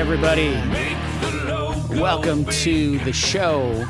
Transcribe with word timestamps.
everybody. 0.00 0.54
Welcome 2.00 2.46
to 2.46 2.98
the 3.00 3.12
show 3.12 3.86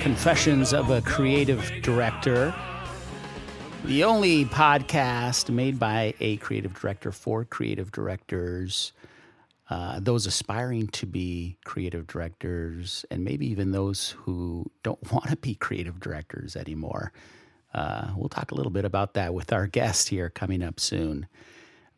Confessions 0.00 0.72
of 0.72 0.88
a 0.88 1.02
Creative 1.02 1.70
Director, 1.82 2.54
the 3.84 4.04
only 4.04 4.46
podcast 4.46 5.50
made 5.50 5.78
by 5.78 6.14
a 6.18 6.38
creative 6.38 6.72
director 6.72 7.12
for 7.12 7.44
creative 7.44 7.92
directors, 7.92 8.92
uh, 9.68 10.00
those 10.00 10.24
aspiring 10.24 10.86
to 10.88 11.04
be 11.04 11.58
creative 11.62 12.06
directors, 12.06 13.04
and 13.10 13.22
maybe 13.22 13.46
even 13.46 13.72
those 13.72 14.12
who 14.20 14.64
don't 14.82 15.12
want 15.12 15.28
to 15.28 15.36
be 15.36 15.54
creative 15.54 16.00
directors 16.00 16.56
anymore. 16.56 17.12
Uh, 17.74 18.12
we'll 18.16 18.30
talk 18.30 18.50
a 18.50 18.54
little 18.54 18.72
bit 18.72 18.86
about 18.86 19.12
that 19.12 19.34
with 19.34 19.52
our 19.52 19.66
guest 19.66 20.08
here 20.08 20.30
coming 20.30 20.62
up 20.62 20.80
soon. 20.80 21.26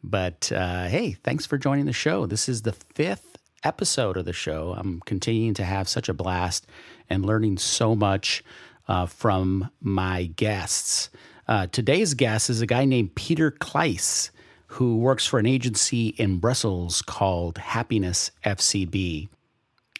But 0.06 0.52
uh, 0.52 0.84
hey, 0.88 1.12
thanks 1.24 1.46
for 1.46 1.56
joining 1.56 1.86
the 1.86 1.92
show. 1.94 2.26
This 2.26 2.46
is 2.46 2.60
the 2.60 2.74
fifth 2.74 3.38
episode 3.62 4.18
of 4.18 4.26
the 4.26 4.34
show. 4.34 4.74
I'm 4.76 5.00
continuing 5.06 5.54
to 5.54 5.64
have 5.64 5.88
such 5.88 6.10
a 6.10 6.14
blast 6.14 6.66
and 7.08 7.24
learning 7.24 7.56
so 7.56 7.94
much 7.94 8.44
uh, 8.86 9.06
from 9.06 9.70
my 9.80 10.26
guests. 10.36 11.08
Uh, 11.48 11.68
today's 11.68 12.12
guest 12.12 12.50
is 12.50 12.60
a 12.60 12.66
guy 12.66 12.84
named 12.84 13.14
Peter 13.14 13.50
Kleiss, 13.50 14.28
who 14.66 14.98
works 14.98 15.26
for 15.26 15.38
an 15.38 15.46
agency 15.46 16.08
in 16.08 16.38
Brussels 16.38 17.00
called 17.00 17.56
Happiness 17.56 18.30
FCB. 18.44 19.28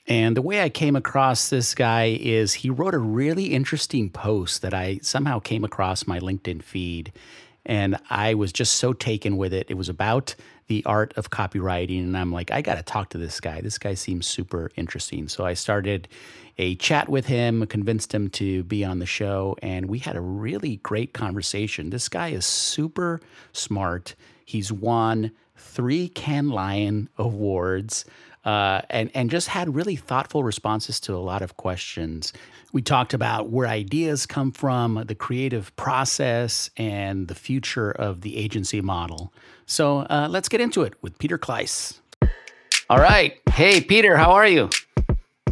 And 0.07 0.37
the 0.37 0.43
way 0.43 0.61
I 0.63 0.69
came 0.69 0.97
across 0.97 1.49
this 1.49 1.75
guy 1.75 2.19
is 2.21 2.53
he 2.53 2.69
wrote 2.69 2.95
a 2.95 2.99
really 2.99 3.47
interesting 3.47 4.11
post 4.11 4.61
that 4.61 4.75
I 4.75 4.99
somehow 5.01 5.39
came 5.39 5.65
across 5.65 6.07
my 6.07 6.21
LinkedIn 6.21 6.63
feed. 6.63 7.11
And 7.67 7.97
I 8.11 8.35
was 8.35 8.53
just 8.53 8.77
so 8.77 8.93
taken 8.93 9.37
with 9.37 9.53
it. 9.53 9.67
It 9.71 9.75
was 9.75 9.89
about 9.89 10.35
the 10.67 10.85
art 10.85 11.13
of 11.17 11.31
copywriting. 11.31 12.01
And 12.01 12.17
I'm 12.17 12.33
like, 12.33 12.51
I 12.51 12.63
got 12.63 12.77
to 12.77 12.83
talk 12.83 13.11
to 13.11 13.19
this 13.19 13.41
guy. 13.41 13.61
This 13.61 13.79
guy 13.79 13.95
seems 13.95 14.27
super 14.27 14.71
interesting. 14.77 15.29
So 15.29 15.45
I 15.45 15.55
started 15.55 16.09
a 16.57 16.75
chat 16.77 17.09
with 17.09 17.27
him, 17.27 17.67
convinced 17.67 18.15
him 18.15 18.31
to 18.31 18.63
be 18.65 18.85
on 18.85 18.99
the 18.99 19.07
show. 19.07 19.57
And 19.63 19.87
we 19.87 19.99
had 19.99 20.17
a 20.17 20.21
really 20.21 20.77
great 20.77 21.13
conversation. 21.13 21.91
This 21.91 22.09
guy 22.09 22.29
is 22.29 22.47
super 22.47 23.21
smart. 23.53 24.15
He's 24.45 24.73
won 24.73 25.33
three 25.57 26.09
Cannes 26.09 26.51
Lion 26.51 27.09
awards 27.19 28.05
uh, 28.45 28.83
and 28.91 29.11
and 29.15 29.31
just 29.31 29.49
had 29.49 29.75
really 29.75 29.97
thoughtful 29.97 30.43
responses 30.43 31.01
to 31.01 31.15
a 31.15 31.19
lot 31.19 31.43
of 31.43 31.57
questions. 31.57 32.33
We 32.73 32.83
talked 32.83 33.15
about 33.15 33.51
where 33.51 33.67
ideas 33.67 34.27
come 34.27 34.53
from, 34.53 35.05
the 35.07 35.15
creative 35.15 35.75
process, 35.77 36.71
and 36.77 37.29
the 37.29 37.35
future 37.35 37.91
of 37.91 38.23
the 38.23 38.37
agency 38.37 38.81
model. 38.81 39.33
So 39.67 40.01
uh, 40.01 40.29
let's 40.31 40.49
get 40.49 40.61
into 40.61 40.83
it 40.83 40.95
with 41.03 41.19
Peter 41.19 41.39
Kleiss. 41.39 42.01
All 42.91 42.99
right, 42.99 43.41
hey 43.51 43.81
Peter, 43.81 44.17
how 44.17 44.33
are 44.33 44.47
you? 44.47 44.69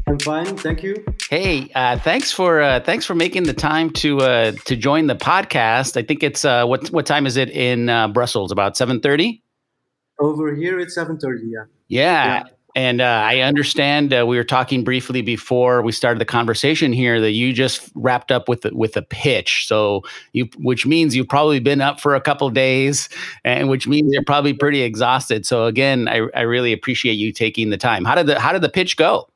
I'm 0.06 0.18
fine, 0.18 0.56
thank 0.56 0.82
you. 0.82 0.96
Hey, 1.30 1.70
uh, 1.74 1.98
thanks 1.98 2.32
for 2.32 2.60
uh, 2.60 2.80
thanks 2.80 3.06
for 3.06 3.14
making 3.14 3.44
the 3.44 3.54
time 3.54 3.90
to 3.90 4.20
uh, 4.20 4.52
to 4.66 4.76
join 4.76 5.06
the 5.06 5.14
podcast. 5.14 5.96
I 5.96 6.02
think 6.02 6.22
it's 6.22 6.44
uh, 6.44 6.66
what 6.66 6.88
what 6.88 7.06
time 7.06 7.26
is 7.26 7.36
it 7.36 7.48
in 7.50 7.88
uh, 7.88 8.08
Brussels? 8.08 8.52
About 8.52 8.76
seven 8.76 9.00
thirty. 9.00 9.42
Over 10.18 10.54
here 10.54 10.78
it's 10.78 10.96
7:30. 10.96 11.40
Yeah. 11.44 11.64
Yeah. 11.88 12.24
Yeah. 12.26 12.42
And 12.74 13.02
uh, 13.02 13.04
I 13.04 13.40
understand 13.40 14.14
uh, 14.14 14.24
we 14.26 14.36
were 14.36 14.44
talking 14.44 14.82
briefly 14.82 15.20
before 15.20 15.82
we 15.82 15.92
started 15.92 16.20
the 16.20 16.24
conversation 16.24 16.92
here 16.92 17.20
that 17.20 17.32
you 17.32 17.52
just 17.52 17.90
wrapped 17.94 18.32
up 18.32 18.48
with 18.48 18.62
the, 18.62 18.74
with 18.74 18.96
a 18.96 19.02
pitch. 19.02 19.66
So 19.66 20.02
you, 20.32 20.48
which 20.56 20.86
means 20.86 21.14
you've 21.14 21.28
probably 21.28 21.60
been 21.60 21.82
up 21.82 22.00
for 22.00 22.14
a 22.14 22.20
couple 22.20 22.46
of 22.46 22.54
days, 22.54 23.10
and 23.44 23.68
which 23.68 23.86
means 23.86 24.12
you're 24.12 24.24
probably 24.24 24.54
pretty 24.54 24.80
exhausted. 24.82 25.44
So 25.44 25.66
again, 25.66 26.08
I, 26.08 26.28
I 26.34 26.42
really 26.42 26.72
appreciate 26.72 27.14
you 27.14 27.30
taking 27.30 27.68
the 27.68 27.76
time. 27.76 28.06
How 28.06 28.14
did 28.14 28.26
the 28.26 28.40
how 28.40 28.52
did 28.52 28.62
the 28.62 28.70
pitch 28.70 28.96
go? 28.96 29.28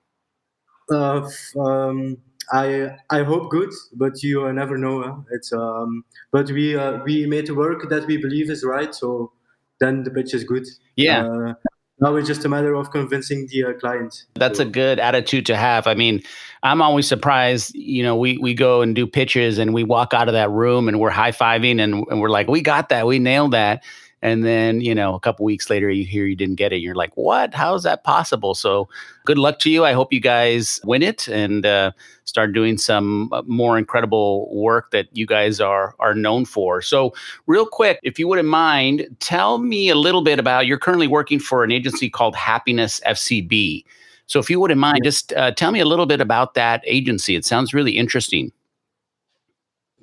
Uh, 0.91 1.29
um, 1.59 2.17
I 2.53 2.97
I 3.11 3.23
hope 3.23 3.51
good, 3.51 3.71
but 3.93 4.23
you 4.23 4.47
uh, 4.47 4.53
never 4.53 4.79
know. 4.79 5.03
Huh? 5.03 5.17
It's 5.33 5.53
um, 5.53 6.05
but 6.33 6.51
we 6.51 6.77
uh, 6.77 7.03
we 7.05 7.27
made 7.27 7.51
work 7.51 7.91
that 7.91 8.07
we 8.07 8.17
believe 8.17 8.51
is 8.51 8.65
right, 8.65 8.95
so 8.95 9.33
then 9.79 10.05
the 10.05 10.11
pitch 10.11 10.33
is 10.33 10.45
good. 10.45 10.67
Yeah. 10.95 11.53
Now 11.99 12.15
it's 12.17 12.29
just 12.29 12.45
a 12.45 12.49
matter 12.49 12.75
of 12.75 12.91
convincing 12.91 13.49
the 13.51 13.65
uh, 13.65 13.73
client. 13.75 14.25
That's 14.34 14.59
So- 14.59 14.65
a 14.65 14.67
good 14.69 14.99
attitude 14.99 15.47
to 15.47 15.57
have. 15.57 15.87
I 15.87 15.95
mean, 15.95 16.23
I'm 16.62 16.83
always 16.83 17.09
surprised. 17.09 17.75
You 17.75 18.03
know, 18.03 18.17
we 18.17 18.37
we 18.39 18.55
go 18.55 18.83
and 18.83 18.95
do 18.95 19.07
pitches, 19.07 19.59
and 19.59 19.73
we 19.73 19.83
walk 19.84 20.12
out 20.12 20.29
of 20.29 20.34
that 20.34 20.51
room, 20.51 20.89
and 20.89 21.01
we're 21.01 21.11
high 21.11 21.33
fiving, 21.33 21.81
and, 21.81 22.05
and 22.11 22.21
we're 22.21 22.29
like, 22.29 22.49
"We 22.49 22.61
got 22.61 22.89
that, 22.91 23.07
we 23.07 23.19
nailed 23.19 23.53
that." 23.53 23.83
And 24.22 24.44
then, 24.44 24.81
you 24.81 24.94
know, 24.94 25.15
a 25.15 25.21
couple 25.21 25.44
weeks 25.44 25.69
later, 25.69 25.91
you 25.91 26.04
hear 26.04 26.25
you 26.25 26.37
didn't 26.37 26.54
get 26.54 26.72
it. 26.72 26.78
You're 26.78 26.94
like, 26.94 27.15
"What? 27.16 27.53
How 27.53 27.75
is 27.75 27.82
that 27.82 28.03
possible?" 28.03 28.54
So, 28.54 28.88
good 29.27 29.37
luck 29.37 29.59
to 29.60 29.71
you. 29.71 29.84
I 29.84 29.93
hope 29.93 30.12
you 30.12 30.21
guys 30.21 30.81
win 30.84 31.03
it 31.03 31.28
and 31.28 31.66
uh, 31.66 31.93
start 32.25 32.54
doing 32.54 32.78
some 32.78 33.31
uh, 33.32 33.43
more 33.47 33.77
incredible 33.77 34.49
work 34.54 34.91
that 34.93 35.09
you 35.12 35.27
guys 35.27 35.60
are 35.60 35.94
are 35.99 36.15
known 36.15 36.47
for. 36.47 36.81
So, 36.81 37.12
real 37.47 37.66
quick, 37.66 38.00
if 38.03 38.19
you 38.19 38.27
wouldn't 38.27 38.49
mind, 38.49 39.06
tell 39.21 39.59
me 39.59 39.91
a 39.91 39.94
little 39.94 40.22
bit 40.22 40.38
about. 40.38 40.66
You're 40.66 40.78
currently 40.78 41.09
working 41.09 41.38
for 41.38 41.62
an 41.62 41.71
agency 41.71 42.09
called 42.09 42.34
Happiness 42.34 43.00
FCB. 43.06 43.84
So, 44.27 44.41
if 44.41 44.48
you 44.48 44.59
wouldn't 44.60 44.81
mind, 44.81 45.04
just 45.04 45.34
uh, 45.34 45.53
tell 45.53 45.72
me 45.72 45.81
a 45.81 45.87
little 45.87 46.06
bit 46.06 46.22
about 46.22 46.54
that 46.54 46.83
agency. 46.87 47.37
It 47.37 47.44
sounds 47.44 47.75
really 47.75 47.93
interesting. 47.93 48.50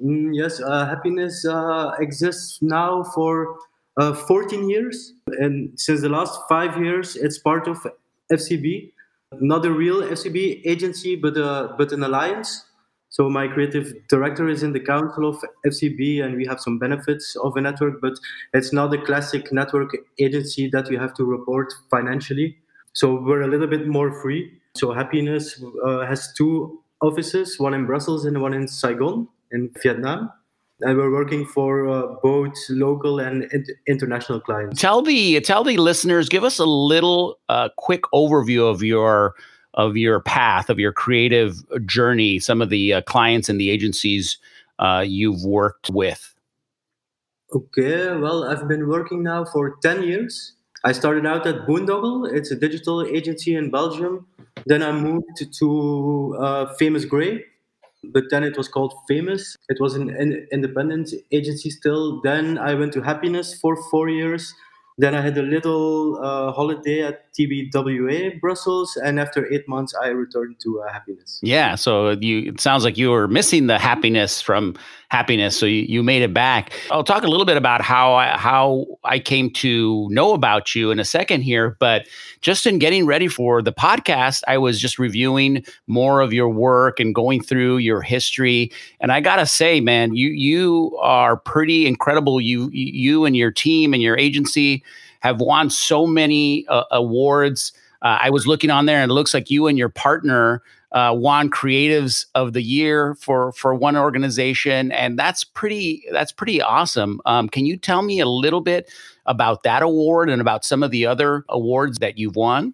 Mm, 0.02 0.36
yes, 0.36 0.62
uh, 0.62 0.86
happiness 0.86 1.46
uh, 1.46 1.92
exists 2.00 2.62
now 2.62 3.04
for 3.04 3.58
uh, 3.98 4.14
14 4.14 4.70
years, 4.70 5.14
and 5.40 5.80
since 5.80 6.02
the 6.02 6.10
last 6.10 6.40
five 6.50 6.82
years, 6.82 7.16
it's 7.16 7.38
part 7.38 7.68
of 7.68 7.86
FCB, 8.32 8.92
not 9.40 9.66
a 9.66 9.72
real 9.72 10.02
FCB 10.02 10.62
agency, 10.66 11.16
but 11.16 11.38
uh, 11.38 11.74
but 11.78 11.92
an 11.92 12.04
alliance. 12.04 12.66
So 13.10 13.30
my 13.30 13.48
creative 13.48 13.94
director 14.10 14.48
is 14.50 14.64
in 14.64 14.74
the 14.74 14.80
council 14.80 15.30
of 15.30 15.38
FCB, 15.68 16.24
and 16.24 16.36
we 16.36 16.46
have 16.48 16.60
some 16.60 16.80
benefits 16.80 17.36
of 17.36 17.56
a 17.56 17.62
network, 17.62 18.02
but 18.02 18.14
it's 18.54 18.74
not 18.74 18.92
a 18.94 18.98
classic 18.98 19.52
network 19.52 19.96
agency 20.20 20.68
that 20.70 20.90
we 20.90 20.98
have 20.98 21.14
to 21.16 21.24
report 21.24 21.72
financially. 21.92 22.58
So 22.94 23.22
we're 23.22 23.42
a 23.42 23.48
little 23.48 23.68
bit 23.68 23.88
more 23.88 24.20
free. 24.22 24.52
So 24.76 24.94
happiness 24.94 25.64
uh, 25.86 26.08
has 26.08 26.34
two 26.34 26.82
offices, 27.02 27.60
one 27.60 27.76
in 27.76 27.86
Brussels 27.86 28.26
and 28.26 28.42
one 28.42 28.54
in 28.54 28.68
Saigon 28.68 29.28
in 29.52 29.70
Vietnam. 29.84 30.32
And 30.84 30.98
we're 30.98 31.12
working 31.12 31.46
for 31.46 31.88
uh, 31.88 32.16
both 32.22 32.54
local 32.70 33.20
and 33.20 33.44
in- 33.52 33.66
international 33.88 34.40
clients. 34.42 34.80
Tell 34.80 35.02
the 35.02 35.40
tell 35.42 35.64
the 35.64 35.78
listeners, 35.78 36.30
give 36.30 36.44
us 36.44 36.60
a 36.60 36.66
little 36.66 37.40
uh, 37.50 37.70
quick 37.78 38.04
overview 38.14 38.70
of 38.70 38.84
your 38.84 39.36
of 39.74 39.98
your 39.98 40.20
path 40.20 40.70
of 40.70 40.80
your 40.80 40.92
creative 40.92 41.64
journey. 41.86 42.40
Some 42.40 42.62
of 42.62 42.70
the 42.70 42.94
uh, 42.94 43.02
clients 43.02 43.50
and 43.50 43.60
the 43.60 43.70
agencies 43.70 44.38
uh, 44.80 45.04
you've 45.06 45.44
worked 45.44 45.90
with. 45.90 46.34
Okay, 47.56 48.16
well, 48.18 48.46
I've 48.46 48.68
been 48.68 48.88
working 48.88 49.22
now 49.22 49.46
for 49.46 49.76
10 49.82 50.04
years. 50.04 50.54
I 50.84 50.92
started 50.92 51.26
out 51.26 51.46
at 51.46 51.68
Boondoggle, 51.68 52.34
it's 52.34 52.52
a 52.52 52.56
digital 52.56 53.06
agency 53.06 53.56
in 53.56 53.70
Belgium. 53.70 54.26
Then 54.66 54.82
I 54.82 54.92
moved 54.92 55.54
to 55.60 56.38
uh, 56.40 56.74
Famous 56.76 57.06
Grey, 57.06 57.46
but 58.04 58.26
then 58.30 58.44
it 58.44 58.58
was 58.58 58.68
called 58.68 58.94
Famous. 59.08 59.58
It 59.70 59.78
was 59.80 59.96
an, 59.96 60.10
independent 60.52 61.14
agency 61.32 61.70
still. 61.70 62.22
Then 62.22 62.58
I 62.58 62.74
went 62.76 62.94
to 62.94 63.02
Happiness 63.02 63.54
for 63.54 63.76
four 63.90 64.10
years. 64.10 64.54
Then 64.98 65.16
I 65.16 65.22
had 65.22 65.36
a 65.40 65.42
little 65.42 66.20
uh, 66.24 66.52
holiday 66.52 67.02
at 67.02 67.34
TBWA 67.34 68.40
Brussels, 68.40 68.96
and 69.04 69.20
after 69.20 69.52
eight 69.52 69.68
months, 69.68 69.96
I 70.00 70.10
returned 70.10 70.58
to 70.62 70.82
uh, 70.82 70.94
Happiness. 70.94 71.40
Yeah, 71.42 71.74
so 71.74 72.12
you 72.12 72.50
it 72.50 72.60
sounds 72.60 72.84
like 72.84 72.96
you 72.96 73.10
were 73.10 73.28
missing 73.28 73.66
the 73.66 73.80
happiness 73.80 74.40
from 74.40 74.76
happiness. 75.14 75.56
So 75.56 75.68
you, 75.68 75.84
you 75.84 76.02
made 76.02 76.24
it 76.24 76.34
back. 76.34 76.74
I'll 76.90 77.04
talk 77.04 77.22
a 77.22 77.28
little 77.28 77.46
bit 77.46 77.56
about 77.56 77.84
how 77.84 78.16
I, 78.16 78.36
how 78.36 78.88
I 79.04 79.20
came 79.20 79.52
to 79.52 80.08
know 80.10 80.34
about 80.34 80.74
you 80.74 80.90
in 80.90 81.00
a 81.00 81.06
second 81.06 81.42
here, 81.42 81.78
but 81.80 82.08
just 82.42 82.66
in 82.66 82.80
getting 82.80 83.06
ready 83.06 83.28
for 83.28 83.62
the 83.62 83.72
podcast, 83.72 84.42
I 84.48 84.58
was 84.58 84.82
just 84.82 84.98
reviewing 84.98 85.64
more 85.86 86.22
of 86.22 86.34
your 86.34 86.50
work 86.50 87.00
and 87.00 87.14
going 87.14 87.44
through 87.44 87.78
your 87.78 88.02
history. 88.02 88.72
And 89.00 89.12
I 89.12 89.22
gotta 89.22 89.46
say, 89.46 89.80
man, 89.82 90.16
you 90.16 90.30
you 90.30 90.98
are 91.00 91.38
pretty 91.38 91.86
incredible. 91.86 92.42
You 92.42 92.72
you 92.74 93.26
and 93.26 93.38
your 93.38 93.52
team 93.52 93.94
and 93.94 94.02
your 94.02 94.18
agency 94.18 94.84
have 95.20 95.40
won 95.40 95.70
so 95.70 96.08
many 96.08 96.66
uh, 96.70 96.86
awards. 96.90 97.72
Uh, 98.02 98.18
I 98.20 98.32
was 98.32 98.48
looking 98.48 98.72
on 98.72 98.88
there, 98.88 98.98
and 98.98 99.12
it 99.12 99.14
looks 99.14 99.32
like 99.34 99.52
you 99.52 99.68
and 99.68 99.78
your 99.78 99.90
partner 99.90 100.64
uh, 100.94 101.14
won 101.18 101.50
creatives 101.50 102.26
of 102.36 102.54
the 102.54 102.62
year 102.62 103.16
for 103.16 103.52
for 103.54 103.74
one 103.74 103.98
organization, 103.98 104.92
and 104.92 105.18
that's 105.18 105.44
pretty 105.44 106.06
that's 106.12 106.32
pretty 106.32 106.62
awesome. 106.62 107.20
Um, 107.26 107.50
can 107.50 107.66
you 107.66 107.78
tell 107.78 108.04
me 108.04 108.20
a 108.20 108.28
little 108.28 108.62
bit 108.62 108.92
about 109.26 109.64
that 109.64 109.82
award 109.82 110.30
and 110.30 110.40
about 110.40 110.64
some 110.64 110.84
of 110.84 110.92
the 110.92 111.06
other 111.06 111.46
awards 111.50 111.98
that 112.00 112.18
you've 112.18 112.36
won? 112.36 112.74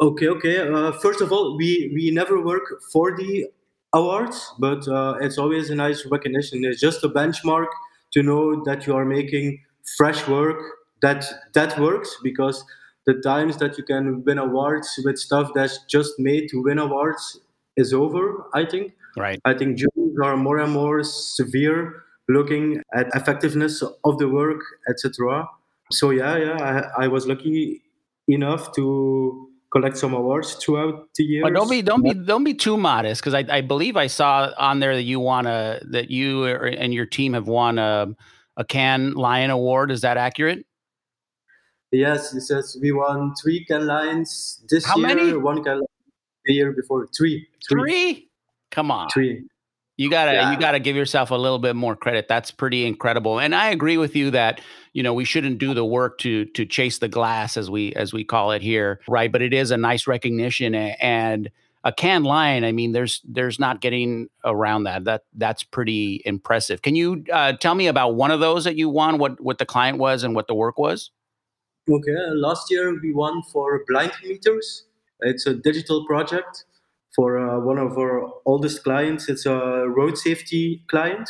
Okay, 0.00 0.28
okay. 0.28 0.58
Uh, 0.58 0.92
first 0.92 1.20
of 1.20 1.32
all, 1.32 1.56
we 1.56 1.90
we 1.94 2.10
never 2.10 2.40
work 2.44 2.64
for 2.92 3.16
the 3.16 3.46
awards, 3.94 4.52
but 4.58 4.86
uh, 4.86 5.16
it's 5.20 5.38
always 5.38 5.70
a 5.70 5.74
nice 5.74 6.04
recognition. 6.06 6.64
It's 6.64 6.80
just 6.80 7.02
a 7.02 7.08
benchmark 7.08 7.66
to 8.12 8.22
know 8.22 8.62
that 8.64 8.86
you 8.86 8.94
are 8.94 9.04
making 9.04 9.60
fresh 9.96 10.26
work 10.28 10.58
that 11.02 11.24
that 11.54 11.78
works 11.78 12.16
because 12.22 12.64
the 13.06 13.14
times 13.14 13.56
that 13.58 13.78
you 13.78 13.84
can 13.84 14.22
win 14.24 14.38
awards 14.38 14.98
with 15.04 15.18
stuff 15.18 15.50
that's 15.54 15.78
just 15.88 16.18
made 16.18 16.48
to 16.48 16.62
win 16.62 16.78
awards 16.78 17.40
is 17.76 17.92
over 17.92 18.46
i 18.54 18.64
think 18.64 18.92
Right. 19.16 19.40
i 19.44 19.54
think 19.54 19.76
juries 19.76 20.16
are 20.22 20.36
more 20.36 20.58
and 20.58 20.72
more 20.72 21.02
severe 21.02 22.04
looking 22.28 22.80
at 22.94 23.08
effectiveness 23.14 23.82
of 23.82 24.18
the 24.18 24.28
work 24.28 24.60
etc 24.88 25.48
so 25.90 26.10
yeah 26.10 26.36
yeah 26.36 26.90
I, 26.96 27.04
I 27.04 27.08
was 27.08 27.26
lucky 27.26 27.82
enough 28.28 28.72
to 28.76 29.48
collect 29.72 29.96
some 29.96 30.14
awards 30.14 30.54
throughout 30.54 31.08
the 31.14 31.24
years 31.24 31.42
But 31.42 31.54
don't 31.54 31.70
be 31.70 31.82
don't 31.82 32.02
be 32.02 32.14
don't 32.14 32.44
be 32.44 32.54
too 32.54 32.76
modest 32.76 33.20
because 33.20 33.34
I, 33.34 33.44
I 33.48 33.60
believe 33.60 33.96
I 33.96 34.06
saw 34.08 34.50
on 34.58 34.80
there 34.80 34.94
that 34.94 35.04
you 35.04 35.20
want 35.20 35.46
to 35.46 35.80
that 35.90 36.10
you 36.10 36.46
and 36.46 36.92
your 36.92 37.06
team 37.06 37.34
have 37.34 37.46
won 37.48 37.78
a 37.78 38.08
a 38.56 38.64
Cannes 38.64 39.14
Lion 39.14 39.50
Award. 39.50 39.90
Is 39.90 40.02
that 40.02 40.16
accurate? 40.16 40.66
Yes 41.92 42.32
it 42.34 42.42
says 42.42 42.76
we 42.80 42.92
won 42.92 43.34
three 43.42 43.64
Cannes 43.64 43.86
Lions 43.86 44.62
this 44.68 44.84
How 44.86 44.96
year 44.96 45.06
many? 45.08 45.32
one 45.36 45.62
Cannes 45.64 45.78
Lion 45.78 45.86
the 46.44 46.54
year 46.54 46.72
before 46.72 47.06
three. 47.16 47.46
Three, 47.68 48.28
Come 48.70 48.90
on. 48.90 49.08
three 49.10 49.44
You 49.96 50.08
gotta 50.08 50.32
Yeah. 50.32 50.52
you 50.52 50.58
gotta 50.58 50.78
give 50.80 50.96
yourself 50.96 51.30
a 51.30 51.34
little 51.34 51.58
bit 51.58 51.76
more 51.76 51.94
credit. 51.96 52.28
That's 52.28 52.50
pretty 52.50 52.86
incredible. 52.86 53.38
And 53.40 53.54
I 53.54 53.70
agree 53.70 53.96
with 53.98 54.14
you 54.16 54.30
that 54.30 54.60
you 54.92 55.02
know 55.02 55.12
we 55.12 55.24
shouldn't 55.24 55.58
do 55.58 55.74
the 55.74 55.84
work 55.84 56.18
to 56.18 56.44
to 56.46 56.64
chase 56.64 56.98
the 56.98 57.08
glass 57.08 57.56
as 57.56 57.68
we 57.70 57.92
as 57.94 58.12
we 58.12 58.24
call 58.24 58.52
it 58.52 58.62
here, 58.62 59.00
right? 59.08 59.30
But 59.30 59.42
it 59.42 59.52
is 59.52 59.70
a 59.70 59.76
nice 59.76 60.06
recognition 60.06 60.74
and 60.74 61.50
a 61.84 61.92
Cannes 61.92 62.24
Lion. 62.24 62.62
I 62.64 62.72
mean, 62.72 62.92
there's 62.92 63.20
there's 63.28 63.58
not 63.58 63.80
getting 63.80 64.28
around 64.44 64.84
that. 64.84 65.04
That 65.04 65.24
that's 65.34 65.62
pretty 65.64 66.22
impressive. 66.24 66.82
Can 66.82 66.94
you 66.94 67.24
uh, 67.32 67.54
tell 67.54 67.74
me 67.74 67.86
about 67.88 68.14
one 68.14 68.30
of 68.30 68.38
those 68.40 68.64
that 68.64 68.76
you 68.76 68.88
won? 68.88 69.18
What 69.18 69.40
what 69.40 69.58
the 69.58 69.66
client 69.66 69.98
was 69.98 70.22
and 70.22 70.34
what 70.34 70.46
the 70.46 70.54
work 70.54 70.78
was? 70.78 71.10
Okay, 71.90 72.14
last 72.34 72.70
year 72.70 73.00
we 73.00 73.12
won 73.12 73.42
for 73.42 73.82
blind 73.88 74.12
meters. 74.22 74.84
It's 75.20 75.46
a 75.46 75.54
digital 75.54 76.06
project 76.06 76.64
for 77.16 77.36
uh, 77.36 77.58
one 77.58 77.78
of 77.78 77.98
our 77.98 78.30
oldest 78.46 78.84
clients. 78.84 79.28
It's 79.28 79.44
a 79.44 79.88
road 79.88 80.16
safety 80.16 80.84
client. 80.86 81.28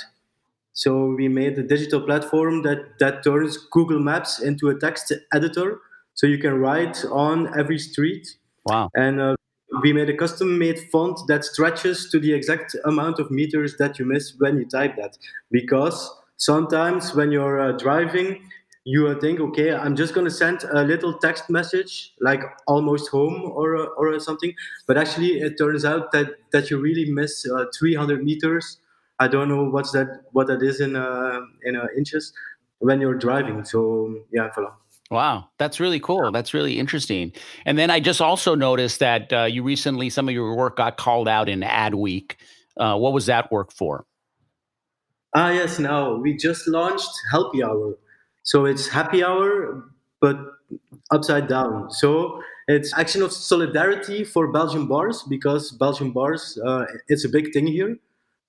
So 0.75 1.15
we 1.17 1.29
made 1.29 1.59
a 1.59 1.63
digital 1.63 2.03
platform 2.03 2.63
that, 2.63 2.99
that 2.99 3.25
turns 3.25 3.57
Google 3.57 4.01
Maps 4.01 4.41
into 4.41 4.69
a 4.69 4.79
text 4.79 5.13
editor. 5.33 5.79
So 6.15 6.27
you 6.27 6.37
can 6.37 6.61
write 6.61 7.05
on 7.11 7.59
every 7.59 7.79
street. 7.79 8.29
Wow. 8.67 8.91
And 8.95 9.19
uh, 9.19 9.37
we 9.81 9.95
made 9.95 10.11
a 10.11 10.17
custom 10.17 10.59
made 10.59 10.79
font 10.93 11.19
that 11.29 11.45
stretches 11.45 12.11
to 12.11 12.21
the 12.21 12.35
exact 12.35 12.77
amount 12.85 13.19
of 13.19 13.31
meters 13.31 13.77
that 13.79 13.99
you 13.99 14.05
miss 14.05 14.35
when 14.39 14.59
you 14.59 14.67
type 14.67 14.97
that. 14.97 15.17
Because 15.51 16.11
sometimes 16.37 17.15
when 17.15 17.33
you're 17.33 17.61
uh, 17.61 17.73
driving, 17.73 18.43
you 18.85 19.09
uh, 19.09 19.19
think, 19.21 19.41
okay, 19.41 19.75
I'm 19.75 19.95
just 19.95 20.15
going 20.15 20.25
to 20.25 20.31
send 20.31 20.65
a 20.65 20.83
little 20.83 21.19
text 21.19 21.51
message 21.51 22.15
like 22.21 22.43
almost 22.67 23.11
home 23.11 23.43
or, 23.45 23.77
or 23.77 24.19
something. 24.19 24.55
But 24.87 24.97
actually, 24.97 25.41
it 25.41 25.59
turns 25.59 25.85
out 25.85 26.13
that, 26.13 26.29
that 26.53 26.71
you 26.71 26.79
really 26.79 27.11
miss 27.11 27.47
uh, 27.47 27.67
300 27.79 28.25
meters. 28.25 28.79
I 29.19 29.29
don't 29.29 29.49
know 29.49 29.65
what's 29.65 29.93
that, 29.93 30.23
what 30.33 30.47
that 30.47 30.63
is 30.63 30.81
in, 30.81 30.97
uh, 30.97 31.41
in 31.65 31.77
uh, 31.77 31.87
inches 31.97 32.33
when 32.79 33.01
you're 33.01 33.19
driving. 33.19 33.65
So, 33.65 34.23
yeah, 34.33 34.49
voila. 34.55 34.73
Wow, 35.11 35.49
that's 35.59 35.81
really 35.81 35.99
cool. 35.99 36.31
That's 36.31 36.55
really 36.55 36.79
interesting. 36.79 37.33
And 37.67 37.77
then 37.77 37.91
I 37.91 37.99
just 37.99 38.21
also 38.21 38.55
noticed 38.55 39.01
that 39.01 39.33
uh, 39.33 39.43
you 39.43 39.65
recently 39.65 40.09
some 40.09 40.29
of 40.29 40.35
your 40.35 40.55
work 40.55 40.77
got 40.77 40.97
called 40.97 41.27
out 41.27 41.49
in 41.49 41.63
Adweek. 41.63 42.37
Uh, 42.77 42.97
what 42.97 43.13
was 43.13 43.27
that 43.27 43.51
work 43.51 43.73
for? 43.73 44.07
Ah, 45.35 45.51
yes. 45.51 45.81
Now 45.81 46.15
we 46.15 46.37
just 46.37 46.69
launched 46.69 47.11
Happy 47.33 47.63
Hour, 47.63 47.99
so 48.43 48.65
it's 48.65 48.89
happy 48.89 49.23
hour 49.23 49.85
but 50.21 50.37
upside 51.11 51.49
down. 51.49 51.91
So 51.91 52.43
it's 52.69 52.97
action 52.97 53.23
of 53.23 53.33
solidarity 53.33 54.25
for 54.25 54.53
Belgian 54.53 54.87
bars 54.87 55.25
because 55.29 55.73
Belgian 55.73 56.13
bars 56.13 56.59
uh, 56.65 56.85
it's 57.09 57.25
a 57.25 57.29
big 57.29 57.53
thing 57.53 57.67
here. 57.67 57.97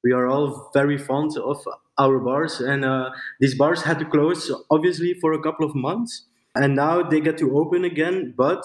We 0.04 0.14
are 0.14 0.28
all 0.28 0.72
very 0.74 0.98
fond 0.98 1.38
of 1.38 1.64
our 2.00 2.18
bars, 2.20 2.60
and 2.60 2.84
uh, 2.84 3.12
these 3.40 3.54
bars 3.56 3.84
had 3.84 4.00
to 4.00 4.06
close 4.06 4.52
obviously 4.72 5.14
for 5.14 5.34
a 5.34 5.42
couple 5.42 5.66
of 5.66 5.76
months, 5.76 6.26
and 6.56 6.76
now 6.76 7.04
they 7.04 7.20
get 7.22 7.38
to 7.38 7.56
open 7.58 7.86
again, 7.86 8.34
but 8.36 8.64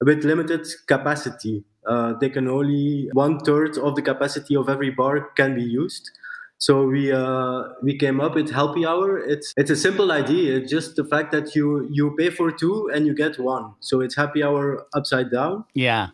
with 0.00 0.24
limited 0.24 0.66
capacity. 0.86 1.64
Uh, 1.86 2.14
they 2.20 2.28
can 2.28 2.48
only 2.48 3.08
one 3.12 3.38
third 3.38 3.78
of 3.78 3.94
the 3.94 4.02
capacity 4.02 4.56
of 4.56 4.68
every 4.68 4.90
bar 4.90 5.30
can 5.36 5.54
be 5.54 5.62
used. 5.62 6.10
So 6.58 6.86
we 6.86 7.12
uh, 7.12 7.62
we 7.82 7.96
came 7.98 8.20
up 8.20 8.34
with 8.34 8.50
Happy 8.50 8.86
Hour. 8.86 9.18
It's 9.18 9.52
it's 9.56 9.70
a 9.70 9.76
simple 9.76 10.10
idea. 10.10 10.56
It's 10.56 10.70
just 10.70 10.96
the 10.96 11.04
fact 11.04 11.30
that 11.32 11.54
you 11.54 11.86
you 11.90 12.14
pay 12.16 12.30
for 12.30 12.50
two 12.50 12.90
and 12.94 13.06
you 13.06 13.14
get 13.14 13.38
one. 13.38 13.74
So 13.80 14.00
it's 14.00 14.16
Happy 14.16 14.42
Hour 14.42 14.86
upside 14.94 15.30
down, 15.30 15.64
Yeah. 15.74 16.08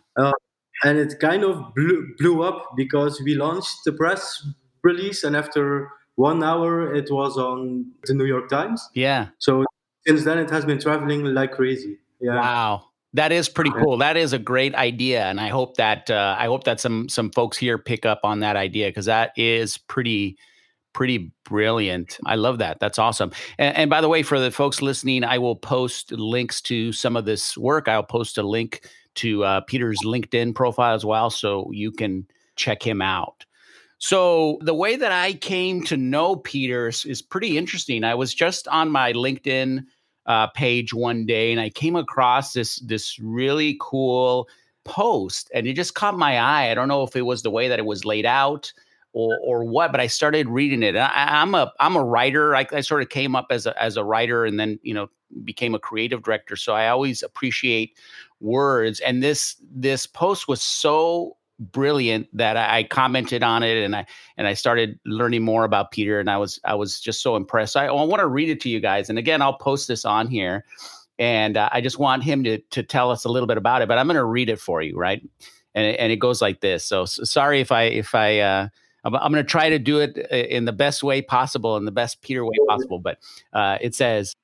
and 0.83 0.97
it 0.99 1.19
kind 1.19 1.43
of 1.43 1.73
blew, 1.75 2.13
blew 2.17 2.43
up 2.43 2.71
because 2.75 3.21
we 3.23 3.35
launched 3.35 3.85
the 3.85 3.93
press 3.93 4.45
release, 4.83 5.23
and 5.23 5.35
after 5.35 5.89
one 6.15 6.43
hour, 6.43 6.93
it 6.93 7.09
was 7.09 7.37
on 7.37 7.85
the 8.05 8.13
New 8.13 8.25
York 8.25 8.49
Times. 8.49 8.87
Yeah. 8.93 9.27
So 9.39 9.63
since 10.05 10.25
then, 10.25 10.37
it 10.39 10.49
has 10.49 10.65
been 10.65 10.79
traveling 10.79 11.23
like 11.23 11.53
crazy. 11.53 11.99
Yeah. 12.19 12.35
Wow. 12.35 12.83
That 13.15 13.31
is 13.31 13.47
pretty 13.47 13.69
cool. 13.71 13.97
That 13.97 14.17
is 14.17 14.33
a 14.33 14.39
great 14.39 14.73
idea, 14.73 15.25
and 15.25 15.39
I 15.39 15.49
hope 15.49 15.77
that 15.77 16.09
uh, 16.09 16.35
I 16.39 16.45
hope 16.47 16.63
that 16.63 16.79
some 16.79 17.07
some 17.09 17.29
folks 17.31 17.57
here 17.57 17.77
pick 17.77 18.05
up 18.05 18.21
on 18.23 18.39
that 18.39 18.55
idea 18.55 18.89
because 18.89 19.05
that 19.05 19.31
is 19.37 19.77
pretty 19.77 20.37
pretty 20.93 21.31
brilliant. 21.43 22.17
I 22.25 22.35
love 22.35 22.59
that. 22.59 22.79
That's 22.79 22.99
awesome. 22.99 23.31
And, 23.57 23.75
and 23.75 23.89
by 23.89 24.01
the 24.01 24.09
way, 24.09 24.23
for 24.23 24.39
the 24.39 24.51
folks 24.51 24.81
listening, 24.81 25.23
I 25.23 25.37
will 25.37 25.55
post 25.55 26.11
links 26.11 26.61
to 26.63 26.91
some 26.91 27.15
of 27.15 27.25
this 27.25 27.57
work. 27.57 27.87
I'll 27.87 28.03
post 28.03 28.37
a 28.37 28.43
link 28.43 28.87
to 29.15 29.43
uh, 29.43 29.61
Peter's 29.61 29.99
LinkedIn 30.03 30.55
profile 30.55 30.95
as 30.95 31.05
well, 31.05 31.29
so 31.29 31.69
you 31.71 31.91
can 31.91 32.27
check 32.55 32.81
him 32.81 33.01
out. 33.01 33.45
So 33.99 34.57
the 34.61 34.73
way 34.73 34.95
that 34.95 35.11
I 35.11 35.33
came 35.33 35.83
to 35.85 35.97
know 35.97 36.35
Peter 36.35 36.89
is, 36.89 37.05
is 37.05 37.21
pretty 37.21 37.57
interesting. 37.57 38.03
I 38.03 38.15
was 38.15 38.33
just 38.33 38.67
on 38.67 38.89
my 38.89 39.13
LinkedIn 39.13 39.85
uh, 40.25 40.47
page 40.47 40.93
one 40.93 41.25
day 41.25 41.51
and 41.51 41.59
I 41.59 41.69
came 41.69 41.95
across 41.95 42.53
this 42.53 42.77
this 42.77 43.19
really 43.19 43.77
cool 43.81 44.47
post 44.85 45.49
and 45.53 45.67
it 45.67 45.73
just 45.73 45.95
caught 45.95 46.17
my 46.17 46.39
eye. 46.39 46.71
I 46.71 46.73
don't 46.73 46.87
know 46.87 47.03
if 47.03 47.15
it 47.15 47.23
was 47.23 47.41
the 47.41 47.51
way 47.51 47.67
that 47.67 47.79
it 47.79 47.85
was 47.85 48.05
laid 48.05 48.25
out 48.25 48.71
or 49.13 49.37
or 49.43 49.63
what, 49.63 49.91
but 49.91 50.01
I 50.01 50.07
started 50.07 50.47
reading 50.49 50.83
it. 50.83 50.95
And 50.95 50.99
I, 50.99 51.41
I'm 51.41 51.55
a 51.55 51.71
I'm 51.79 51.95
a 51.95 52.03
writer. 52.03 52.55
I, 52.55 52.65
I 52.71 52.81
sort 52.81 53.01
of 53.01 53.09
came 53.09 53.35
up 53.35 53.47
as 53.49 53.65
a 53.65 53.81
as 53.81 53.97
a 53.97 54.03
writer 54.03 54.45
and 54.45 54.59
then 54.59 54.79
you 54.83 54.93
know 54.93 55.09
became 55.43 55.75
a 55.75 55.79
creative 55.79 56.23
director. 56.23 56.55
So 56.55 56.73
I 56.73 56.87
always 56.87 57.23
appreciate 57.23 57.97
words. 58.39 58.99
And 59.01 59.21
this 59.23 59.55
this 59.71 60.05
post 60.05 60.47
was 60.47 60.61
so 60.61 61.37
brilliant 61.59 62.27
that 62.35 62.57
I, 62.57 62.83
commented 62.83 63.43
on 63.43 63.63
it 63.63 63.83
and 63.83 63.95
I 63.95 64.05
and 64.37 64.47
I 64.47 64.53
started 64.53 64.99
learning 65.05 65.43
more 65.43 65.63
about 65.63 65.91
Peter 65.91 66.19
and 66.19 66.29
I 66.29 66.37
was 66.37 66.59
I 66.65 66.75
was 66.75 66.99
just 66.99 67.21
so 67.21 67.35
impressed. 67.35 67.77
I, 67.77 67.85
I 67.85 67.91
want 67.91 68.19
to 68.19 68.27
read 68.27 68.49
it 68.49 68.59
to 68.61 68.69
you 68.69 68.79
guys 68.79 69.09
and 69.09 69.17
again 69.17 69.41
I'll 69.41 69.57
post 69.57 69.87
this 69.87 70.05
on 70.05 70.27
here 70.27 70.65
and 71.19 71.57
uh, 71.57 71.69
I 71.71 71.81
just 71.81 71.99
want 71.99 72.23
him 72.23 72.43
to 72.43 72.57
to 72.57 72.83
tell 72.83 73.11
us 73.11 73.25
a 73.25 73.29
little 73.29 73.47
bit 73.47 73.57
about 73.57 73.81
it 73.81 73.87
but 73.87 73.97
I'm 73.97 74.07
going 74.07 74.15
to 74.15 74.25
read 74.25 74.49
it 74.49 74.59
for 74.59 74.81
you 74.81 74.97
right 74.97 75.21
and 75.75 75.85
it, 75.85 75.99
and 75.99 76.11
it 76.11 76.17
goes 76.17 76.41
like 76.41 76.61
this. 76.61 76.85
So, 76.85 77.03
s 77.03 77.19
sorry 77.23 77.59
if 77.59 77.71
I 77.71 77.83
if 77.83 78.15
I 78.15 78.39
uh, 78.39 78.67
I'm, 79.03 79.15
I'm 79.15 79.31
going 79.31 79.43
to 79.43 79.49
try 79.49 79.69
to 79.69 79.79
do 79.79 79.99
it 79.99 80.27
uh, 80.31 80.35
in 80.35 80.65
the 80.65 80.73
best 80.73 81.03
way 81.03 81.21
possible 81.21 81.77
in 81.77 81.85
the 81.85 81.91
best 81.91 82.21
Peter 82.21 82.43
way 82.45 82.55
possible 82.67 82.99
but 82.99 83.17
uh, 83.53 83.77
it 83.81 83.95
says 83.95 84.35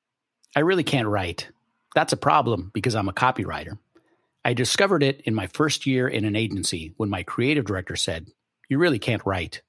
I 0.56 0.62
really 0.62 0.84
can't 0.84 1.08
write. 1.08 1.48
That's 1.96 2.14
a 2.14 2.18
problem 2.18 2.72
because 2.74 2.96
I'm 2.96 3.10
a 3.10 3.14
copywriter. 3.14 3.78
I 4.44 4.54
discovered 4.54 5.04
it 5.04 5.22
in 5.22 5.36
my 5.36 5.48
first 5.48 5.86
year 5.86 6.08
in 6.08 6.26
an 6.26 6.36
agency 6.36 6.94
when 6.98 7.10
my 7.10 7.24
creative 7.24 7.66
director 7.66 7.96
said, 7.96 8.28
You 8.70 8.78
really 8.78 9.00
can't 9.00 9.26
write. 9.26 9.62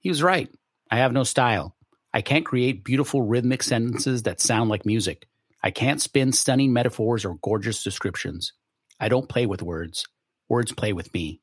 He 0.00 0.08
was 0.08 0.22
right. 0.22 0.48
I 0.90 0.96
have 0.96 1.12
no 1.12 1.24
style. 1.24 1.76
I 2.12 2.20
can't 2.20 2.44
create 2.44 2.84
beautiful 2.84 3.22
rhythmic 3.22 3.62
sentences 3.62 4.24
that 4.24 4.40
sound 4.40 4.68
like 4.68 4.84
music. 4.84 5.26
I 5.62 5.70
can't 5.70 6.02
spin 6.02 6.32
stunning 6.32 6.72
metaphors 6.72 7.24
or 7.24 7.38
gorgeous 7.42 7.84
descriptions. 7.84 8.52
I 8.98 9.08
don't 9.08 9.28
play 9.28 9.46
with 9.46 9.62
words. 9.62 10.04
Words 10.48 10.72
play 10.72 10.92
with 10.92 11.12
me. 11.14 11.40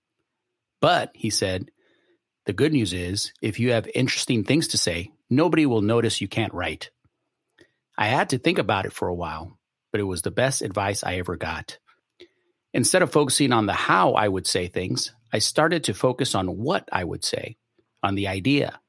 But, 0.82 1.12
he 1.16 1.30
said, 1.30 1.72
the 2.46 2.54
good 2.54 2.74
news 2.74 2.94
is 2.94 3.32
if 3.42 3.60
you 3.60 3.72
have 3.72 3.88
interesting 3.94 4.44
things 4.44 4.70
to 4.70 4.78
say, 4.78 5.12
nobody 5.30 5.66
will 5.66 5.82
notice 5.82 6.22
you 6.22 6.28
can't 6.28 6.54
write. 6.54 6.90
I 7.98 8.08
had 8.08 8.30
to 8.30 8.38
think 8.38 8.58
about 8.58 8.86
it 8.86 8.94
for 8.94 9.08
a 9.08 9.16
while, 9.16 9.58
but 9.92 10.02
it 10.02 10.06
was 10.06 10.22
the 10.22 10.32
best 10.32 10.62
advice 10.62 11.04
I 11.04 11.16
ever 11.16 11.36
got. 11.36 11.78
Instead 12.74 13.02
of 13.02 13.12
focusing 13.12 13.52
on 13.52 13.66
the 13.66 13.74
how 13.74 14.14
I 14.14 14.28
would 14.28 14.46
say 14.46 14.68
things, 14.68 15.14
I 15.34 15.40
started 15.40 15.84
to 15.86 15.94
focus 15.94 16.36
on 16.36 16.58
what 16.58 16.88
I 16.92 17.04
would 17.04 17.24
say, 17.24 17.58
on 18.04 18.16
the 18.16 18.28
idea, 18.28 18.80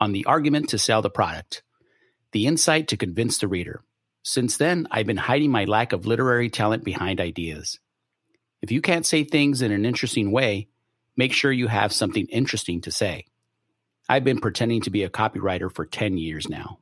on 0.00 0.12
the 0.12 0.24
argument 0.24 0.68
to 0.70 0.78
sell 0.78 1.02
the 1.02 1.10
product, 1.10 1.62
the 2.32 2.46
insight 2.46 2.88
to 2.88 2.96
convince 2.96 3.38
the 3.38 3.48
reader. 3.48 3.82
Since 4.22 4.56
then, 4.56 4.86
I've 4.90 5.06
been 5.06 5.16
hiding 5.16 5.50
my 5.50 5.64
lack 5.64 5.92
of 5.92 6.06
literary 6.06 6.50
talent 6.50 6.84
behind 6.84 7.20
ideas. 7.20 7.78
If 8.62 8.70
you 8.70 8.82
can't 8.82 9.06
say 9.06 9.24
things 9.24 9.62
in 9.62 9.72
an 9.72 9.86
interesting 9.86 10.30
way, 10.30 10.68
make 11.16 11.32
sure 11.32 11.52
you 11.52 11.68
have 11.68 11.92
something 11.92 12.26
interesting 12.26 12.80
to 12.82 12.90
say. 12.90 13.26
I've 14.08 14.24
been 14.24 14.40
pretending 14.40 14.82
to 14.82 14.90
be 14.90 15.04
a 15.04 15.10
copywriter 15.10 15.72
for 15.72 15.86
10 15.86 16.18
years 16.18 16.48
now. 16.48 16.78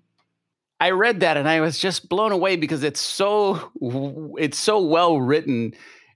I 0.81 0.91
read 0.91 1.21
that 1.21 1.37
and 1.37 1.49
I 1.49 1.61
was 1.61 1.79
just 1.79 2.09
blown 2.09 2.33
away 2.33 2.57
because 2.57 2.85
it's 2.85 3.01
so 3.01 3.73
it's 4.39 4.59
so 4.59 4.81
well 4.81 5.21
written 5.21 5.75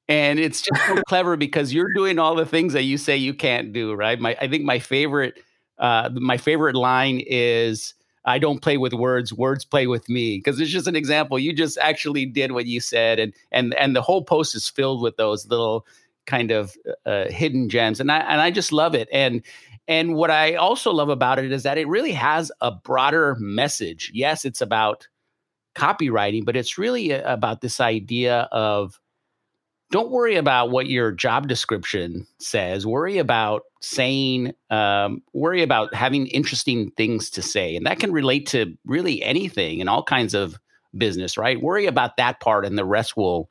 and 0.08 0.38
it's 0.38 0.62
just 0.62 0.86
so 0.86 1.02
clever 1.08 1.36
because 1.36 1.72
you're 1.72 1.92
doing 1.94 2.18
all 2.18 2.34
the 2.34 2.46
things 2.46 2.72
that 2.72 2.82
you 2.82 2.98
say 2.98 3.16
you 3.16 3.34
can't 3.34 3.72
do, 3.72 3.94
right? 3.94 4.18
My 4.20 4.36
I 4.40 4.48
think 4.48 4.64
my 4.64 4.78
favorite 4.78 5.38
uh, 5.78 6.10
my 6.14 6.36
favorite 6.36 6.76
line 6.76 7.22
is 7.26 7.94
I 8.24 8.38
don't 8.38 8.60
play 8.60 8.76
with 8.76 8.92
words, 8.92 9.32
words 9.32 9.64
play 9.64 9.86
with 9.86 10.08
me. 10.08 10.38
Because 10.38 10.60
it's 10.60 10.70
just 10.70 10.86
an 10.86 10.96
example. 10.96 11.38
You 11.38 11.52
just 11.52 11.76
actually 11.78 12.26
did 12.26 12.52
what 12.52 12.66
you 12.66 12.80
said, 12.80 13.18
and 13.18 13.32
and 13.50 13.74
and 13.74 13.96
the 13.96 14.02
whole 14.02 14.24
post 14.24 14.54
is 14.54 14.68
filled 14.68 15.02
with 15.02 15.16
those 15.16 15.46
little 15.46 15.86
kind 16.26 16.50
of 16.50 16.76
uh, 17.04 17.26
hidden 17.26 17.68
gems, 17.68 18.00
and 18.00 18.10
I 18.10 18.18
and 18.18 18.40
I 18.40 18.50
just 18.50 18.72
love 18.72 18.94
it. 18.94 19.08
And 19.12 19.42
and 19.88 20.14
what 20.14 20.30
I 20.30 20.54
also 20.54 20.92
love 20.92 21.08
about 21.08 21.38
it 21.38 21.50
is 21.50 21.64
that 21.64 21.78
it 21.78 21.88
really 21.88 22.12
has 22.12 22.52
a 22.60 22.70
broader 22.70 23.36
message. 23.40 24.10
Yes, 24.14 24.44
it's 24.44 24.60
about 24.60 25.08
copywriting, 25.74 26.44
but 26.44 26.54
it's 26.54 26.78
really 26.78 27.10
about 27.10 27.60
this 27.60 27.80
idea 27.80 28.48
of 28.52 29.00
don't 29.92 30.10
worry 30.10 30.36
about 30.36 30.70
what 30.70 30.86
your 30.86 31.12
job 31.12 31.46
description 31.48 32.26
says. 32.38 32.86
Worry 32.86 33.18
about 33.18 33.62
saying, 33.82 34.54
um, 34.70 35.22
worry 35.34 35.62
about 35.62 35.94
having 35.94 36.26
interesting 36.28 36.90
things 36.92 37.28
to 37.30 37.42
say. 37.42 37.76
And 37.76 37.84
that 37.84 38.00
can 38.00 38.10
relate 38.10 38.46
to 38.48 38.74
really 38.86 39.22
anything 39.22 39.82
and 39.82 39.90
all 39.90 40.02
kinds 40.02 40.32
of 40.32 40.58
business, 40.96 41.36
right? 41.36 41.60
Worry 41.60 41.84
about 41.84 42.16
that 42.16 42.40
part 42.40 42.64
and 42.64 42.78
the 42.78 42.86
rest 42.86 43.18
will 43.18 43.50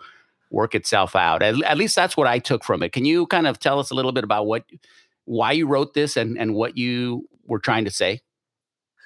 work 0.50 0.74
itself 0.74 1.15
out. 1.15 1.43
At, 1.43 1.62
at 1.62 1.77
least 1.77 1.95
that's 1.95 2.17
what 2.17 2.25
I 2.25 2.39
took 2.39 2.63
from 2.63 2.81
it. 2.81 2.91
Can 2.91 3.05
you 3.05 3.27
kind 3.27 3.45
of 3.45 3.60
tell 3.60 3.79
us 3.79 3.91
a 3.91 3.93
little 3.93 4.12
bit 4.12 4.24
about 4.24 4.48
what, 4.48 4.63
why 5.25 5.51
you 5.51 5.67
wrote 5.67 5.93
this 5.93 6.17
and, 6.17 6.39
and 6.39 6.55
what 6.55 6.75
you 6.75 7.29
were 7.45 7.60
trying 7.60 7.86
to 7.86 7.91
say? 7.91 8.21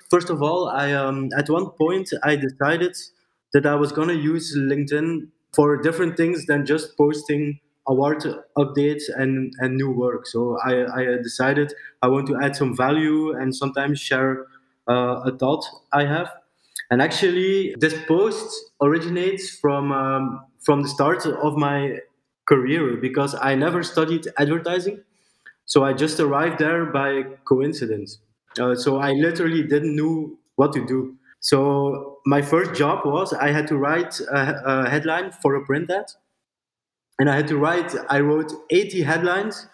First 0.10 0.30
of 0.30 0.42
all, 0.42 0.70
I 0.70 0.94
um, 0.94 1.30
at 1.38 1.50
one 1.50 1.70
point 1.72 2.10
I 2.24 2.38
decided 2.38 2.96
that 3.54 3.66
I 3.66 3.76
was 3.76 3.92
going 3.92 4.08
to 4.08 4.16
use 4.16 4.56
LinkedIn 4.58 5.28
for 5.56 5.78
different 5.78 6.18
things 6.18 6.46
than 6.46 6.66
just 6.66 6.98
posting 6.98 7.60
award 7.88 8.24
updates 8.58 9.04
and, 9.16 9.54
and 9.60 9.78
new 9.78 9.92
work. 9.92 10.26
So 10.28 10.58
I, 10.66 11.02
I 11.02 11.18
decided 11.22 11.74
I 12.02 12.08
want 12.08 12.28
to 12.28 12.38
add 12.42 12.56
some 12.56 12.76
value 12.76 13.32
and 13.38 13.56
sometimes 13.56 14.00
share 14.00 14.48
uh, 14.90 15.22
a 15.26 15.38
thought 15.38 15.64
I 15.94 16.06
have. 16.06 16.32
And 16.92 17.02
actually, 17.02 17.76
this 17.80 17.96
post 18.08 18.72
originates 18.82 19.58
from 19.58 19.92
um, 19.92 20.46
from 20.62 20.84
the 20.84 20.90
start 20.90 21.26
of 21.26 21.58
my 21.58 22.00
career 22.48 22.98
because 22.98 23.36
I 23.36 23.56
never 23.56 23.82
studied 23.84 24.28
advertising. 24.38 25.04
So 25.66 25.84
I 25.84 25.94
just 25.94 26.20
arrived 26.20 26.60
there 26.60 26.86
by 26.86 27.24
coincidence. 27.46 28.20
Uh, 28.60 28.76
so 28.76 28.98
I 28.98 29.14
literally 29.14 29.64
didn't 29.64 29.96
know 29.96 30.38
what 30.56 30.74
to 30.74 30.86
do. 30.86 31.16
So 31.46 32.22
my 32.26 32.42
first 32.42 32.74
job 32.74 33.06
was 33.06 33.32
I 33.32 33.52
had 33.52 33.68
to 33.68 33.78
write 33.78 34.20
a, 34.20 34.62
a 34.66 34.90
headline 34.90 35.32
for 35.32 35.54
a 35.54 35.64
print 35.64 35.92
ad, 35.92 36.08
and 37.20 37.30
I 37.30 37.36
had 37.36 37.48
to 37.50 37.58
write. 37.58 37.94
I 38.10 38.22
wrote 38.22 38.52
80 38.72 39.04
headlines, 39.04 39.68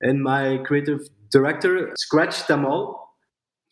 and 0.00 0.22
my 0.22 0.56
creative 0.64 1.00
director 1.30 1.92
scratched 1.98 2.48
them 2.48 2.64
all, 2.64 3.14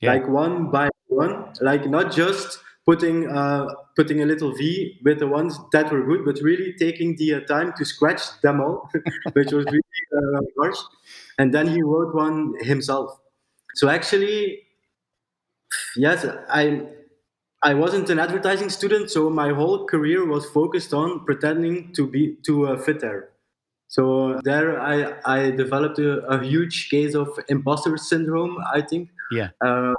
yeah. 0.02 0.12
like 0.12 0.28
one 0.28 0.70
by 0.70 0.90
one, 1.06 1.54
like 1.62 1.88
not 1.88 2.12
just 2.12 2.58
putting 2.84 3.26
uh, 3.30 3.68
putting 3.96 4.20
a 4.20 4.26
little 4.26 4.52
V 4.52 5.00
with 5.02 5.18
the 5.18 5.26
ones 5.26 5.58
that 5.72 5.90
were 5.90 6.04
good, 6.04 6.26
but 6.26 6.38
really 6.42 6.74
taking 6.78 7.16
the 7.16 7.36
uh, 7.36 7.40
time 7.40 7.72
to 7.78 7.86
scratch 7.86 8.20
them 8.42 8.60
all, 8.60 8.90
which 9.32 9.52
was 9.52 9.64
really 9.64 10.02
uh, 10.14 10.42
harsh. 10.60 10.78
And 11.38 11.54
then 11.54 11.68
he 11.68 11.80
wrote 11.80 12.14
one 12.14 12.52
himself. 12.60 13.18
So 13.76 13.88
actually, 13.88 14.60
yes, 15.96 16.26
I 16.50 16.82
I 17.62 17.74
wasn't 17.74 18.10
an 18.10 18.18
advertising 18.18 18.70
student, 18.70 19.10
so 19.10 19.30
my 19.30 19.52
whole 19.52 19.86
career 19.86 20.26
was 20.26 20.46
focused 20.46 20.92
on 20.92 21.24
pretending 21.24 21.92
to 21.94 22.06
be 22.06 22.36
to 22.46 22.68
uh, 22.68 22.78
fit 22.78 23.00
there. 23.00 23.30
So 23.88 24.40
there, 24.44 24.80
I 24.80 25.14
I 25.24 25.50
developed 25.50 25.98
a, 25.98 26.18
a, 26.26 26.42
huge 26.42 26.90
case 26.90 27.14
of 27.14 27.28
imposter 27.48 27.96
syndrome. 27.96 28.58
I 28.72 28.82
think. 28.82 29.10
Yeah. 29.30 29.50
Uh, 29.64 29.94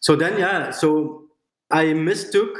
so 0.00 0.16
then, 0.16 0.38
yeah. 0.38 0.70
So 0.70 1.24
I 1.70 1.92
mistook 1.92 2.56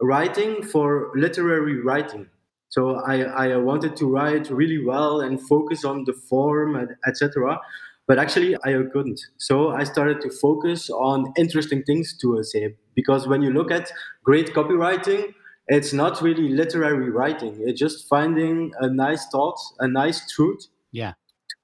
writing 0.00 0.62
for 0.62 1.12
literary 1.14 1.80
writing. 1.80 2.28
So 2.68 2.96
I, 2.96 3.22
I 3.22 3.56
wanted 3.56 3.96
to 3.98 4.06
write 4.06 4.50
really 4.50 4.84
well 4.84 5.20
and 5.20 5.40
focus 5.40 5.84
on 5.84 6.04
the 6.04 6.12
form, 6.12 6.88
etc 7.06 7.60
but 8.06 8.18
actually 8.18 8.56
I 8.56 8.72
couldn't. 8.92 9.20
So 9.38 9.70
I 9.70 9.84
started 9.84 10.20
to 10.22 10.30
focus 10.30 10.90
on 10.90 11.32
interesting 11.36 11.82
things 11.82 12.16
to 12.18 12.42
say 12.42 12.76
because 12.94 13.26
when 13.26 13.42
you 13.42 13.50
look 13.50 13.70
at 13.70 13.90
great 14.22 14.54
copywriting, 14.54 15.34
it's 15.68 15.92
not 15.92 16.20
really 16.20 16.48
literary 16.48 17.10
writing. 17.10 17.56
It's 17.60 17.80
just 17.80 18.08
finding 18.08 18.72
a 18.80 18.88
nice 18.88 19.26
thought, 19.28 19.58
a 19.78 19.88
nice 19.88 20.30
truth. 20.32 20.66
Yeah. 20.92 21.14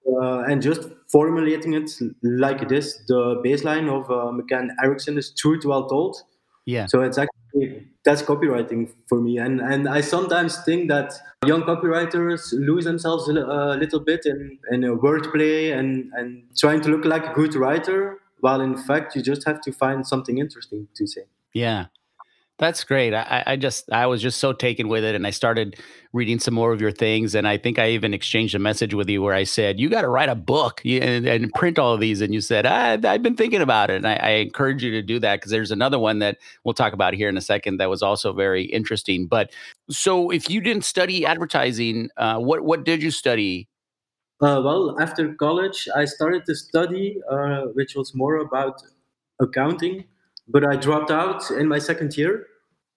Uh, 0.06 0.40
and 0.40 0.62
just 0.62 0.88
formulating 1.10 1.75
it 1.75 1.90
like 2.22 2.68
this. 2.68 2.99
The 3.06 3.40
baseline 3.44 3.88
of 3.88 4.10
uh, 4.10 4.32
McCann 4.32 4.70
Erickson 4.82 5.18
is 5.18 5.32
truth 5.34 5.64
well 5.64 5.87
told. 5.87 6.16
Yeah. 6.64 6.87
So 6.87 7.02
it's 7.02 7.18
actually 7.18 7.87
that's 8.04 8.22
copywriting 8.22 8.90
for 9.08 9.20
me, 9.20 9.38
and 9.38 9.60
and 9.60 9.88
I 9.88 10.00
sometimes 10.00 10.58
think 10.64 10.88
that 10.88 11.12
young 11.46 11.62
copywriters 11.62 12.52
lose 12.52 12.84
themselves 12.84 13.28
a, 13.28 13.32
little 13.32 14.00
bit 14.00 14.25
in 14.25 14.58
in 14.70 14.80
wordplay 14.99 15.76
and 15.76 16.10
and 16.14 16.44
trying 16.56 16.80
to 16.82 16.88
look 16.88 17.04
like 17.04 17.26
a 17.26 17.32
good 17.32 17.54
writer, 17.54 18.18
while 18.40 18.61
in 18.61 18.76
fact 18.76 19.14
you 19.16 19.23
just 19.23 19.47
have 19.47 19.61
to 19.62 19.73
find 19.73 20.06
something 20.06 20.38
interesting 20.38 20.88
to 20.94 21.06
say. 21.06 21.23
Yeah, 21.52 21.87
that's 22.61 22.85
great. 22.85 23.14
I, 23.14 23.42
I, 23.47 23.56
just 23.56 23.90
I 23.90 24.06
was 24.06 24.20
just 24.20 24.38
so 24.38 24.52
taken 24.52 24.88
with 24.88 25.02
it, 25.02 25.14
and 25.14 25.26
I 25.26 25.30
started 25.30 25.80
reading 26.12 26.38
some 26.38 26.52
more 26.52 26.75
of 26.75 26.80
your 26.80 26.92
things, 26.92 27.35
and 27.35 27.49
I 27.49 27.56
think 27.56 27.78
I 27.78 27.88
even 27.92 28.12
exchanged 28.12 28.54
a 28.54 28.59
message 28.59 28.92
with 28.92 29.09
you 29.09 29.23
where 29.23 29.32
I 29.32 29.44
said 29.44 29.80
you 29.80 29.88
got 29.88 30.02
to 30.02 30.09
write 30.09 30.28
a 30.28 30.35
book 30.35 30.82
and, 30.85 31.26
and, 31.26 31.50
print 31.54 31.78
all 31.78 31.94
of 31.94 32.00
these, 32.00 32.20
and 32.20 32.35
you 32.35 32.42
said 32.42 32.66
I, 32.66 32.99
have 33.00 33.23
been 33.23 33.35
thinking 33.35 33.62
about 33.62 33.88
it, 33.88 33.97
and 33.97 34.06
I, 34.06 34.14
I 34.16 34.30
encourage 34.32 34.85
you 34.85 34.90
to 34.90 35.00
do 35.00 35.18
that 35.20 35.37
because 35.37 35.50
there's 35.50 35.70
another 35.70 35.99
one 35.99 36.18
that 36.18 36.37
we'll 36.62 36.75
talk 36.75 36.92
about 36.92 37.14
here 37.14 37.30
in 37.30 37.38
a 37.38 37.40
second 37.40 37.78
that 37.78 37.88
was 37.88 38.02
also 38.02 38.35
very 38.35 38.64
interesting. 38.64 39.26
But 39.26 39.52
so 39.88 40.28
if 40.28 40.50
you 40.50 40.61
didn't 40.61 40.85
study 40.85 41.25
advertising, 41.25 42.11
uh, 42.18 42.38
what 42.40 42.61
what 42.61 42.85
did 42.85 43.02
you 43.02 43.11
study? 43.11 43.68
Uh, 44.40 44.61
well, 44.64 44.97
after 45.00 45.35
college, 45.35 45.87
I 45.94 46.04
started 46.06 46.47
to 46.47 46.54
study, 46.54 47.20
uh, 47.30 47.62
which 47.75 47.94
was 47.94 48.14
more 48.14 48.37
about 48.37 48.82
accounting 49.40 50.04
but 50.52 50.64
I 50.66 50.75
dropped 50.75 51.12
out 51.12 51.49
in 51.52 51.68
my 51.68 51.78
second 51.78 52.16
year. 52.16 52.44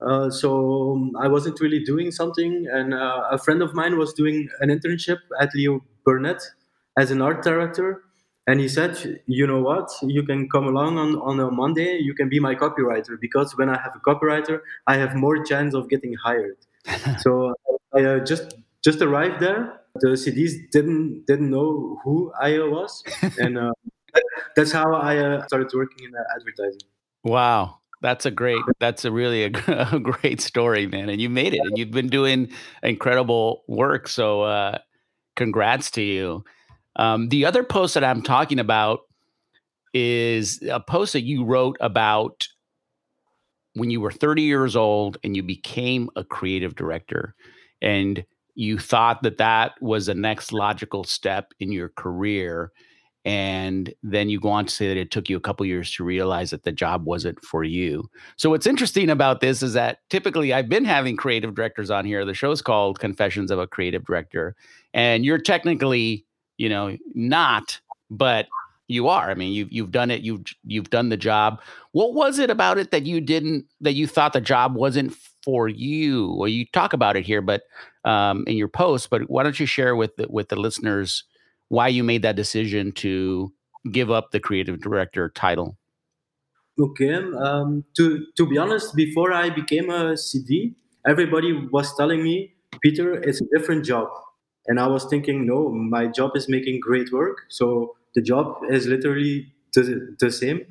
Uh, 0.01 0.31
so 0.31 0.93
um, 0.93 1.11
I 1.21 1.27
wasn't 1.27 1.59
really 1.61 1.83
doing 1.83 2.09
something, 2.09 2.65
and 2.71 2.95
uh, 2.95 3.27
a 3.29 3.37
friend 3.37 3.61
of 3.61 3.75
mine 3.75 3.95
was 3.99 4.11
doing 4.13 4.49
an 4.59 4.69
internship 4.69 5.17
at 5.39 5.53
Leo 5.53 5.81
Burnett 6.03 6.41
as 6.97 7.11
an 7.11 7.21
art 7.21 7.43
director, 7.43 8.01
and 8.47 8.59
he 8.59 8.67
said, 8.67 9.21
"You 9.27 9.45
know 9.45 9.61
what? 9.61 9.89
You 10.01 10.23
can 10.23 10.49
come 10.49 10.65
along 10.67 10.97
on, 10.97 11.15
on 11.17 11.39
a 11.39 11.51
Monday. 11.51 11.99
You 11.99 12.15
can 12.15 12.27
be 12.27 12.39
my 12.39 12.55
copywriter 12.55 13.19
because 13.21 13.55
when 13.55 13.69
I 13.69 13.77
have 13.79 13.93
a 13.95 13.99
copywriter, 13.99 14.61
I 14.87 14.97
have 14.97 15.15
more 15.15 15.43
chance 15.43 15.75
of 15.75 15.89
getting 15.89 16.15
hired." 16.15 16.57
so 17.19 17.53
I 17.95 18.03
uh, 18.03 18.19
just 18.19 18.55
just 18.83 19.01
arrived 19.01 19.39
there. 19.39 19.82
The 19.95 20.09
CDs 20.09 20.69
didn't 20.71 21.25
didn't 21.27 21.49
know 21.49 21.99
who 22.03 22.31
I 22.39 22.57
was, 22.59 23.03
and 23.37 23.57
uh, 23.57 23.73
that's 24.55 24.71
how 24.71 24.93
I 24.93 25.17
uh, 25.17 25.45
started 25.47 25.71
working 25.73 26.05
in 26.05 26.11
advertising. 26.35 26.87
Wow. 27.23 27.79
That's 28.01 28.25
a 28.25 28.31
great, 28.31 28.59
that's 28.81 29.05
a 29.05 29.13
really 29.13 29.45
a, 29.45 29.51
a, 29.93 29.97
great 29.97 30.41
story, 30.41 30.87
man. 30.87 31.07
And 31.07 31.21
you 31.21 31.29
made 31.29 31.53
it 31.53 31.61
and 31.63 31.77
you've 31.77 31.91
been 31.91 32.09
doing 32.09 32.49
incredible 32.81 33.63
work. 33.69 34.09
So, 34.09 34.41
uh, 34.41 34.79
congrats 35.37 35.89
to 35.91 36.01
you. 36.01 36.43
Um, 36.97 37.29
the 37.29 37.45
other 37.45 37.63
post 37.63 37.93
that 37.93 38.03
I'm 38.03 38.21
talking 38.21 38.59
about, 38.59 39.03
is 39.93 40.61
a 40.69 40.79
post 40.79 41.13
that 41.13 41.21
you 41.21 41.45
wrote 41.45 41.77
about 41.79 42.47
when 43.75 43.89
you 43.89 44.01
were 44.01 44.11
30 44.11 44.41
years 44.41 44.75
old 44.75 45.17
and 45.23 45.35
you 45.35 45.43
became 45.43 46.09
a 46.15 46.23
creative 46.23 46.75
director 46.75 47.35
and 47.81 48.25
you 48.55 48.77
thought 48.77 49.23
that 49.23 49.37
that 49.37 49.73
was 49.81 50.05
the 50.05 50.15
next 50.15 50.53
logical 50.53 51.03
step 51.03 51.53
in 51.59 51.71
your 51.71 51.89
career 51.89 52.71
and 53.25 53.93
then 54.03 54.29
you 54.29 54.39
go 54.39 54.49
on 54.49 54.65
to 54.65 54.73
say 54.73 54.87
that 54.89 54.97
it 54.97 55.11
took 55.11 55.29
you 55.29 55.37
a 55.37 55.41
couple 55.41 55.65
years 55.65 55.91
to 55.93 56.03
realize 56.03 56.49
that 56.49 56.63
the 56.63 56.71
job 56.71 57.05
wasn't 57.05 57.43
for 57.43 57.63
you. 57.63 58.09
So 58.35 58.49
what's 58.49 58.67
interesting 58.67 59.09
about 59.09 59.39
this 59.39 59.63
is 59.63 59.73
that 59.73 59.99
typically 60.09 60.53
I've 60.53 60.67
been 60.67 60.83
having 60.83 61.15
creative 61.15 61.55
directors 61.55 61.89
on 61.89 62.05
here. 62.05 62.25
The 62.25 62.33
show's 62.33 62.61
called 62.61 62.99
Confessions 62.99 63.49
of 63.49 63.59
a 63.59 63.67
Creative 63.67 64.03
Director, 64.03 64.55
and 64.93 65.23
you're 65.23 65.37
technically, 65.37 66.25
you 66.57 66.67
know, 66.67 66.97
not, 67.13 67.79
but 68.09 68.47
you 68.87 69.07
are. 69.07 69.29
I 69.29 69.33
mean, 69.33 69.53
you've 69.53 69.71
you've 69.71 69.91
done 69.91 70.11
it. 70.11 70.21
You've 70.21 70.43
you've 70.65 70.89
done 70.89 71.09
the 71.09 71.17
job. 71.17 71.61
What 71.91 72.13
was 72.13 72.39
it 72.39 72.49
about 72.49 72.77
it 72.77 72.91
that 72.91 73.05
you 73.05 73.21
didn't 73.21 73.65
that 73.81 73.93
you 73.93 74.07
thought 74.07 74.33
the 74.33 74.41
job 74.41 74.75
wasn't 74.75 75.15
for 75.43 75.67
you? 75.67 76.33
Well, 76.33 76.49
you 76.49 76.65
talk 76.73 76.93
about 76.93 77.15
it 77.15 77.25
here, 77.25 77.41
but 77.41 77.63
um, 78.05 78.43
in 78.47 78.57
your 78.57 78.67
post. 78.67 79.09
But 79.09 79.29
why 79.29 79.43
don't 79.43 79.59
you 79.59 79.65
share 79.65 79.95
with 79.95 80.15
the, 80.17 80.27
with 80.29 80.49
the 80.49 80.55
listeners? 80.55 81.23
why 81.73 81.87
you 81.87 82.03
made 82.03 82.21
that 82.21 82.35
decision 82.35 82.91
to 82.91 83.51
give 83.91 84.11
up 84.11 84.29
the 84.31 84.39
creative 84.39 84.79
director 84.79 85.29
title. 85.29 85.75
Okay, 86.79 87.15
um, 87.15 87.83
to 87.97 88.25
to 88.37 88.47
be 88.47 88.57
honest, 88.57 88.95
before 88.95 89.33
I 89.33 89.49
became 89.49 89.89
a 89.89 90.15
CD, 90.17 90.75
everybody 91.05 91.51
was 91.71 91.95
telling 91.95 92.23
me, 92.23 92.53
Peter, 92.81 93.13
it's 93.13 93.41
a 93.41 93.45
different 93.55 93.85
job, 93.85 94.07
and 94.67 94.79
I 94.79 94.87
was 94.87 95.05
thinking, 95.05 95.45
no, 95.45 95.69
my 95.69 96.07
job 96.07 96.31
is 96.35 96.47
making 96.47 96.79
great 96.79 97.11
work, 97.11 97.45
so 97.49 97.95
the 98.15 98.21
job 98.21 98.57
is 98.69 98.87
literally 98.87 99.53
the, 99.73 100.15
the 100.19 100.31
same, 100.31 100.65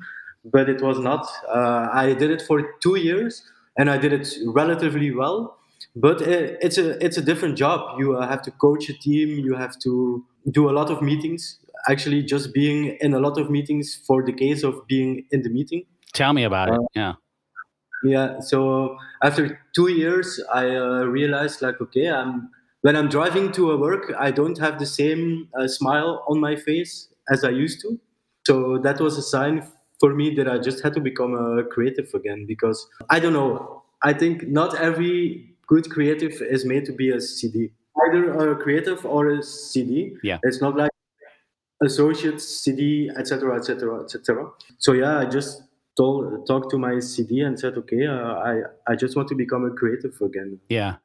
but 0.45 0.69
it 0.69 0.81
was 0.81 0.99
not. 0.99 1.27
Uh, 1.47 1.89
I 1.91 2.13
did 2.13 2.31
it 2.31 2.41
for 2.41 2.75
two 2.81 2.95
years, 2.95 3.43
and 3.77 3.89
I 3.89 3.97
did 3.97 4.13
it 4.13 4.27
relatively 4.47 5.11
well, 5.11 5.57
but 5.95 6.21
it, 6.21 6.57
it's 6.61 6.77
a 6.77 7.03
it's 7.03 7.17
a 7.17 7.21
different 7.21 7.57
job. 7.57 7.99
You 7.99 8.17
uh, 8.17 8.27
have 8.27 8.41
to 8.43 8.51
coach 8.51 8.89
a 8.89 8.93
team, 8.93 9.39
you 9.39 9.55
have 9.55 9.77
to 9.79 10.23
do 10.51 10.69
a 10.69 10.73
lot 10.73 10.89
of 10.89 11.01
meetings. 11.01 11.59
Actually, 11.89 12.23
just 12.23 12.53
being 12.53 12.97
in 13.01 13.13
a 13.13 13.19
lot 13.19 13.37
of 13.37 13.49
meetings 13.49 13.99
for 14.07 14.23
the 14.23 14.31
case 14.31 14.63
of 14.63 14.87
being 14.87 15.25
in 15.31 15.41
the 15.41 15.49
meeting. 15.49 15.83
Tell 16.13 16.31
me 16.33 16.43
about 16.43 16.69
uh, 16.69 16.75
it. 16.75 16.81
Yeah. 16.95 17.13
Yeah. 18.03 18.39
So 18.39 18.97
after 19.21 19.59
two 19.73 19.89
years, 19.89 20.41
I 20.53 20.75
uh, 20.75 21.03
realized 21.05 21.61
like, 21.61 21.79
okay, 21.81 22.09
I'm 22.09 22.49
when 22.81 22.97
I'm 22.97 23.07
driving 23.07 23.51
to 23.53 23.71
a 23.71 23.77
work, 23.77 24.13
I 24.19 24.31
don't 24.31 24.57
have 24.59 24.77
the 24.77 24.85
same 24.85 25.47
uh, 25.57 25.67
smile 25.67 26.23
on 26.27 26.39
my 26.39 26.57
face 26.57 27.07
as 27.31 27.43
I 27.43 27.49
used 27.49 27.81
to. 27.81 27.99
So 28.45 28.77
that 28.79 28.99
was 28.99 29.17
a 29.17 29.21
sign 29.21 29.65
for 29.99 30.13
me 30.13 30.33
that 30.35 30.47
I 30.47 30.57
just 30.57 30.83
had 30.83 30.93
to 30.93 30.99
become 30.99 31.33
a 31.33 31.63
creative 31.63 32.13
again 32.13 32.45
because 32.45 32.87
I 33.09 33.19
don't 33.19 33.33
know. 33.33 33.83
I 34.03 34.13
think 34.13 34.47
not 34.47 34.75
every 34.79 35.55
good 35.67 35.89
creative 35.89 36.41
is 36.41 36.65
made 36.65 36.85
to 36.85 36.91
be 36.91 37.09
a 37.09 37.21
CD 37.21 37.71
either 38.01 38.51
a 38.51 38.55
creative 38.55 39.05
or 39.05 39.29
a 39.29 39.43
CD. 39.43 40.15
Yeah. 40.23 40.39
It's 40.43 40.61
not 40.61 40.75
like 40.75 40.91
associate 41.83 42.41
CD, 42.41 43.09
etc., 43.15 43.55
etc., 43.55 44.03
etc. 44.03 44.49
So 44.77 44.93
yeah, 44.93 45.19
I 45.19 45.25
just 45.25 45.63
told 45.97 46.47
talked 46.47 46.71
to 46.71 46.77
my 46.77 46.99
CD 46.99 47.41
and 47.41 47.59
said, 47.59 47.77
okay, 47.77 48.05
uh, 48.07 48.33
I 48.35 48.61
I 48.87 48.95
just 48.95 49.15
want 49.15 49.27
to 49.29 49.35
become 49.35 49.65
a 49.65 49.71
creative 49.71 50.19
again. 50.21 50.59
Yeah. 50.69 50.95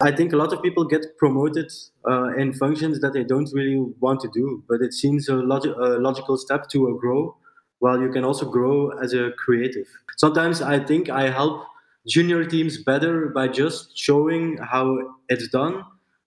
I 0.00 0.12
think 0.12 0.34
a 0.34 0.36
lot 0.36 0.52
of 0.52 0.62
people 0.62 0.84
get 0.84 1.16
promoted 1.16 1.72
uh, 2.06 2.36
in 2.36 2.52
functions 2.52 3.00
that 3.00 3.14
they 3.14 3.24
don't 3.24 3.48
really 3.54 3.78
want 3.98 4.20
to 4.20 4.28
do, 4.32 4.62
but 4.68 4.82
it 4.82 4.92
seems 4.92 5.28
a, 5.28 5.36
log- 5.36 5.66
a 5.66 5.98
logical 5.98 6.36
step 6.36 6.68
to 6.70 6.90
uh, 6.90 6.92
grow. 6.92 7.36
While 7.78 8.00
you 8.00 8.10
can 8.10 8.24
also 8.24 8.50
grow 8.50 8.90
as 9.02 9.12
a 9.12 9.32
creative. 9.36 9.86
Sometimes 10.16 10.62
I 10.62 10.78
think 10.82 11.10
I 11.10 11.28
help 11.28 11.62
junior 12.06 12.42
teams 12.42 12.82
better 12.82 13.28
by 13.28 13.48
just 13.48 13.96
showing 13.98 14.56
how 14.62 14.96
it's 15.28 15.48
done 15.48 15.84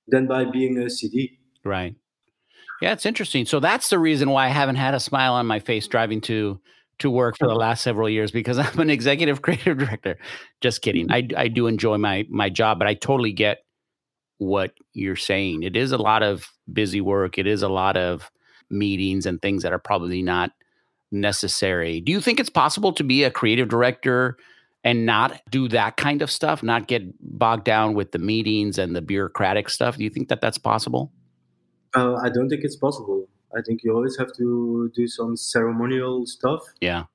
than 0.08 0.28
by 0.28 0.46
being 0.46 0.78
a 0.78 0.92
CD. 0.92 1.40
Right. 1.66 1.96
Yeah, 2.82 2.94
it's 2.94 3.06
interesting. 3.06 3.46
So 3.46 3.60
that's 3.60 3.90
the 3.90 3.98
reason 3.98 4.30
why 4.30 4.46
I 4.46 4.50
haven't 4.50 4.76
had 4.76 4.94
a 4.94 5.00
smile 5.00 5.34
on 5.34 5.48
my 5.48 5.60
face 5.60 5.88
driving 5.88 6.22
to 6.22 6.60
to 7.00 7.10
work 7.10 7.38
for 7.38 7.48
the 7.48 7.56
last 7.56 7.82
several 7.82 8.10
years 8.10 8.32
because 8.32 8.58
I'm 8.60 8.80
an 8.80 8.90
executive 8.90 9.42
creative 9.42 9.78
director. 9.78 10.18
Just 10.62 10.82
kidding. 10.82 11.08
Mm-hmm. 11.08 11.38
I 11.38 11.44
I 11.44 11.48
do 11.48 11.68
enjoy 11.68 11.98
my 11.98 12.26
my 12.30 12.50
job, 12.50 12.80
but 12.80 12.88
I 12.88 12.94
totally 12.94 13.34
get 13.34 13.60
what 14.38 14.72
you're 14.94 15.16
saying. 15.16 15.64
It 15.64 15.76
is 15.76 15.92
a 15.92 15.98
lot 15.98 16.24
of 16.24 16.48
busy 16.72 17.02
work. 17.02 17.38
It 17.38 17.48
is 17.48 17.62
a 17.62 17.70
lot 17.70 17.98
of 17.98 18.32
meetings 18.70 19.26
and 19.26 19.42
things 19.42 19.64
that 19.64 19.74
are 19.74 19.80
probably 19.80 20.22
not 20.22 20.52
necessary. 21.12 22.02
Do 22.02 22.12
you 22.12 22.22
think 22.22 22.40
it's 22.40 22.50
possible 22.50 22.94
to 22.94 23.04
be 23.04 23.24
a 23.24 23.32
creative 23.32 23.68
director 23.68 24.38
and 24.84 25.06
not 25.06 25.42
do 25.50 25.68
that 25.70 25.98
kind 25.98 26.22
of 26.22 26.32
stuff, 26.32 26.64
not 26.64 26.88
get 26.88 27.04
bogged 27.20 27.66
down 27.66 27.96
with 27.96 28.12
the 28.12 28.20
meetings 28.20 28.78
and 28.78 28.96
the 28.96 29.02
bureaucratic 29.02 29.70
stuff? 29.70 29.98
Do 29.98 30.04
you 30.04 30.10
think 30.10 30.30
that 30.30 30.40
that's 30.40 30.58
possible? 30.58 31.12
Uh, 31.96 32.16
I 32.16 32.30
don't 32.30 32.50
think 32.50 32.64
it's 32.64 32.76
possible. 32.76 33.28
I 33.56 33.62
think 33.62 33.84
you 33.84 33.94
always 33.96 34.18
have 34.18 34.34
to 34.38 34.92
do 34.96 35.08
some 35.08 35.36
ceremonial 35.36 36.26
stuff. 36.26 36.62
Yeah 36.82 37.06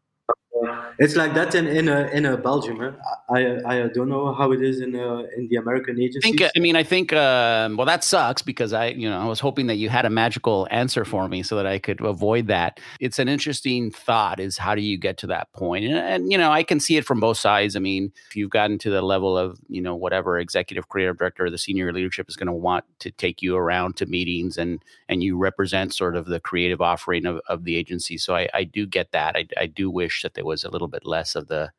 it's 0.99 1.17
like 1.17 1.35
that 1.35 1.55
in 1.55 1.67
in, 1.67 1.89
a, 1.89 2.07
in 2.09 2.27
a 2.27 2.37
Belgium. 2.37 2.79
Huh? 2.79 2.93
I 3.31 3.59
I 3.67 3.89
don't 3.89 4.09
know 4.09 4.35
how 4.35 4.53
it 4.53 4.63
is 4.63 4.81
in 4.81 4.95
uh, 4.97 5.23
in 5.37 5.49
the 5.49 5.57
American 5.57 6.01
agencies. 6.01 6.33
I, 6.33 6.37
think, 6.37 6.51
I 6.57 6.61
mean, 6.61 6.77
I 6.77 6.83
think 6.83 7.13
uh, 7.13 7.69
well, 7.77 7.87
that 7.87 8.05
sucks 8.05 8.43
because 8.43 8.73
I 8.73 8.89
you 8.89 9.09
know 9.09 9.19
I 9.19 9.27
was 9.27 9.41
hoping 9.41 9.67
that 9.69 9.77
you 9.77 9.89
had 9.89 10.05
a 10.05 10.11
magical 10.11 10.69
answer 10.71 11.05
for 11.05 11.29
me 11.29 11.43
so 11.43 11.57
that 11.57 11.67
I 11.67 11.79
could 11.79 12.01
avoid 12.01 12.47
that. 12.49 12.81
It's 13.01 13.19
an 13.19 13.29
interesting 13.29 13.91
thought. 13.91 14.41
Is 14.41 14.59
how 14.59 14.75
do 14.75 14.83
you 14.83 14.97
get 14.97 15.19
to 15.19 15.27
that 15.29 15.53
point? 15.53 15.85
And, 15.85 15.97
and 15.97 16.33
you 16.33 16.39
know, 16.39 16.53
I 16.53 16.63
can 16.63 16.81
see 16.81 16.97
it 16.97 17.05
from 17.05 17.21
both 17.21 17.39
sides. 17.39 17.77
I 17.77 17.81
mean, 17.81 18.13
if 18.29 18.37
you've 18.37 18.51
gotten 18.51 18.79
to 18.79 18.91
the 18.91 19.03
level 19.03 19.37
of 19.37 19.59
you 19.69 19.81
know 19.81 19.95
whatever 19.95 20.39
executive 20.39 20.89
creative 20.89 21.19
director, 21.19 21.47
or 21.47 21.51
the 21.51 21.59
senior 21.59 21.93
leadership 21.93 22.29
is 22.29 22.37
going 22.37 22.47
to 22.47 22.53
want 22.53 22.85
to 23.01 23.11
take 23.11 23.43
you 23.43 23.57
around 23.57 23.97
to 23.97 24.07
meetings 24.07 24.59
and 24.59 24.83
and 25.09 25.23
you 25.23 25.37
represent 25.37 25.95
sort 25.95 26.17
of 26.17 26.27
the 26.27 26.41
creative 26.41 26.81
offering 26.81 27.27
of, 27.27 27.41
of 27.49 27.65
the 27.65 27.77
agency. 27.77 28.19
So 28.19 28.35
I, 28.35 28.49
I 28.55 28.65
do 28.65 28.87
get 28.87 29.13
that. 29.13 29.37
I, 29.37 29.47
I 29.59 29.67
do 29.67 29.91
wish 29.91 30.23
that 30.23 30.35
there 30.35 30.45
was 30.45 30.54
a 30.63 30.71
little 30.71 30.89
bit 30.89 31.05
less 31.05 31.35
of 31.35 31.49
the 31.49 31.73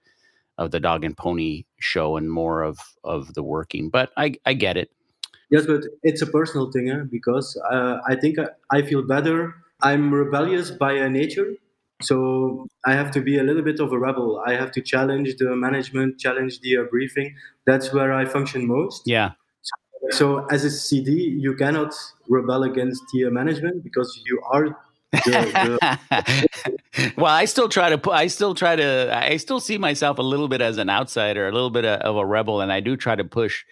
of 0.57 0.71
the 0.71 0.79
dog 0.79 1.03
and 1.03 1.15
pony 1.15 1.65
show 1.79 2.17
and 2.17 2.31
more 2.31 2.63
of 2.63 2.79
of 3.03 3.33
the 3.33 3.43
working. 3.43 3.89
But 3.89 4.11
I 4.17 4.33
I 4.45 4.53
get 4.53 4.75
it. 4.75 4.89
Yes, 5.51 5.65
but 5.65 5.83
it's 6.03 6.21
a 6.21 6.27
personal 6.27 6.71
thing 6.71 6.89
eh? 6.89 7.03
because 7.09 7.55
uh, 7.71 7.99
I 8.07 8.15
think 8.15 8.39
I, 8.39 8.47
I 8.71 8.81
feel 8.81 9.03
better. 9.03 9.55
I'm 9.81 10.13
rebellious 10.13 10.71
by 10.71 11.07
nature, 11.07 11.53
so 12.01 12.67
I 12.85 12.93
have 12.93 13.11
to 13.11 13.21
be 13.21 13.37
a 13.37 13.43
little 13.43 13.61
bit 13.61 13.79
of 13.79 13.91
a 13.91 13.99
rebel. 13.99 14.41
I 14.45 14.53
have 14.53 14.71
to 14.71 14.81
challenge 14.81 15.35
the 15.37 15.55
management, 15.55 16.19
challenge 16.19 16.61
the 16.61 16.77
uh, 16.77 16.83
briefing. 16.83 17.35
That's 17.65 17.93
where 17.93 18.13
I 18.13 18.25
function 18.25 18.67
most. 18.67 19.03
Yeah. 19.05 19.31
So, 19.61 19.75
so 20.11 20.45
as 20.47 20.63
a 20.65 20.71
CD, 20.71 21.11
you 21.11 21.55
cannot 21.55 21.93
rebel 22.27 22.63
against 22.63 23.03
the 23.13 23.25
uh, 23.25 23.29
management 23.29 23.83
because 23.83 24.21
you 24.25 24.41
are 24.51 24.77
well, 27.17 27.25
I 27.25 27.45
still 27.45 27.69
try 27.69 27.95
to. 27.95 28.11
I 28.11 28.27
still 28.27 28.55
try 28.55 28.75
to. 28.75 29.09
I 29.13 29.37
still 29.37 29.59
see 29.59 29.77
myself 29.77 30.17
a 30.17 30.23
little 30.23 30.47
bit 30.47 30.61
as 30.61 30.77
an 30.77 30.89
outsider, 30.89 31.47
a 31.47 31.51
little 31.51 31.69
bit 31.69 31.85
of 31.85 32.15
a 32.15 32.25
rebel, 32.25 32.61
and 32.61 32.71
I 32.71 32.79
do 32.79 32.97
try 32.97 33.15
to 33.15 33.23
push 33.23 33.63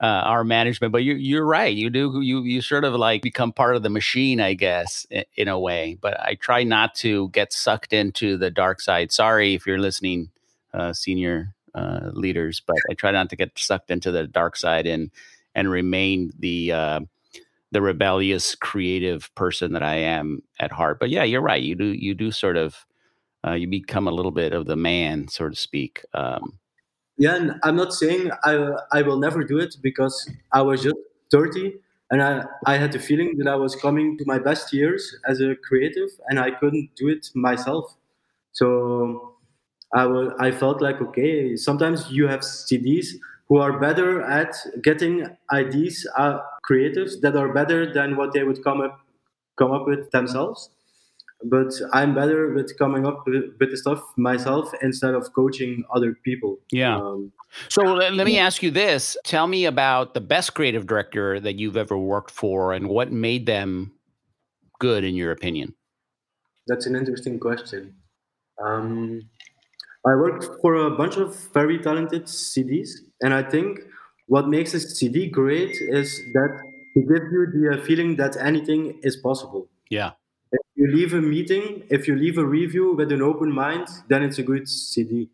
uh, 0.00 0.06
our 0.06 0.44
management. 0.44 0.92
But 0.92 1.04
you, 1.04 1.14
you're 1.14 1.46
right. 1.46 1.74
You 1.74 1.90
do. 1.90 2.20
You 2.20 2.42
you 2.42 2.60
sort 2.60 2.84
of 2.84 2.94
like 2.94 3.22
become 3.22 3.52
part 3.52 3.76
of 3.76 3.82
the 3.82 3.90
machine, 3.90 4.40
I 4.40 4.54
guess, 4.54 5.06
in, 5.10 5.24
in 5.36 5.48
a 5.48 5.58
way. 5.58 5.96
But 6.00 6.20
I 6.20 6.34
try 6.34 6.62
not 6.64 6.94
to 6.96 7.28
get 7.30 7.52
sucked 7.52 7.92
into 7.92 8.36
the 8.36 8.50
dark 8.50 8.80
side. 8.80 9.12
Sorry 9.12 9.54
if 9.54 9.66
you're 9.66 9.78
listening, 9.78 10.30
uh, 10.74 10.92
senior 10.92 11.54
uh, 11.74 12.10
leaders, 12.12 12.60
but 12.64 12.76
I 12.90 12.94
try 12.94 13.10
not 13.10 13.30
to 13.30 13.36
get 13.36 13.58
sucked 13.58 13.90
into 13.90 14.10
the 14.10 14.26
dark 14.26 14.56
side 14.56 14.86
and 14.86 15.10
and 15.54 15.70
remain 15.70 16.32
the 16.38 16.72
uh, 16.72 17.00
the 17.72 17.82
rebellious 17.82 18.54
creative 18.54 19.34
person 19.34 19.72
that 19.72 19.82
I 19.82 19.96
am 19.96 20.42
at 20.60 20.70
heart. 20.70 21.00
But 21.00 21.10
yeah, 21.10 21.24
you're 21.24 21.42
right. 21.42 21.62
You 21.62 21.74
do 21.74 21.86
you 21.86 22.14
do 22.14 22.30
sort 22.30 22.56
of 22.56 22.86
uh, 23.46 23.52
you 23.52 23.66
become 23.66 24.06
a 24.06 24.12
little 24.12 24.30
bit 24.30 24.52
of 24.52 24.66
the 24.66 24.76
man, 24.76 25.26
so 25.28 25.48
to 25.48 25.56
speak. 25.56 26.04
Um, 26.14 26.58
yeah, 27.18 27.34
and 27.34 27.54
I'm 27.64 27.76
not 27.76 27.92
saying 27.92 28.30
I 28.44 28.70
I 28.92 29.02
will 29.02 29.18
never 29.18 29.42
do 29.42 29.58
it 29.58 29.76
because 29.82 30.30
I 30.52 30.62
was 30.62 30.82
just 30.82 30.96
30 31.30 31.74
and 32.12 32.22
I, 32.22 32.44
I 32.66 32.76
had 32.76 32.92
the 32.92 32.98
feeling 32.98 33.38
that 33.38 33.48
I 33.48 33.56
was 33.56 33.74
coming 33.74 34.18
to 34.18 34.24
my 34.26 34.38
best 34.38 34.70
years 34.72 35.16
as 35.26 35.40
a 35.40 35.56
creative 35.56 36.10
and 36.28 36.38
I 36.38 36.50
couldn't 36.50 36.90
do 36.94 37.08
it 37.08 37.30
myself. 37.34 37.96
So 38.52 39.32
I, 39.94 40.02
w- 40.02 40.34
I 40.38 40.50
felt 40.50 40.82
like, 40.82 41.00
okay, 41.00 41.56
sometimes 41.56 42.10
you 42.10 42.26
have 42.28 42.40
CDs 42.40 43.14
who 43.52 43.58
are 43.58 43.78
better 43.78 44.22
at 44.22 44.56
getting 44.82 45.26
ideas, 45.52 46.06
uh, 46.16 46.38
creatives 46.66 47.20
that 47.20 47.36
are 47.36 47.52
better 47.52 47.92
than 47.92 48.16
what 48.16 48.32
they 48.32 48.44
would 48.44 48.64
come 48.64 48.80
up 48.80 48.98
come 49.58 49.70
up 49.72 49.86
with 49.86 50.10
themselves. 50.10 50.70
But 51.44 51.70
I'm 51.92 52.14
better 52.14 52.54
with 52.54 52.78
coming 52.78 53.04
up 53.06 53.24
with, 53.26 53.44
with 53.60 53.70
the 53.70 53.76
stuff 53.76 54.02
myself 54.16 54.72
instead 54.80 55.12
of 55.12 55.30
coaching 55.34 55.84
other 55.94 56.16
people. 56.24 56.60
Yeah. 56.70 56.96
Um, 56.96 57.30
so 57.68 57.82
let, 57.82 58.14
let 58.14 58.26
me 58.26 58.38
ask 58.38 58.62
you 58.62 58.70
this: 58.70 59.18
Tell 59.24 59.46
me 59.46 59.66
about 59.66 60.14
the 60.14 60.22
best 60.22 60.54
creative 60.54 60.86
director 60.86 61.38
that 61.38 61.58
you've 61.58 61.76
ever 61.76 61.98
worked 61.98 62.30
for, 62.30 62.72
and 62.72 62.88
what 62.88 63.12
made 63.12 63.44
them 63.44 63.92
good 64.78 65.04
in 65.04 65.14
your 65.14 65.30
opinion. 65.30 65.74
That's 66.68 66.86
an 66.86 66.96
interesting 66.96 67.38
question. 67.38 67.96
Um, 68.64 69.28
I 70.04 70.14
worked 70.16 70.60
for 70.60 70.74
a 70.74 70.90
bunch 70.90 71.16
of 71.16 71.36
very 71.52 71.78
talented 71.78 72.24
CDs, 72.24 72.90
and 73.20 73.32
I 73.32 73.42
think 73.42 73.80
what 74.26 74.48
makes 74.48 74.74
a 74.74 74.80
CD 74.80 75.28
great 75.28 75.76
is 75.80 76.20
that 76.32 76.60
it 76.94 77.08
gives 77.08 77.32
you 77.32 77.46
the 77.54 77.78
uh, 77.78 77.84
feeling 77.84 78.16
that 78.16 78.36
anything 78.36 78.98
is 79.02 79.16
possible. 79.16 79.68
Yeah. 79.90 80.12
If 80.50 80.60
you 80.74 80.90
leave 80.90 81.14
a 81.14 81.20
meeting, 81.20 81.84
if 81.88 82.08
you 82.08 82.16
leave 82.16 82.38
a 82.38 82.44
review 82.44 82.94
with 82.94 83.12
an 83.12 83.22
open 83.22 83.50
mind, 83.50 83.88
then 84.08 84.22
it's 84.22 84.38
a 84.38 84.42
good 84.42 84.68
CD. 84.68 85.30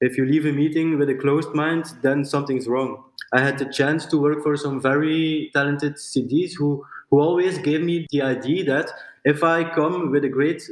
If 0.00 0.18
you 0.18 0.24
leave 0.26 0.46
a 0.46 0.52
meeting 0.52 0.98
with 0.98 1.08
a 1.08 1.14
closed 1.14 1.54
mind, 1.54 1.86
then 2.02 2.24
something's 2.24 2.68
wrong. 2.68 3.04
I 3.32 3.40
had 3.40 3.58
the 3.58 3.64
chance 3.64 4.04
to 4.06 4.18
work 4.18 4.42
for 4.42 4.56
some 4.56 4.80
very 4.80 5.50
talented 5.54 5.94
CDs 5.94 6.52
who, 6.56 6.84
who 7.10 7.20
always 7.20 7.58
gave 7.58 7.82
me 7.82 8.06
the 8.10 8.22
idea 8.22 8.64
that 8.64 8.90
if 9.24 9.42
I 9.42 9.64
come 9.64 10.10
with 10.10 10.24
a 10.24 10.28
great 10.28 10.68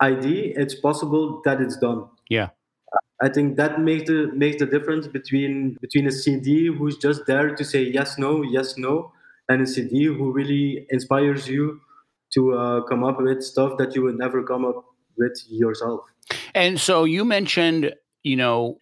idea, 0.00 0.54
it's 0.56 0.74
possible 0.74 1.42
that 1.44 1.60
it's 1.60 1.76
done. 1.76 2.06
Yeah. 2.28 2.50
I 3.22 3.28
think 3.28 3.56
that 3.56 3.80
makes 3.80 4.08
the 4.08 4.30
makes 4.34 4.58
the 4.58 4.66
difference 4.66 5.06
between 5.06 5.76
between 5.80 6.06
a 6.06 6.12
CD 6.12 6.66
who's 6.66 6.96
just 6.96 7.26
there 7.26 7.54
to 7.54 7.64
say 7.64 7.82
yes, 7.82 8.18
no, 8.18 8.42
yes, 8.42 8.78
no, 8.78 9.12
and 9.48 9.62
a 9.62 9.66
CD 9.66 10.04
who 10.04 10.32
really 10.32 10.86
inspires 10.90 11.48
you 11.48 11.80
to 12.34 12.54
uh, 12.54 12.80
come 12.82 13.04
up 13.04 13.20
with 13.20 13.42
stuff 13.42 13.76
that 13.78 13.94
you 13.94 14.02
would 14.02 14.16
never 14.16 14.42
come 14.42 14.64
up 14.64 14.84
with 15.18 15.36
yourself. 15.48 16.00
And 16.54 16.80
so 16.80 17.04
you 17.04 17.24
mentioned, 17.24 17.92
you 18.22 18.36
know, 18.36 18.78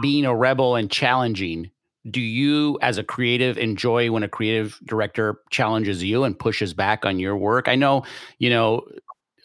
being 0.00 0.24
a 0.24 0.34
rebel 0.34 0.76
and 0.76 0.90
challenging. 0.90 1.70
Do 2.10 2.20
you, 2.20 2.78
as 2.82 2.98
a 2.98 3.04
creative, 3.04 3.58
enjoy 3.58 4.10
when 4.10 4.24
a 4.24 4.28
creative 4.28 4.80
director 4.84 5.38
challenges 5.50 6.02
you 6.02 6.24
and 6.24 6.36
pushes 6.36 6.74
back 6.74 7.04
on 7.04 7.20
your 7.20 7.36
work? 7.36 7.68
I 7.68 7.76
know, 7.76 8.04
you 8.38 8.50
know, 8.50 8.82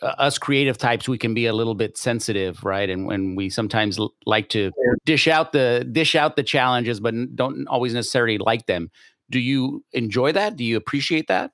uh, 0.02 0.14
us 0.18 0.38
creative 0.38 0.78
types, 0.78 1.08
we 1.08 1.18
can 1.18 1.34
be 1.34 1.46
a 1.46 1.54
little 1.54 1.76
bit 1.76 1.98
sensitive, 1.98 2.64
right? 2.64 2.90
And 2.90 3.06
when 3.06 3.36
we 3.36 3.50
sometimes 3.50 3.98
l- 3.98 4.14
like 4.26 4.50
to 4.50 4.72
dish 5.06 5.28
out 5.28 5.52
the 5.52 5.88
dish 5.92 6.16
out 6.16 6.36
the 6.36 6.44
challenges, 6.44 7.00
but 7.00 7.14
n- 7.14 7.32
don't 7.36 7.68
always 7.68 7.94
necessarily 7.94 8.38
like 8.38 8.66
them. 8.66 8.90
Do 9.30 9.40
you 9.40 9.84
enjoy 9.94 10.32
that? 10.34 10.56
Do 10.56 10.64
you 10.64 10.78
appreciate 10.78 11.28
that? 11.28 11.52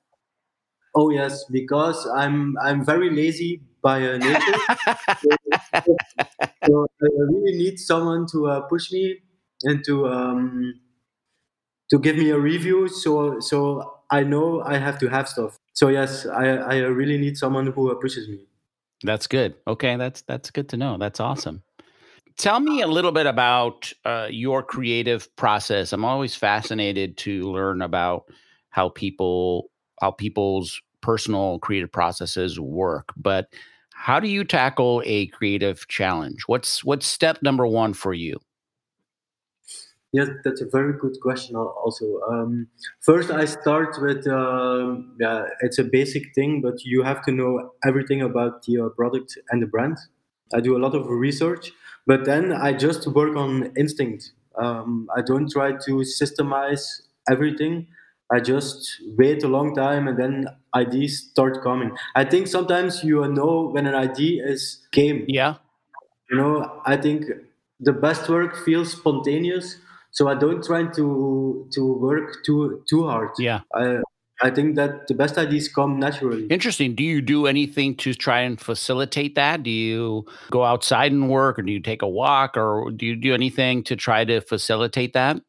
Oh 0.94 1.10
yes, 1.10 1.44
because 1.50 2.06
I'm 2.16 2.54
I'm 2.62 2.84
very 2.84 3.10
lazy 3.10 3.62
by 3.82 4.06
uh, 4.06 4.16
nature. 4.18 4.54
so 6.66 6.86
I 7.02 7.06
really 7.28 7.56
need 7.56 7.78
someone 7.78 8.26
to 8.32 8.46
uh, 8.48 8.60
push 8.62 8.90
me 8.92 9.18
and 9.64 9.84
to 9.86 10.06
um, 10.08 10.74
to 11.90 11.98
give 11.98 12.16
me 12.16 12.30
a 12.30 12.38
review. 12.38 12.88
So 12.88 13.40
so 13.40 13.93
I 14.10 14.22
know 14.22 14.62
I 14.62 14.78
have 14.78 14.98
to 15.00 15.08
have 15.08 15.28
stuff. 15.28 15.58
So 15.72 15.88
yes, 15.88 16.26
I 16.26 16.46
I 16.56 16.76
really 16.78 17.18
need 17.18 17.36
someone 17.36 17.66
who 17.66 17.94
pushes 18.00 18.28
me. 18.28 18.46
That's 19.02 19.26
good. 19.26 19.54
Okay, 19.66 19.96
that's 19.96 20.22
that's 20.22 20.50
good 20.50 20.68
to 20.70 20.76
know. 20.76 20.96
That's 20.98 21.20
awesome. 21.20 21.62
Tell 22.36 22.58
me 22.58 22.82
a 22.82 22.88
little 22.88 23.12
bit 23.12 23.26
about 23.26 23.92
uh, 24.04 24.26
your 24.28 24.62
creative 24.62 25.34
process. 25.36 25.92
I'm 25.92 26.04
always 26.04 26.34
fascinated 26.34 27.16
to 27.18 27.50
learn 27.52 27.80
about 27.80 28.24
how 28.70 28.88
people 28.88 29.70
how 30.00 30.10
people's 30.10 30.80
personal 31.00 31.58
creative 31.60 31.92
processes 31.92 32.58
work. 32.58 33.12
But 33.16 33.52
how 33.92 34.18
do 34.18 34.26
you 34.26 34.42
tackle 34.42 35.02
a 35.04 35.28
creative 35.28 35.86
challenge? 35.88 36.42
What's 36.46 36.82
what's 36.82 37.06
step 37.06 37.38
number 37.42 37.66
one 37.66 37.94
for 37.94 38.12
you? 38.12 38.40
Yes, 40.14 40.28
that's 40.44 40.60
a 40.60 40.66
very 40.66 40.94
good 41.02 41.16
question. 41.20 41.56
Also, 41.56 42.06
um, 42.30 42.68
first 43.00 43.30
I 43.32 43.44
start 43.46 43.96
with 44.00 44.26
um, 44.28 45.16
yeah, 45.20 45.46
it's 45.60 45.78
a 45.78 45.84
basic 45.84 46.24
thing, 46.36 46.60
but 46.62 46.84
you 46.84 47.02
have 47.02 47.20
to 47.26 47.32
know 47.32 47.72
everything 47.84 48.22
about 48.22 48.62
the 48.64 48.74
uh, 48.80 48.88
product 48.90 49.36
and 49.50 49.60
the 49.62 49.66
brand. 49.66 49.96
I 50.54 50.60
do 50.60 50.76
a 50.76 50.80
lot 50.84 50.94
of 50.94 51.06
research, 51.08 51.72
but 52.06 52.24
then 52.24 52.52
I 52.52 52.72
just 52.74 53.06
work 53.08 53.36
on 53.36 53.72
instinct. 53.76 54.32
Um, 54.56 55.08
I 55.16 55.20
don't 55.22 55.50
try 55.50 55.72
to 55.72 55.92
systemize 56.20 56.84
everything. 57.28 57.88
I 58.32 58.38
just 58.40 58.88
wait 59.18 59.42
a 59.42 59.48
long 59.48 59.74
time 59.74 60.06
and 60.08 60.18
then 60.18 60.46
ideas 60.76 61.28
start 61.30 61.62
coming. 61.62 61.90
I 62.14 62.24
think 62.24 62.46
sometimes 62.46 63.02
you 63.02 63.26
know 63.28 63.68
when 63.72 63.86
an 63.86 63.94
idea 63.96 64.46
is 64.46 64.86
game 64.92 65.24
Yeah. 65.28 65.56
you 66.30 66.36
know 66.36 66.80
i 66.86 66.96
think 66.96 67.24
the 67.80 67.92
best 67.92 68.28
work 68.28 68.56
feels 68.64 68.92
spontaneous 68.92 69.76
so 70.16 70.28
i 70.32 70.34
don't 70.42 70.62
try 70.64 70.82
to 70.98 71.06
to 71.76 71.82
work 72.08 72.36
too 72.46 72.82
too 72.90 73.02
hard 73.10 73.30
Yeah. 73.38 73.60
i 73.74 73.86
i 74.42 74.50
think 74.56 74.74
that 74.80 75.06
the 75.08 75.14
best 75.22 75.38
ideas 75.42 75.68
come 75.78 75.98
naturally 76.00 76.46
Interesting. 76.56 76.94
Do 77.00 77.04
you 77.04 77.20
do 77.22 77.46
anything 77.46 77.94
to 78.04 78.12
try 78.14 78.40
and 78.46 78.60
facilitate 78.60 79.34
that? 79.36 79.62
Do 79.62 79.70
you 79.70 80.24
go 80.50 80.64
outside 80.64 81.12
and 81.12 81.28
work 81.30 81.58
or 81.58 81.62
do 81.62 81.72
you 81.76 81.80
take 81.90 82.02
a 82.02 82.08
walk 82.08 82.56
or 82.56 82.90
do 82.90 83.06
you 83.06 83.16
do 83.26 83.32
anything 83.34 83.84
to 83.90 83.94
try 84.06 84.24
to 84.32 84.40
facilitate 84.40 85.12
that? 85.20 85.40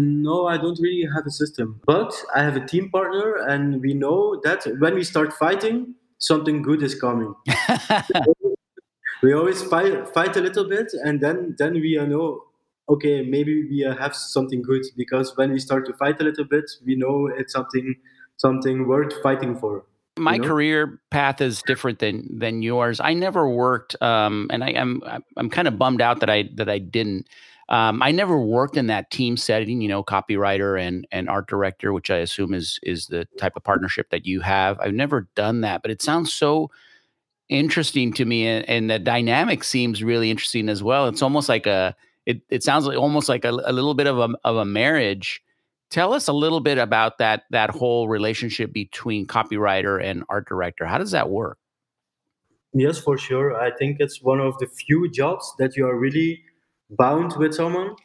no 0.00 0.46
i 0.46 0.56
don't 0.62 0.78
really 0.86 1.06
have 1.14 1.26
a 1.26 1.30
system 1.36 1.70
but 1.86 2.14
i 2.36 2.42
have 2.48 2.56
a 2.56 2.64
team 2.72 2.88
partner 2.96 3.28
and 3.52 3.80
we 3.86 3.94
know 4.02 4.18
that 4.44 4.66
when 4.82 4.94
we 4.98 5.02
start 5.02 5.32
fighting 5.32 5.78
something 6.18 6.62
good 6.62 6.82
is 6.88 6.94
coming 7.04 7.32
we 9.22 9.32
always 9.32 9.62
fight 9.64 10.08
fight 10.14 10.36
a 10.36 10.40
little 10.40 10.68
bit 10.68 10.86
and 11.04 11.20
then 11.20 11.54
then 11.58 11.74
we 11.74 11.98
uh, 11.98 12.06
know 12.06 12.44
okay 12.88 13.22
maybe 13.22 13.66
we 13.68 13.84
uh, 13.84 13.96
have 13.96 14.14
something 14.14 14.62
good 14.62 14.82
because 14.96 15.36
when 15.36 15.52
we 15.52 15.58
start 15.58 15.86
to 15.86 15.92
fight 15.94 16.20
a 16.20 16.24
little 16.24 16.44
bit 16.44 16.70
we 16.84 16.96
know 16.96 17.28
it's 17.36 17.52
something 17.52 17.94
something 18.36 18.86
worth 18.86 19.12
fighting 19.22 19.56
for 19.56 19.84
my 20.18 20.34
you 20.34 20.40
know? 20.40 20.48
career 20.48 21.00
path 21.10 21.40
is 21.40 21.62
different 21.62 22.00
than 22.00 22.26
than 22.38 22.62
yours. 22.62 23.00
I 23.00 23.14
never 23.14 23.48
worked, 23.48 24.00
um, 24.02 24.48
and 24.50 24.62
I, 24.64 24.70
am 24.70 25.02
I'm, 25.06 25.24
I'm 25.36 25.50
kind 25.50 25.68
of 25.68 25.78
bummed 25.78 26.02
out 26.02 26.20
that 26.20 26.30
I 26.30 26.50
that 26.54 26.68
I 26.68 26.78
didn't. 26.78 27.28
Um, 27.70 28.02
I 28.02 28.12
never 28.12 28.40
worked 28.40 28.78
in 28.78 28.86
that 28.86 29.10
team 29.10 29.36
setting, 29.36 29.82
you 29.82 29.88
know, 29.88 30.02
copywriter 30.02 30.80
and 30.80 31.06
and 31.12 31.28
art 31.28 31.48
director, 31.48 31.92
which 31.92 32.10
I 32.10 32.18
assume 32.18 32.54
is 32.54 32.78
is 32.82 33.06
the 33.06 33.26
type 33.38 33.56
of 33.56 33.64
partnership 33.64 34.10
that 34.10 34.26
you 34.26 34.40
have. 34.40 34.78
I've 34.80 34.94
never 34.94 35.28
done 35.34 35.62
that, 35.62 35.82
but 35.82 35.90
it 35.90 36.02
sounds 36.02 36.32
so 36.32 36.70
interesting 37.48 38.12
to 38.14 38.24
me, 38.24 38.46
and, 38.46 38.68
and 38.68 38.90
the 38.90 38.98
dynamic 38.98 39.64
seems 39.64 40.02
really 40.02 40.30
interesting 40.30 40.68
as 40.68 40.82
well. 40.82 41.08
It's 41.08 41.22
almost 41.22 41.48
like 41.48 41.66
a 41.66 41.94
it 42.28 42.42
it 42.50 42.62
sounds 42.62 42.86
like 42.86 42.98
almost 42.98 43.28
like 43.28 43.44
a, 43.44 43.50
a 43.50 43.72
little 43.72 43.94
bit 43.94 44.06
of 44.06 44.18
a 44.18 44.28
of 44.44 44.56
a 44.56 44.64
marriage. 44.64 45.42
Tell 45.90 46.12
us 46.12 46.28
a 46.28 46.34
little 46.34 46.60
bit 46.60 46.76
about 46.76 47.16
that 47.18 47.44
that 47.50 47.70
whole 47.70 48.06
relationship 48.06 48.72
between 48.72 49.26
copywriter 49.26 50.02
and 50.02 50.24
art 50.28 50.46
director. 50.46 50.84
How 50.84 50.98
does 50.98 51.12
that 51.12 51.30
work? 51.30 51.58
Yes, 52.74 52.98
for 52.98 53.16
sure. 53.16 53.58
I 53.58 53.70
think 53.74 53.96
it's 53.98 54.22
one 54.22 54.40
of 54.40 54.58
the 54.58 54.66
few 54.66 55.10
jobs 55.10 55.54
that 55.58 55.74
you 55.74 55.86
are 55.86 55.98
really 55.98 56.42
bound 56.90 57.34
with 57.36 57.54
someone. 57.54 57.96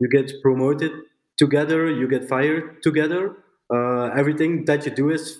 You 0.00 0.08
get 0.08 0.32
promoted 0.42 0.90
together, 1.36 1.88
you 1.88 2.08
get 2.08 2.28
fired 2.28 2.82
together. 2.82 3.36
Uh, 3.72 4.06
everything 4.16 4.64
that 4.64 4.84
you 4.86 4.92
do 4.92 5.10
is 5.10 5.38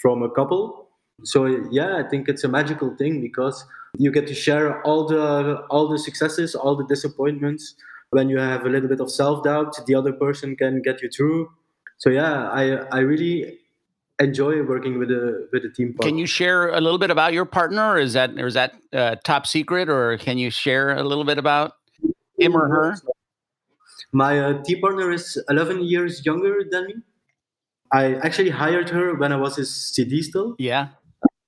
from 0.00 0.22
a 0.22 0.30
couple. 0.30 0.79
So 1.24 1.46
yeah, 1.70 1.96
I 1.96 2.08
think 2.08 2.28
it's 2.28 2.44
a 2.44 2.48
magical 2.48 2.94
thing 2.96 3.20
because 3.20 3.64
you 3.98 4.10
get 4.10 4.26
to 4.28 4.34
share 4.34 4.82
all 4.82 5.06
the 5.06 5.64
all 5.70 5.88
the 5.88 5.98
successes, 5.98 6.54
all 6.54 6.76
the 6.76 6.86
disappointments. 6.86 7.74
When 8.10 8.28
you 8.28 8.38
have 8.38 8.66
a 8.66 8.68
little 8.68 8.88
bit 8.88 9.00
of 9.00 9.10
self 9.10 9.44
doubt, 9.44 9.86
the 9.86 9.94
other 9.94 10.12
person 10.12 10.56
can 10.56 10.82
get 10.82 11.02
you 11.02 11.08
through. 11.08 11.50
So 11.98 12.10
yeah, 12.10 12.48
I 12.50 12.86
I 12.90 13.00
really 13.00 13.58
enjoy 14.20 14.62
working 14.62 14.98
with 14.98 15.10
a 15.10 15.48
with 15.52 15.64
a 15.64 15.70
team 15.70 15.94
partner. 15.94 16.10
Can 16.10 16.18
you 16.18 16.26
share 16.26 16.68
a 16.68 16.80
little 16.80 16.98
bit 16.98 17.10
about 17.10 17.32
your 17.32 17.44
partner? 17.44 17.92
Or 17.92 17.98
is 17.98 18.12
that 18.12 18.30
or 18.38 18.46
is 18.46 18.54
that 18.54 18.74
uh, 18.92 19.16
top 19.24 19.46
secret, 19.46 19.88
or 19.88 20.16
can 20.18 20.38
you 20.38 20.50
share 20.50 20.96
a 20.96 21.02
little 21.02 21.24
bit 21.24 21.38
about 21.38 21.74
him 22.38 22.56
or 22.56 22.68
her? 22.68 22.96
My 24.12 24.40
uh, 24.40 24.62
team 24.62 24.80
partner 24.80 25.12
is 25.12 25.40
11 25.48 25.84
years 25.84 26.26
younger 26.26 26.64
than 26.68 26.86
me. 26.86 26.94
I 27.92 28.14
actually 28.16 28.50
hired 28.50 28.88
her 28.90 29.14
when 29.14 29.32
I 29.32 29.36
was 29.36 29.58
a 29.58 29.64
CD 29.64 30.22
still. 30.22 30.56
Yeah, 30.58 30.88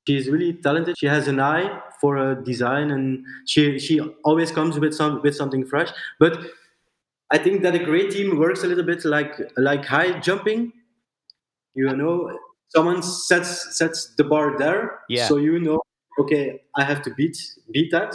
She's 0.07 0.29
really 0.29 0.55
talented. 0.55 0.97
She 0.99 1.07
has 1.07 1.29
an 1.29 1.41
eye 1.41 1.81
for 2.01 2.17
a 2.17 2.35
design, 2.45 2.91
and 2.91 3.25
she 3.47 3.79
she 3.79 4.01
always 4.25 4.51
comes 4.51 4.79
with 4.79 4.95
some 4.95 5.23
with 5.23 5.35
something 5.37 5.65
fresh. 5.67 5.91
But 6.19 6.38
I 7.31 7.38
think 7.38 7.62
that 7.62 7.75
a 7.75 7.79
great 7.85 8.11
team 8.11 8.38
works 8.38 8.65
a 8.65 8.67
little 8.67 8.85
bit 8.85 9.05
like 9.05 9.35
like 9.57 9.85
high 9.85 10.19
jumping. 10.21 10.73
You 11.75 11.95
know, 11.97 12.38
someone 12.69 13.03
sets 13.03 13.77
sets 13.79 14.15
the 14.17 14.25
bar 14.25 14.59
there, 14.59 15.01
Yeah. 15.09 15.27
so 15.29 15.37
you 15.37 15.59
know, 15.59 15.81
okay, 16.19 16.62
I 16.77 16.85
have 16.85 17.03
to 17.03 17.15
beat 17.15 17.37
beat 17.73 17.91
that 17.93 18.15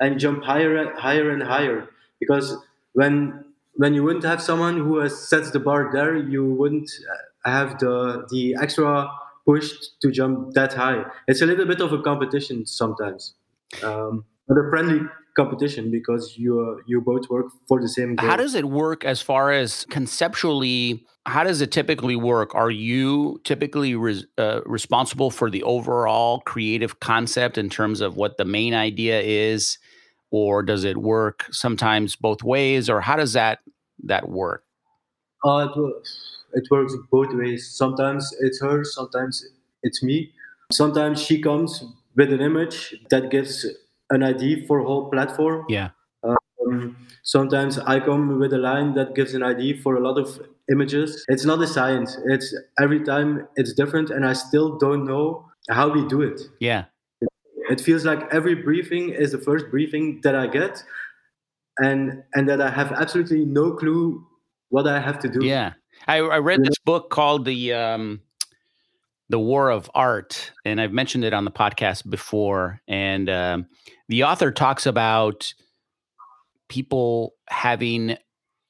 and 0.00 0.18
jump 0.18 0.44
higher 0.44 0.92
higher 0.94 1.30
and 1.30 1.42
higher 1.42 1.88
because 2.20 2.56
when 2.94 3.44
when 3.74 3.92
you 3.92 4.02
wouldn't 4.02 4.24
have 4.24 4.40
someone 4.40 4.78
who 4.78 4.98
has 4.98 5.28
sets 5.28 5.50
the 5.50 5.60
bar 5.60 5.90
there, 5.92 6.16
you 6.16 6.44
wouldn't 6.44 6.90
uh, 7.44 7.50
have 7.50 7.78
the 7.78 8.26
the 8.30 8.56
extra 8.60 9.10
push 9.46 9.70
to 10.02 10.10
jump 10.10 10.52
that 10.54 10.72
high. 10.72 11.04
It's 11.28 11.40
a 11.40 11.46
little 11.46 11.66
bit 11.66 11.80
of 11.80 11.92
a 11.92 12.02
competition 12.02 12.66
sometimes, 12.66 13.34
um, 13.82 14.24
but 14.48 14.58
a 14.58 14.68
friendly 14.70 15.00
competition 15.36 15.90
because 15.90 16.34
you 16.36 16.60
uh, 16.60 16.82
you 16.86 17.00
both 17.00 17.28
work 17.30 17.46
for 17.68 17.80
the 17.80 17.88
same 17.88 18.16
goal. 18.16 18.28
How 18.28 18.36
does 18.36 18.54
it 18.54 18.64
work 18.64 19.04
as 19.04 19.20
far 19.20 19.52
as 19.52 19.84
conceptually? 19.90 21.04
How 21.26 21.44
does 21.44 21.60
it 21.60 21.70
typically 21.70 22.16
work? 22.16 22.54
Are 22.54 22.70
you 22.70 23.40
typically 23.44 23.94
res, 23.94 24.26
uh, 24.38 24.60
responsible 24.64 25.30
for 25.30 25.50
the 25.50 25.62
overall 25.62 26.40
creative 26.40 27.00
concept 27.00 27.58
in 27.58 27.68
terms 27.68 28.00
of 28.00 28.16
what 28.16 28.38
the 28.38 28.44
main 28.44 28.74
idea 28.74 29.20
is, 29.20 29.78
or 30.30 30.62
does 30.62 30.84
it 30.84 30.96
work 30.96 31.44
sometimes 31.50 32.16
both 32.16 32.42
ways, 32.42 32.88
or 32.90 33.00
how 33.00 33.16
does 33.16 33.34
that 33.34 33.60
that 34.04 34.28
work? 34.28 34.64
Uh, 35.44 35.68
it, 36.54 36.64
works 36.70 36.94
both 37.10 37.32
ways. 37.34 37.70
Sometimes 37.76 38.32
it's 38.40 38.60
her, 38.60 38.84
sometimes 38.84 39.44
it's 39.82 40.02
me. 40.02 40.32
Sometimes 40.72 41.22
she 41.22 41.40
comes 41.40 41.84
with 42.16 42.32
an 42.32 42.40
image 42.40 42.94
that 43.10 43.30
gives 43.30 43.66
an 44.10 44.22
idea 44.22 44.66
for 44.66 44.80
whole 44.80 45.10
platform. 45.10 45.64
Yeah, 45.68 45.90
Um, 46.22 46.96
sometimes 47.22 47.78
I 47.78 48.00
come 48.00 48.38
with 48.40 48.52
a 48.52 48.58
line 48.58 48.94
that 48.94 49.14
gives 49.14 49.34
an 49.34 49.42
idea 49.42 49.76
for 49.82 49.96
a 49.96 50.00
lot 50.00 50.18
of 50.18 50.40
images. 50.70 51.24
It's 51.28 51.44
not 51.44 51.62
a 51.62 51.66
science. 51.66 52.16
It's 52.26 52.54
every 52.80 53.00
time 53.04 53.46
it's 53.56 53.72
different, 53.72 54.10
and 54.10 54.24
I 54.26 54.32
still 54.32 54.76
don't 54.78 55.04
know 55.04 55.44
how 55.70 55.88
we 55.92 56.06
do 56.08 56.22
it. 56.22 56.40
yeah, 56.60 56.84
It 57.70 57.80
feels 57.80 58.04
like 58.04 58.20
every 58.32 58.54
briefing 58.54 59.10
is 59.10 59.30
the 59.32 59.38
first 59.38 59.70
briefing 59.70 60.20
that 60.24 60.34
I 60.34 60.46
get, 60.46 60.82
and 61.78 62.22
and 62.34 62.48
that 62.48 62.60
I 62.60 62.70
have 62.70 62.92
absolutely 62.92 63.44
no 63.44 63.72
clue 63.72 64.24
what 64.70 64.86
I 64.86 64.98
have 65.00 65.18
to 65.20 65.28
do. 65.28 65.44
yeah. 65.44 65.72
I, 66.06 66.18
I 66.18 66.38
read 66.38 66.62
this 66.62 66.78
book 66.84 67.10
called 67.10 67.44
the 67.44 67.72
um, 67.72 68.20
the 69.28 69.38
War 69.38 69.70
of 69.70 69.90
Art, 69.94 70.52
and 70.64 70.80
I've 70.80 70.92
mentioned 70.92 71.24
it 71.24 71.34
on 71.34 71.44
the 71.44 71.50
podcast 71.50 72.08
before. 72.08 72.80
And 72.86 73.28
um, 73.28 73.66
the 74.08 74.24
author 74.24 74.52
talks 74.52 74.86
about 74.86 75.52
people 76.68 77.34
having 77.48 78.16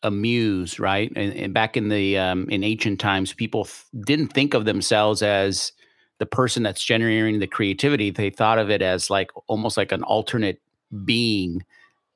a 0.03 0.11
muse, 0.11 0.79
right? 0.79 1.13
And, 1.17 1.33
and 1.35 1.55
back 1.55 1.77
in 1.77 1.89
the 1.89 2.19
um, 2.19 2.49
in 2.49 2.63
ancient 2.65 3.01
times, 3.01 3.33
people 3.33 3.65
th- 3.65 4.05
didn't 4.05 4.29
think 4.29 4.55
of 4.55 4.65
themselves 4.65 5.23
as 5.23 5.73
the 6.19 6.27
person 6.27 6.63
that's 6.63 6.83
generating 6.83 7.41
the 7.41 7.47
creativity. 7.47 8.11
They 8.11 8.31
thought 8.31 8.59
of 8.59 8.71
it 8.71 8.83
as 8.83 9.11
like 9.11 9.31
almost 9.49 9.77
like 9.77 9.93
an 9.93 10.03
alternate 10.03 10.61
being, 11.05 11.65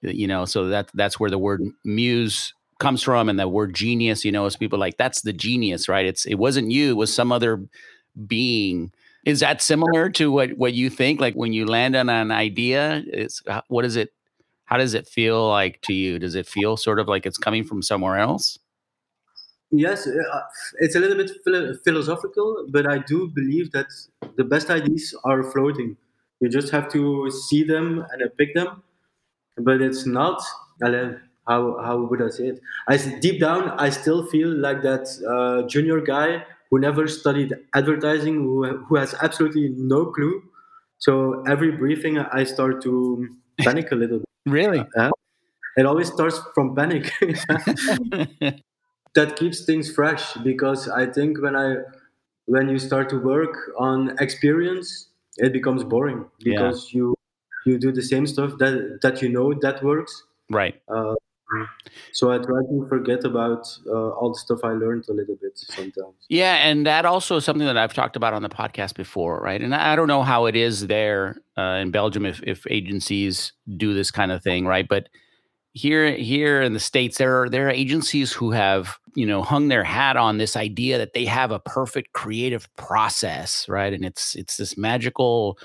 you 0.00 0.26
know. 0.26 0.44
So 0.44 0.68
that 0.68 0.90
that's 0.94 1.20
where 1.20 1.30
the 1.30 1.38
word 1.38 1.62
muse 1.84 2.54
comes 2.80 3.02
from, 3.02 3.28
and 3.28 3.38
the 3.38 3.48
word 3.48 3.74
genius, 3.74 4.24
you 4.24 4.32
know, 4.32 4.46
is 4.46 4.56
people 4.56 4.78
like 4.78 4.96
that's 4.96 5.22
the 5.22 5.32
genius, 5.32 5.88
right? 5.88 6.06
It's 6.06 6.26
it 6.26 6.34
wasn't 6.34 6.72
you, 6.72 6.90
it 6.90 6.96
was 6.96 7.14
some 7.14 7.30
other 7.30 7.64
being. 8.26 8.92
Is 9.24 9.40
that 9.40 9.62
similar 9.62 10.10
to 10.10 10.32
what 10.32 10.52
what 10.58 10.72
you 10.72 10.90
think? 10.90 11.20
Like 11.20 11.34
when 11.34 11.52
you 11.52 11.66
land 11.66 11.94
on 11.94 12.08
an 12.08 12.32
idea, 12.32 13.04
it's 13.06 13.42
uh, 13.46 13.60
what 13.68 13.84
is 13.84 13.96
it? 13.96 14.12
How 14.64 14.76
does 14.76 14.94
it 14.94 15.06
feel 15.06 15.48
like 15.48 15.80
to 15.82 15.92
you? 15.92 16.18
Does 16.18 16.34
it 16.34 16.46
feel 16.46 16.76
sort 16.76 16.98
of 16.98 17.08
like 17.08 17.26
it's 17.26 17.38
coming 17.38 17.64
from 17.64 17.82
somewhere 17.82 18.18
else? 18.18 18.58
Yes, 19.72 20.06
uh, 20.06 20.40
it's 20.78 20.96
a 20.96 21.00
little 21.00 21.16
bit 21.16 21.30
philosophical, 21.84 22.66
but 22.70 22.90
I 22.90 22.98
do 22.98 23.30
believe 23.32 23.70
that 23.72 23.86
the 24.36 24.42
best 24.42 24.68
ideas 24.70 25.14
are 25.24 25.44
floating. 25.44 25.96
You 26.40 26.48
just 26.48 26.70
have 26.70 26.90
to 26.92 27.30
see 27.30 27.62
them 27.62 28.04
and 28.12 28.22
uh, 28.22 28.26
pick 28.36 28.54
them, 28.54 28.82
but 29.58 29.80
it's 29.80 30.06
not. 30.06 30.42
How 31.50 31.60
how 31.86 31.96
would 32.10 32.22
I 32.22 32.28
say 32.30 32.46
it? 32.52 32.60
I 32.88 32.96
deep 33.26 33.40
down, 33.40 33.70
I 33.86 33.90
still 33.90 34.26
feel 34.34 34.50
like 34.66 34.82
that 34.82 35.06
uh, 35.36 35.66
junior 35.74 36.00
guy 36.00 36.44
who 36.70 36.78
never 36.78 37.06
studied 37.08 37.54
advertising, 37.74 38.36
who 38.44 38.56
who 38.88 38.96
has 38.96 39.14
absolutely 39.28 39.68
no 39.94 40.06
clue. 40.18 40.34
So 40.98 41.42
every 41.54 41.72
briefing, 41.82 42.18
I 42.18 42.44
start 42.44 42.82
to 42.88 42.94
panic 43.68 43.92
a 43.92 43.96
little. 43.96 44.20
bit. 44.20 44.28
Really? 44.58 44.84
It 45.76 45.86
always 45.86 46.12
starts 46.12 46.40
from 46.54 46.74
panic. 46.76 47.10
that 49.14 49.36
keeps 49.36 49.64
things 49.64 49.90
fresh 49.92 50.34
because 50.44 50.88
I 50.88 51.06
think 51.06 51.40
when 51.42 51.56
I 51.56 51.76
when 52.46 52.68
you 52.68 52.78
start 52.78 53.08
to 53.10 53.18
work 53.18 53.54
on 53.78 54.16
experience, 54.20 55.08
it 55.38 55.52
becomes 55.52 55.84
boring 55.84 56.26
Yeah. 56.38 56.52
because 56.52 56.92
you 56.92 57.14
you 57.66 57.78
do 57.78 57.92
the 57.92 58.02
same 58.02 58.26
stuff 58.26 58.58
that 58.58 59.00
that 59.02 59.22
you 59.22 59.28
know 59.28 59.54
that 59.66 59.82
works. 59.82 60.12
right. 60.50 60.74
Uh, 60.88 61.14
so 62.12 62.30
I 62.30 62.38
try 62.38 62.60
to 62.60 62.86
forget 62.88 63.24
about 63.24 63.66
uh, 63.86 64.10
all 64.10 64.32
the 64.32 64.38
stuff 64.38 64.60
I 64.62 64.72
learned 64.72 65.04
a 65.08 65.12
little 65.12 65.36
bit 65.40 65.52
sometimes. 65.54 66.14
Yeah, 66.28 66.54
and 66.56 66.86
that 66.86 67.04
also 67.04 67.36
is 67.36 67.44
something 67.44 67.66
that 67.66 67.76
I've 67.76 67.94
talked 67.94 68.16
about 68.16 68.34
on 68.34 68.42
the 68.42 68.48
podcast 68.48 68.94
before, 68.94 69.40
right? 69.40 69.60
And 69.60 69.74
I 69.74 69.96
don't 69.96 70.08
know 70.08 70.22
how 70.22 70.46
it 70.46 70.56
is 70.56 70.86
there 70.86 71.42
uh, 71.56 71.78
in 71.80 71.90
Belgium 71.90 72.26
if 72.26 72.42
if 72.44 72.66
agencies 72.70 73.52
do 73.76 73.94
this 73.94 74.10
kind 74.10 74.32
of 74.32 74.42
thing, 74.42 74.66
right? 74.66 74.86
But 74.88 75.08
here 75.72 76.12
here 76.12 76.62
in 76.62 76.72
the 76.72 76.80
states, 76.80 77.18
there 77.18 77.42
are 77.42 77.48
there 77.48 77.68
are 77.68 77.72
agencies 77.72 78.32
who 78.32 78.50
have 78.50 78.96
you 79.14 79.26
know 79.26 79.42
hung 79.42 79.68
their 79.68 79.84
hat 79.84 80.16
on 80.16 80.38
this 80.38 80.56
idea 80.56 80.98
that 80.98 81.12
they 81.14 81.24
have 81.24 81.50
a 81.50 81.60
perfect 81.60 82.12
creative 82.12 82.68
process, 82.76 83.68
right? 83.68 83.92
And 83.92 84.04
it's 84.04 84.34
it's 84.34 84.56
this 84.56 84.76
magical 84.76 85.58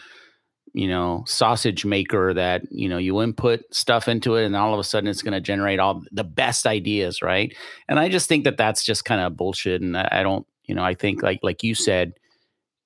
you 0.76 0.88
know 0.88 1.24
sausage 1.26 1.86
maker 1.86 2.34
that 2.34 2.62
you 2.70 2.90
know 2.90 2.98
you 2.98 3.22
input 3.22 3.62
stuff 3.72 4.08
into 4.08 4.36
it 4.36 4.46
and 4.46 4.56
all 4.56 4.74
of 4.74 4.80
a 4.80 4.84
sudden 4.84 5.08
it's 5.10 5.22
going 5.22 5.34
to 5.34 5.42
generate 5.42 5.80
all 5.80 6.04
the 6.12 6.24
best 6.24 6.68
ideas 6.68 7.22
right? 7.22 7.56
And 7.88 7.98
i 8.00 8.10
just 8.10 8.28
think 8.28 8.44
that 8.44 8.58
that's 8.58 8.84
just 8.84 9.06
kind 9.06 9.22
of 9.22 9.38
bullshit 9.38 9.82
and 9.82 9.98
I, 9.98 10.10
I 10.12 10.24
don't 10.24 10.46
you 10.66 10.76
know 10.76 10.84
i 10.84 10.94
think 10.94 11.24
like 11.24 11.40
like 11.44 11.64
you 11.64 11.76
said 11.76 12.14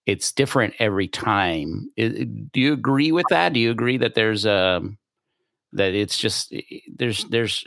it's 0.10 0.32
different 0.32 0.74
every 0.80 1.08
time. 1.08 1.90
I- 2.00 2.28
do 2.52 2.60
you 2.60 2.74
agree 2.74 3.12
with 3.12 3.28
that? 3.30 3.54
Do 3.54 3.60
you 3.60 3.70
agree 3.72 3.98
that 3.98 4.16
there's 4.16 4.46
um 4.46 4.98
that 5.74 5.94
it's 5.94 6.18
just 6.18 6.54
there's 6.96 7.26
there's 7.26 7.64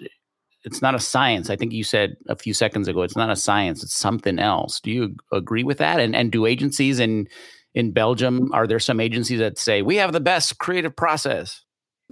it's 0.65 0.83
not 0.83 0.95
a 0.97 1.01
science? 1.01 1.51
I 1.51 1.57
think 1.57 1.73
you 1.73 1.85
said 1.85 2.17
a 2.29 2.37
few 2.37 2.53
seconds 2.55 2.89
ago 2.89 3.03
it's 3.03 3.17
not 3.17 3.31
a 3.31 3.37
science 3.37 3.83
it's 3.85 3.95
something 3.95 4.39
else. 4.41 4.81
Do 4.81 4.91
you 4.91 5.15
agree 5.33 5.63
with 5.65 5.79
that? 5.79 6.01
And 6.01 6.17
and 6.17 6.33
do 6.33 6.47
agencies 6.47 6.99
in 6.99 7.29
in 7.75 7.91
belgium 7.93 8.51
are 8.53 8.67
there 8.67 8.79
some 8.79 9.01
agencies 9.01 9.39
that 9.39 9.59
say 9.59 9.83
we 9.83 9.97
have 9.97 10.13
the 10.13 10.21
best 10.21 10.59
creative 10.59 10.95
process 10.95 11.65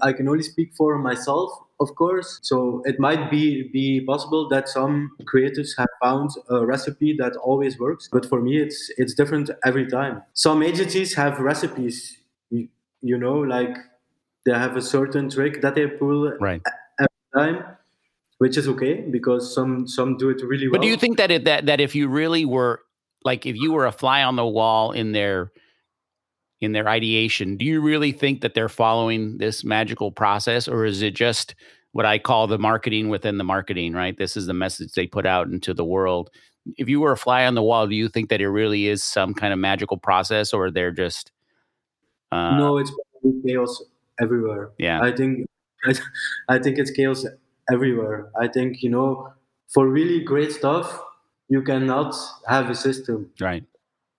I 0.03 0.13
can 0.13 0.29
only 0.29 0.43
speak 0.43 0.73
for 0.77 0.99
myself, 0.99 1.51
of 1.81 1.95
course. 1.95 2.39
So 2.43 2.83
it 2.85 2.99
might 2.99 3.31
be 3.31 3.69
be 3.73 4.01
possible 4.05 4.49
that 4.49 4.69
some 4.69 5.11
creatives 5.33 5.71
have 5.79 5.89
found 6.03 6.31
a 6.49 6.65
recipe 6.65 7.15
that 7.19 7.37
always 7.37 7.79
works, 7.79 8.09
but 8.11 8.27
for 8.27 8.41
me, 8.41 8.59
it's 8.59 8.91
it's 8.97 9.15
different 9.15 9.51
every 9.65 9.87
time. 9.87 10.23
Some 10.35 10.63
agencies 10.63 11.15
have 11.15 11.39
recipes, 11.39 12.17
you, 12.51 12.69
you 13.03 13.19
know, 13.19 13.39
like 13.39 13.77
they 14.45 14.53
have 14.53 14.77
a 14.77 14.83
certain 14.83 15.29
trick 15.31 15.63
that 15.63 15.75
they 15.75 15.87
pull 15.87 16.33
right 16.41 16.63
every 16.99 17.31
time, 17.35 17.65
which 18.39 18.57
is 18.57 18.69
okay 18.69 19.01
because 19.03 19.55
some 19.55 19.87
some 19.87 20.17
do 20.17 20.31
it 20.31 20.43
really 20.43 20.69
well. 20.69 20.79
But 20.79 20.83
do 20.83 20.89
you 20.89 20.97
think 20.97 21.17
that 21.19 21.31
it, 21.31 21.45
that 21.45 21.67
that 21.67 21.81
if 21.81 21.95
you 21.95 22.09
really 22.09 22.45
were 22.45 22.81
like 23.25 23.47
if 23.47 23.57
you 23.57 23.73
were 23.73 23.87
a 23.87 23.93
fly 23.93 24.23
on 24.23 24.37
the 24.37 24.47
wall 24.47 24.93
in 24.93 25.13
their 25.13 25.53
in 26.61 26.73
their 26.73 26.89
ideation, 26.89 27.57
do 27.57 27.65
you 27.65 27.81
really 27.81 28.13
think 28.13 28.43
that 28.43 28.55
they're 28.55 28.69
following 28.69 29.39
this 29.39 29.65
magical 29.65 30.13
process 30.13 30.69
or 30.69 30.85
is 30.85 31.03
it 31.03 31.15
just 31.15 31.55
what 31.93 32.07
I 32.07 32.19
call 32.19 32.47
the 32.47 32.59
marketing 32.59 33.09
within 33.09 33.39
the 33.39 33.45
marketing, 33.45 33.95
right? 33.95 34.17
This 34.17 34.37
is 34.37 34.47
the 34.47 34.55
message 34.55 34.93
they 34.93 35.07
put 35.07 35.27
out 35.27 35.49
into 35.49 35.75
the 35.75 35.85
world. 35.85 36.31
If 36.77 36.89
you 36.89 37.01
were 37.01 37.13
a 37.13 37.17
fly 37.17 37.47
on 37.47 37.55
the 37.55 37.63
wall, 37.63 37.87
do 37.87 37.95
you 37.95 38.09
think 38.09 38.29
that 38.29 38.41
it 38.41 38.49
really 38.49 38.87
is 38.87 39.03
some 39.03 39.35
kind 39.35 39.53
of 39.53 39.59
magical 39.59 39.97
process 39.97 40.53
or 40.53 40.71
they're 40.71 40.93
just 40.93 41.33
uh 42.31 42.57
no, 42.57 42.79
it's 42.79 42.93
chaos 43.45 43.83
everywhere. 44.21 44.71
yeah. 44.79 45.01
I 45.01 45.13
think 45.13 45.47
I 46.49 46.59
think 46.59 46.79
it's 46.79 46.91
chaos 46.91 47.25
everywhere. 47.73 48.31
I 48.39 48.49
think 48.49 48.83
you 48.83 48.91
know, 48.91 49.33
for 49.73 49.89
really 49.89 50.21
great 50.21 50.53
stuff, 50.53 51.01
you 51.51 51.63
cannot 51.63 52.15
have 52.49 52.71
a 52.71 52.75
system. 52.77 53.31
right. 53.41 53.65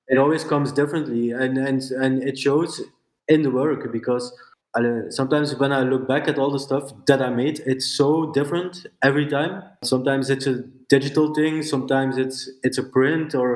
It 0.07 0.17
always 0.17 0.43
comes 0.43 0.71
differently, 0.71 1.31
and 1.31 1.57
and 1.57 1.81
and 2.03 2.23
it 2.23 2.37
shows 2.37 2.81
in 3.27 3.41
the 3.43 3.51
work 3.51 3.91
because. 3.91 4.25
uh, 4.73 5.11
Sometimes 5.19 5.53
when 5.61 5.73
I 5.73 5.81
look 5.91 6.03
back 6.07 6.27
at 6.31 6.37
all 6.39 6.51
the 6.57 6.59
stuff 6.67 6.85
that 7.09 7.21
I 7.21 7.29
made, 7.29 7.57
it's 7.73 7.87
so 8.01 8.31
different 8.37 8.73
every 9.09 9.27
time. 9.27 9.51
Sometimes 9.83 10.29
it's 10.35 10.47
a 10.47 10.55
digital 10.95 11.27
thing, 11.39 11.61
sometimes 11.73 12.13
it's 12.17 12.39
it's 12.67 12.77
a 12.77 12.85
print 12.97 13.35
or 13.41 13.49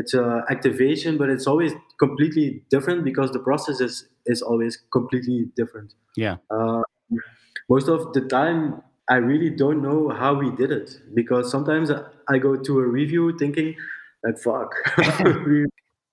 it's 0.00 0.14
a 0.14 0.24
activation, 0.54 1.18
but 1.20 1.28
it's 1.34 1.46
always 1.52 1.72
completely 2.04 2.46
different 2.74 3.04
because 3.10 3.30
the 3.36 3.42
process 3.50 3.78
is 3.88 3.94
is 4.34 4.40
always 4.50 4.74
completely 4.98 5.38
different. 5.60 5.90
Yeah. 6.16 6.36
Uh, 6.50 6.82
most 7.68 7.88
of 7.88 8.12
the 8.12 8.22
time, 8.22 8.82
I 9.08 9.16
really 9.16 9.50
don't 9.50 9.82
know 9.82 10.08
how 10.08 10.34
we 10.34 10.50
did 10.50 10.70
it 10.70 10.98
because 11.12 11.50
sometimes 11.50 11.90
I 12.28 12.38
go 12.38 12.56
to 12.56 12.78
a 12.80 12.86
review 12.86 13.36
thinking, 13.38 13.76
like, 14.24 14.38
fuck, 14.38 14.74
we, 15.46 15.66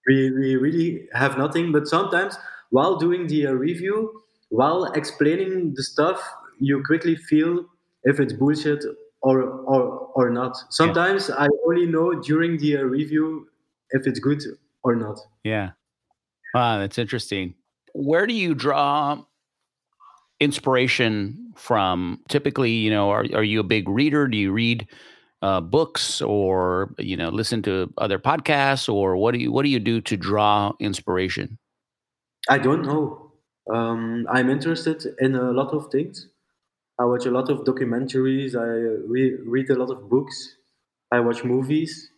we, 0.08 0.32
we 0.32 0.56
really 0.58 1.08
have 1.14 1.38
nothing. 1.38 1.72
But 1.72 1.88
sometimes, 1.88 2.38
while 2.70 2.98
doing 2.98 3.28
the 3.28 3.48
uh, 3.48 3.52
review, 3.52 4.24
while 4.50 4.86
explaining 4.92 5.74
the 5.76 5.84
stuff, 5.84 6.22
you 6.60 6.84
quickly 6.86 7.16
feel 7.16 7.66
if 8.04 8.20
it's 8.20 8.34
bullshit 8.34 8.84
or 9.22 9.42
or, 9.42 10.10
or 10.16 10.30
not. 10.30 10.58
Sometimes 10.70 11.30
I 11.30 11.48
only 11.68 11.86
know 11.86 12.14
during 12.22 12.58
the 12.58 12.78
uh, 12.78 12.82
review 12.82 13.48
if 13.92 14.08
it's 14.08 14.20
good 14.20 14.42
or 14.84 14.96
not. 14.96 15.20
Yeah. 15.44 15.72
Wow, 16.54 16.80
that's 16.80 16.98
interesting. 16.98 17.56
Where 17.94 18.28
do 18.28 18.34
you 18.34 18.54
draw 18.54 19.24
inspiration 20.42 21.54
from? 21.56 22.20
Typically, 22.28 22.72
you 22.72 22.90
know, 22.90 23.10
are 23.10 23.26
are 23.34 23.44
you 23.44 23.62
a 23.62 23.64
big 23.64 23.88
reader? 23.88 24.28
Do 24.28 24.38
you 24.38 24.52
read 24.52 24.88
uh, 25.42 25.62
books 25.62 26.22
or 26.22 26.94
you 26.98 27.16
know 27.16 27.30
listen 27.30 27.62
to 27.64 27.94
other 27.98 28.20
podcasts 28.20 28.92
or 28.92 29.16
what 29.16 29.34
do 29.34 29.40
you 29.40 29.52
what 29.52 29.64
do 29.64 29.70
you 29.70 29.80
do 29.80 30.02
to 30.02 30.18
draw 30.18 30.74
inspiration? 30.80 31.58
I 32.50 32.58
don't 32.58 32.84
know. 32.84 33.32
Um, 33.72 34.28
I'm 34.30 34.50
interested 34.50 35.06
in 35.20 35.36
a 35.36 35.52
lot 35.52 35.74
of 35.74 35.92
things. 35.92 36.28
I 37.00 37.06
watch 37.06 37.26
a 37.26 37.32
lot 37.32 37.50
of 37.50 37.60
documentaries. 37.60 38.56
I 38.56 38.68
re- 39.08 39.38
read 39.46 39.70
a 39.70 39.76
lot 39.76 39.92
of 39.92 40.10
books. 40.10 40.58
I 41.12 41.20
watch 41.20 41.44
movies. 41.44 42.10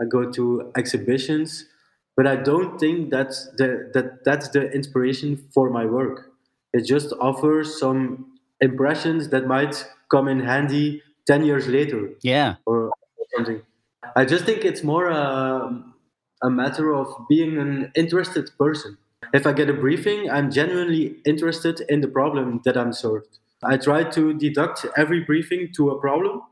I 0.00 0.04
go 0.04 0.30
to 0.30 0.72
exhibitions. 0.76 1.66
But 2.16 2.26
I 2.26 2.36
don't 2.36 2.78
think 2.78 3.10
that's 3.10 3.48
the, 3.56 3.90
that 3.94 4.24
that's 4.24 4.48
the 4.50 4.70
inspiration 4.70 5.48
for 5.54 5.70
my 5.70 5.86
work. 5.86 6.31
It 6.72 6.84
just 6.86 7.12
offers 7.20 7.78
some 7.78 8.38
impressions 8.60 9.28
that 9.30 9.46
might 9.46 9.84
come 10.10 10.28
in 10.28 10.40
handy 10.40 11.02
10 11.26 11.44
years 11.44 11.68
later 11.68 12.10
Yeah. 12.22 12.56
or 12.66 12.90
something. 13.36 13.62
I 14.16 14.24
just 14.24 14.44
think 14.44 14.64
it's 14.64 14.82
more 14.82 15.08
a, 15.08 15.82
a 16.42 16.50
matter 16.50 16.92
of 16.94 17.06
being 17.28 17.58
an 17.58 17.92
interested 17.94 18.50
person. 18.58 18.98
If 19.32 19.46
I 19.46 19.52
get 19.52 19.70
a 19.70 19.74
briefing, 19.74 20.30
I'm 20.30 20.50
genuinely 20.50 21.16
interested 21.24 21.80
in 21.88 22.00
the 22.00 22.08
problem 22.08 22.60
that 22.64 22.76
I'm 22.76 22.92
served. 22.92 23.38
I 23.64 23.76
try 23.76 24.02
to 24.04 24.34
deduct 24.34 24.84
every 24.96 25.20
briefing 25.20 25.68
to 25.76 25.90
a 25.90 26.00
problem. 26.00 26.42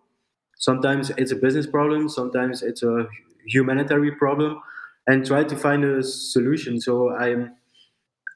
Sometimes 0.57 1.11
it's 1.17 1.33
a 1.33 1.37
business 1.37 1.67
problem, 1.67 2.09
sometimes 2.09 2.63
it's 2.63 2.83
a 2.83 3.09
humanitarian 3.47 4.17
problem, 4.17 4.61
and 5.07 5.27
try 5.27 5.43
to 5.45 5.57
find 5.57 5.85
a 5.85 6.03
solution. 6.03 6.81
So 6.81 7.11
I'm, 7.11 7.53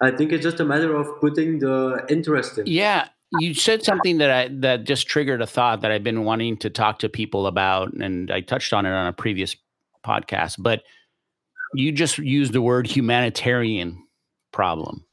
I 0.01 0.11
think 0.11 0.33
it's 0.33 0.43
just 0.43 0.61
a 0.61 0.65
matter 0.65 0.95
of 0.95 1.21
putting 1.21 1.59
the 1.61 2.05
interest 2.09 2.59
in. 2.59 2.67
Yeah, 2.67 3.09
you 3.41 3.55
said 3.55 3.83
something 3.83 4.19
that 4.19 4.31
I 4.31 4.49
that 4.61 4.85
just 4.85 5.07
triggered 5.07 5.43
a 5.43 5.47
thought 5.47 5.81
that 5.83 5.91
I've 5.91 6.05
been 6.05 6.25
wanting 6.25 6.57
to 6.59 6.71
talk 6.71 6.99
to 7.01 7.09
people 7.09 7.47
about, 7.47 7.93
and 7.93 8.31
I 8.31 8.41
touched 8.41 8.73
on 8.73 8.87
it 8.87 8.91
on 8.91 9.07
a 9.07 9.13
previous 9.13 9.57
podcast. 10.05 10.57
But 10.59 10.83
you 11.75 11.93
just 11.93 12.19
used 12.19 12.53
the 12.53 12.63
word 12.63 12.87
humanitarian 12.87 14.07
problem. 14.53 15.05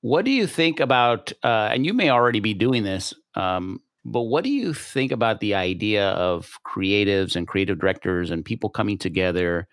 What 0.00 0.24
do 0.24 0.30
you 0.30 0.46
think 0.46 0.80
about? 0.80 1.32
Uh, 1.42 1.70
and 1.72 1.84
you 1.84 1.92
may 1.92 2.10
already 2.10 2.40
be 2.40 2.54
doing 2.54 2.84
this, 2.84 3.14
um, 3.34 3.80
but 4.04 4.22
what 4.22 4.44
do 4.44 4.50
you 4.50 4.72
think 4.72 5.12
about 5.12 5.40
the 5.40 5.54
idea 5.54 6.10
of 6.10 6.58
creatives 6.66 7.36
and 7.36 7.48
creative 7.48 7.78
directors 7.78 8.30
and 8.30 8.44
people 8.44 8.70
coming 8.70 8.96
together 8.96 9.66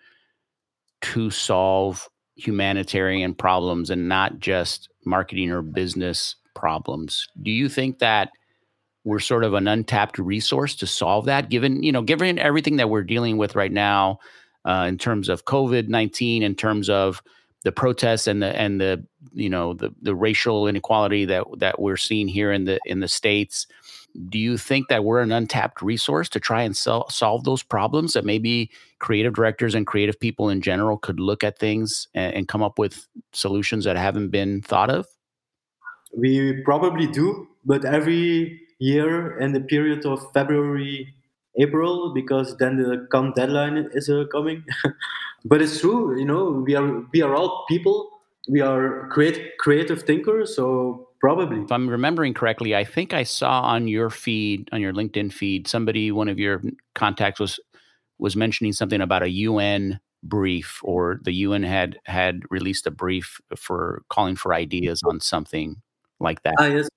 to 1.02 1.30
solve 1.30 2.08
humanitarian 2.36 3.34
problems 3.34 3.90
and 3.90 4.08
not 4.08 4.38
just 4.38 4.88
marketing 5.04 5.50
or 5.50 5.62
business 5.62 6.36
problems. 6.54 7.28
Do 7.42 7.50
you 7.50 7.68
think 7.68 7.98
that 7.98 8.30
we're 9.04 9.20
sort 9.20 9.44
of 9.44 9.54
an 9.54 9.68
untapped 9.68 10.18
resource 10.18 10.74
to 10.76 10.86
solve 10.86 11.26
that 11.26 11.48
given, 11.48 11.82
you 11.82 11.92
know, 11.92 12.02
given 12.02 12.38
everything 12.38 12.76
that 12.76 12.90
we're 12.90 13.04
dealing 13.04 13.36
with 13.36 13.54
right 13.54 13.72
now 13.72 14.18
uh, 14.64 14.84
in 14.88 14.98
terms 14.98 15.28
of 15.28 15.44
COVID-19 15.44 16.42
in 16.42 16.54
terms 16.54 16.90
of 16.90 17.22
the 17.66 17.72
protests 17.72 18.28
and 18.28 18.42
the 18.42 18.56
and 18.56 18.80
the 18.80 19.04
you 19.32 19.48
know 19.48 19.74
the 19.74 19.92
the 20.00 20.14
racial 20.14 20.68
inequality 20.68 21.24
that 21.24 21.44
that 21.58 21.80
we're 21.80 21.96
seeing 21.96 22.28
here 22.28 22.52
in 22.52 22.64
the 22.64 22.78
in 22.86 23.00
the 23.00 23.08
states 23.08 23.66
do 24.28 24.38
you 24.38 24.56
think 24.56 24.88
that 24.88 25.04
we're 25.04 25.20
an 25.20 25.32
untapped 25.32 25.82
resource 25.82 26.28
to 26.28 26.38
try 26.38 26.62
and 26.62 26.76
sol- 26.76 27.08
solve 27.10 27.42
those 27.42 27.64
problems 27.64 28.12
that 28.12 28.24
maybe 28.24 28.70
creative 28.98 29.34
directors 29.34 29.74
and 29.74 29.86
creative 29.86 30.18
people 30.18 30.48
in 30.48 30.60
general 30.60 30.98
could 30.98 31.20
look 31.20 31.44
at 31.44 31.58
things 31.58 32.08
and, 32.14 32.34
and 32.34 32.48
Cannes 32.48 32.62
up 32.62 32.78
with 32.78 33.06
solutions 33.32 33.84
that 33.84 33.96
haven't 33.96 34.30
been 34.30 34.62
thought 34.62 34.90
of 34.90 35.06
We 36.16 36.62
probably 36.64 37.06
do, 37.06 37.48
but 37.64 37.84
every 37.84 38.60
year 38.78 39.38
in 39.38 39.52
the 39.52 39.60
period 39.60 40.06
of 40.06 40.32
February, 40.32 41.14
April, 41.58 42.12
because 42.14 42.56
then 42.56 42.76
the 42.76 43.06
come 43.10 43.32
deadline 43.34 43.88
is 43.92 44.08
uh, 44.08 44.24
coming. 44.32 44.64
but 45.44 45.60
it's 45.60 45.80
true, 45.80 46.18
you 46.18 46.24
know, 46.24 46.62
we 46.64 46.74
are 46.74 47.02
we 47.12 47.22
are 47.22 47.34
all 47.34 47.64
people. 47.68 48.10
We 48.48 48.60
are 48.60 49.08
create 49.08 49.58
creative 49.58 50.02
thinkers, 50.02 50.54
so 50.54 51.06
probably. 51.20 51.62
if 51.62 51.72
i'm 51.72 51.88
remembering 51.88 52.34
correctly 52.34 52.74
i 52.76 52.84
think 52.84 53.12
i 53.12 53.22
saw 53.22 53.62
on 53.62 53.88
your 53.88 54.10
feed 54.10 54.68
on 54.72 54.80
your 54.80 54.92
linkedin 54.92 55.32
feed 55.32 55.66
somebody 55.66 56.12
one 56.12 56.28
of 56.28 56.38
your 56.38 56.62
contacts 56.94 57.40
was 57.40 57.58
was 58.18 58.36
mentioning 58.36 58.72
something 58.72 59.00
about 59.00 59.22
a 59.22 59.30
un 59.30 60.00
brief 60.22 60.80
or 60.82 61.20
the 61.24 61.32
un 61.32 61.62
had 61.62 61.98
had 62.04 62.42
released 62.50 62.86
a 62.86 62.90
brief 62.90 63.40
for 63.56 64.02
calling 64.08 64.36
for 64.36 64.54
ideas 64.54 65.02
on 65.04 65.20
something 65.20 65.76
like 66.20 66.42
that 66.42 66.54
Ah, 66.58 66.66
yes, 66.66 66.88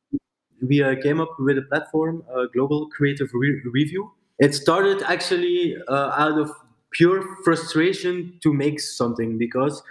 we 0.62 0.84
uh, 0.84 0.96
came 1.02 1.20
up 1.20 1.30
with 1.40 1.58
a 1.58 1.62
platform, 1.62 2.24
uh, 2.34 2.46
Global 2.54 2.90
Creative 2.90 3.30
Re- 3.34 3.62
Review. 3.72 4.12
It 4.40 4.56
started 4.56 5.04
actually 5.04 5.76
uh, 5.88 6.12
out 6.16 6.40
of 6.40 6.52
pure 6.92 7.24
frustration 7.44 8.40
to 8.42 8.54
make 8.54 8.80
something 8.80 9.38
because 9.38 9.84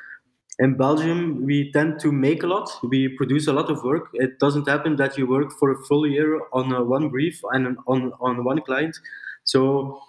in 0.58 0.76
Belgium 0.76 1.44
we 1.44 1.70
tend 1.72 2.00
to 2.00 2.10
make 2.10 2.42
a 2.42 2.46
lot. 2.46 2.70
We 2.82 3.08
produce 3.08 3.46
a 3.46 3.52
lot 3.52 3.70
of 3.70 3.82
work. 3.82 4.08
It 4.14 4.38
doesn't 4.38 4.68
happen 4.68 4.96
that 4.96 5.16
you 5.16 5.26
work 5.26 5.52
for 5.52 5.70
a 5.70 5.84
full 5.84 6.06
year 6.06 6.40
on 6.52 6.72
uh, 6.72 6.82
one 6.82 7.08
brief 7.08 7.40
and 7.52 7.76
on 7.86 8.12
on 8.20 8.44
one 8.44 8.60
client. 8.62 8.96
So 9.44 10.00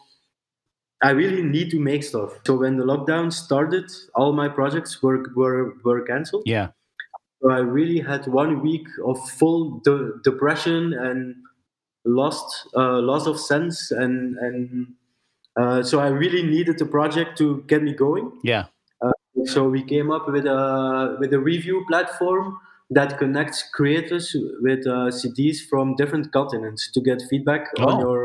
I 1.01 1.11
really 1.11 1.43
need 1.43 1.71
to 1.71 1.79
make 1.79 2.03
stuff. 2.03 2.33
So 2.45 2.57
when 2.57 2.77
the 2.77 2.83
lockdown 2.83 3.31
started, 3.31 3.89
all 4.15 4.33
my 4.33 4.49
projects 4.49 5.01
were 5.01 5.23
were, 5.35 5.73
were 5.83 6.01
cancelled. 6.03 6.43
yeah 6.45 6.67
So 7.41 7.51
I 7.51 7.59
really 7.59 7.99
had 7.99 8.27
one 8.27 8.61
week 8.61 8.87
of 9.05 9.17
full 9.39 9.79
de- 9.85 10.11
depression 10.23 10.93
and 10.93 11.35
lost 12.05 12.47
uh, 12.75 12.99
loss 13.01 13.27
of 13.27 13.39
sense, 13.39 13.91
and 13.91 14.37
and 14.37 14.87
uh, 15.55 15.83
so 15.83 15.99
I 15.99 16.07
really 16.09 16.43
needed 16.43 16.77
the 16.79 16.85
project 16.85 17.37
to 17.39 17.63
get 17.67 17.81
me 17.83 17.93
going. 17.93 18.31
yeah 18.43 18.65
So 19.55 19.69
we 19.69 19.81
came 19.83 20.11
up 20.11 20.27
with 20.27 20.45
a 20.45 21.15
with 21.21 21.31
a 21.33 21.39
review 21.39 21.85
platform 21.87 22.57
that 22.97 23.17
connects 23.17 23.63
creators 23.77 24.35
with 24.61 24.85
uh, 24.87 25.09
CDs 25.19 25.57
from 25.69 25.95
different 25.95 26.31
continents 26.33 26.91
to 26.91 26.99
get 27.01 27.21
feedback 27.29 27.63
Oh. 27.79 27.87
on 27.89 27.99
your 28.05 28.21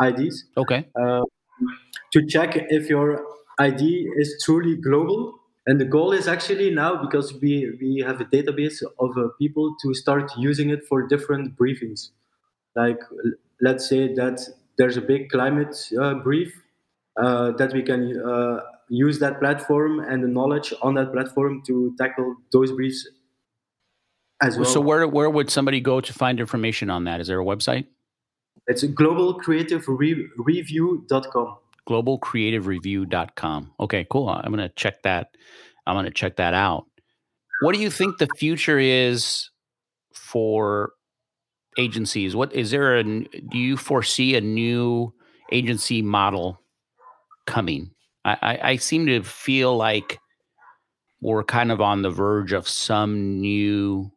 IDs 0.00 0.36
okay 0.56 0.80
to 2.12 2.26
check 2.26 2.56
if 2.56 2.88
your 2.88 3.24
ID 3.58 4.08
is 4.16 4.42
truly 4.44 4.76
global. 4.76 5.34
And 5.66 5.80
the 5.80 5.84
goal 5.86 6.12
is 6.12 6.28
actually 6.28 6.70
now 6.70 7.02
because 7.02 7.32
we, 7.40 7.72
we 7.80 8.04
have 8.06 8.20
a 8.20 8.26
database 8.26 8.82
of 8.98 9.16
uh, 9.16 9.28
people 9.38 9.74
to 9.82 9.94
start 9.94 10.30
using 10.36 10.70
it 10.70 10.84
for 10.86 11.06
different 11.06 11.56
briefings. 11.56 12.10
Like, 12.76 12.98
let's 13.60 13.88
say 13.88 14.12
that 14.14 14.40
there's 14.76 14.96
a 14.96 15.00
big 15.00 15.30
climate 15.30 15.76
uh, 15.98 16.14
brief 16.14 16.52
uh, 17.16 17.52
that 17.52 17.72
we 17.72 17.82
can 17.82 18.20
uh, 18.20 18.60
use 18.88 19.18
that 19.20 19.40
platform 19.40 20.00
and 20.00 20.22
the 20.22 20.28
knowledge 20.28 20.74
on 20.82 20.94
that 20.94 21.12
platform 21.12 21.62
to 21.66 21.94
tackle 21.98 22.36
those 22.52 22.72
briefs 22.72 23.08
as 24.42 24.56
well. 24.56 24.64
so 24.64 24.80
where 24.80 25.06
where 25.06 25.30
would 25.30 25.48
somebody 25.48 25.80
go 25.80 26.00
to 26.00 26.12
find 26.12 26.40
information 26.40 26.90
on 26.90 27.04
that 27.04 27.20
is 27.20 27.28
there 27.28 27.40
a 27.40 27.44
website 27.44 27.86
it's 28.66 28.84
globalcreativereview.com. 28.84 31.56
globalcreativereview.com. 31.88 33.72
Okay, 33.80 34.06
cool. 34.10 34.28
I'm 34.28 34.56
to 34.56 34.68
check 34.70 35.02
that. 35.02 35.36
I'm 35.86 36.02
to 36.04 36.10
check 36.10 36.36
that 36.36 36.54
out. 36.54 36.86
What 37.60 37.74
do 37.74 37.80
you 37.80 37.90
think 37.90 38.18
the 38.18 38.28
future 38.38 38.78
is 38.78 39.50
for 40.12 40.92
agencies? 41.78 42.34
What 42.34 42.54
is 42.54 42.70
there 42.70 42.96
a 42.96 43.04
do 43.04 43.58
you 43.58 43.76
foresee 43.76 44.34
a 44.34 44.40
new 44.40 45.12
agency 45.52 46.02
model 46.02 46.60
coming? 47.46 47.90
I, 48.24 48.36
I, 48.40 48.58
I 48.70 48.76
seem 48.76 49.06
to 49.06 49.22
feel 49.22 49.76
like 49.76 50.18
we're 51.20 51.44
kind 51.44 51.70
of 51.70 51.80
on 51.80 52.02
the 52.02 52.10
verge 52.10 52.52
of 52.52 52.68
some 52.68 53.40
new 53.40 54.10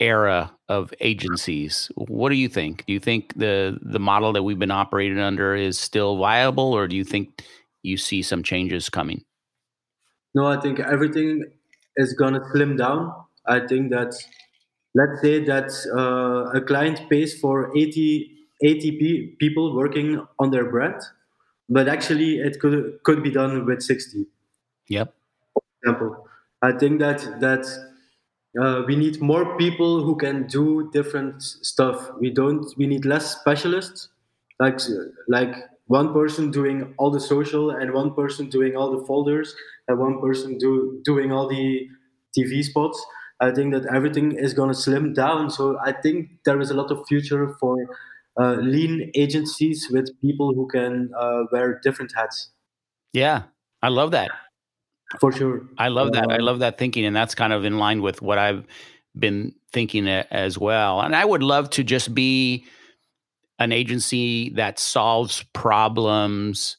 era 0.00 0.57
of 0.68 0.92
agencies. 1.00 1.90
What 1.96 2.28
do 2.28 2.36
you 2.36 2.48
think? 2.48 2.84
Do 2.86 2.92
you 2.92 3.00
think 3.00 3.34
the 3.34 3.78
the 3.82 3.98
model 4.00 4.32
that 4.34 4.42
we've 4.42 4.58
been 4.58 4.70
operating 4.70 5.18
under 5.18 5.54
is 5.54 5.78
still 5.78 6.18
viable, 6.18 6.72
or 6.72 6.86
do 6.88 6.96
you 6.96 7.04
think 7.04 7.42
you 7.82 7.96
see 7.96 8.22
some 8.22 8.42
changes 8.42 8.88
coming? 8.88 9.24
No, 10.34 10.46
I 10.46 10.60
think 10.60 10.78
everything 10.80 11.44
is 11.96 12.12
gonna 12.12 12.40
slim 12.52 12.76
down. 12.76 13.12
I 13.46 13.60
think 13.66 13.90
that 13.90 14.14
let's 14.94 15.20
say 15.22 15.44
that 15.44 15.70
uh, 15.96 16.58
a 16.58 16.60
client 16.60 17.08
pays 17.08 17.38
for 17.38 17.76
80, 17.76 18.30
80 18.62 18.90
pe- 18.98 19.36
people 19.38 19.74
working 19.74 20.26
on 20.38 20.50
their 20.50 20.70
brand, 20.70 21.00
but 21.68 21.88
actually 21.88 22.38
it 22.38 22.60
could 22.60 22.98
could 23.04 23.22
be 23.22 23.30
done 23.30 23.64
with 23.64 23.82
60 23.82 24.26
Yep. 24.88 25.14
example. 25.82 26.28
I 26.62 26.72
think 26.72 26.98
that 27.00 27.40
that 27.40 27.64
uh, 28.60 28.82
we 28.86 28.96
need 28.96 29.20
more 29.20 29.56
people 29.58 30.02
who 30.04 30.16
can 30.16 30.46
do 30.46 30.90
different 30.92 31.42
stuff. 31.42 32.10
We 32.20 32.30
don't. 32.30 32.66
We 32.76 32.86
need 32.86 33.04
less 33.04 33.38
specialists, 33.40 34.08
like 34.58 34.80
like 35.28 35.54
one 35.86 36.12
person 36.12 36.50
doing 36.50 36.94
all 36.98 37.10
the 37.10 37.20
social 37.20 37.70
and 37.70 37.92
one 37.92 38.14
person 38.14 38.48
doing 38.48 38.76
all 38.76 38.90
the 38.98 39.04
folders 39.06 39.54
and 39.86 39.98
one 39.98 40.20
person 40.20 40.58
do 40.58 41.00
doing 41.04 41.32
all 41.32 41.48
the 41.48 41.88
TV 42.34 42.62
spots. 42.62 43.04
I 43.40 43.52
think 43.52 43.72
that 43.72 43.86
everything 43.94 44.32
is 44.32 44.52
going 44.54 44.68
to 44.70 44.74
slim 44.74 45.12
down. 45.12 45.50
So 45.50 45.78
I 45.84 45.92
think 45.92 46.30
there 46.44 46.60
is 46.60 46.70
a 46.70 46.74
lot 46.74 46.90
of 46.90 47.06
future 47.06 47.54
for 47.60 47.76
uh, 48.40 48.54
lean 48.54 49.10
agencies 49.14 49.88
with 49.90 50.08
people 50.20 50.54
who 50.54 50.66
can 50.68 51.10
uh, 51.16 51.44
wear 51.52 51.78
different 51.82 52.12
hats. 52.16 52.50
Yeah, 53.12 53.44
I 53.82 53.88
love 53.88 54.10
that. 54.12 54.30
For 55.20 55.32
sure. 55.32 55.62
I 55.78 55.88
love 55.88 56.12
that. 56.12 56.30
I 56.30 56.36
Uh, 56.36 56.42
love 56.42 56.58
that 56.60 56.78
thinking, 56.78 57.04
and 57.06 57.16
that's 57.16 57.34
kind 57.34 57.52
of 57.52 57.64
in 57.64 57.78
line 57.78 58.02
with 58.02 58.20
what 58.20 58.38
I've 58.38 58.66
been 59.18 59.54
thinking 59.72 60.06
as 60.08 60.58
well. 60.58 61.00
And 61.00 61.14
I 61.16 61.24
would 61.24 61.42
love 61.42 61.70
to 61.70 61.82
just 61.84 62.14
be 62.14 62.64
an 63.58 63.72
agency 63.72 64.50
that 64.50 64.78
solves 64.78 65.44
problems 65.52 66.76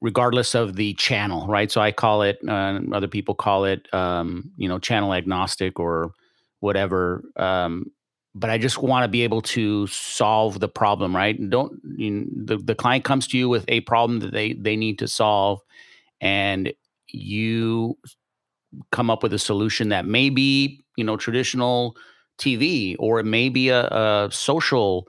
regardless 0.00 0.54
of 0.54 0.76
the 0.76 0.94
channel, 0.94 1.46
right? 1.46 1.70
So 1.70 1.80
I 1.80 1.92
call 1.92 2.22
it, 2.22 2.38
uh, 2.48 2.80
other 2.92 3.08
people 3.08 3.34
call 3.34 3.66
it, 3.66 3.92
um, 3.92 4.50
you 4.56 4.66
know, 4.68 4.78
channel 4.78 5.12
agnostic 5.12 5.78
or 5.78 6.12
whatever. 6.60 7.22
Um, 7.36 7.90
but 8.34 8.48
I 8.48 8.56
just 8.56 8.78
want 8.78 9.04
to 9.04 9.08
be 9.08 9.22
able 9.22 9.42
to 9.42 9.86
solve 9.88 10.60
the 10.60 10.68
problem, 10.68 11.14
right? 11.14 11.38
And 11.38 11.50
Don't 11.50 11.72
you, 11.96 12.26
the 12.34 12.56
the 12.56 12.74
client 12.74 13.04
comes 13.04 13.26
to 13.28 13.38
you 13.38 13.48
with 13.48 13.64
a 13.68 13.80
problem 13.80 14.20
that 14.20 14.32
they 14.32 14.54
they 14.54 14.76
need 14.76 14.98
to 15.00 15.08
solve, 15.08 15.60
and 16.20 16.72
you 17.08 17.96
come 18.92 19.10
up 19.10 19.22
with 19.22 19.32
a 19.32 19.38
solution 19.38 19.88
that 19.88 20.06
may 20.06 20.30
be 20.30 20.84
you 20.96 21.04
know 21.04 21.16
traditional 21.16 21.96
TV 22.38 22.96
or 22.98 23.20
it 23.20 23.26
may 23.26 23.48
be 23.48 23.68
a, 23.68 23.86
a 23.86 24.28
social 24.32 25.06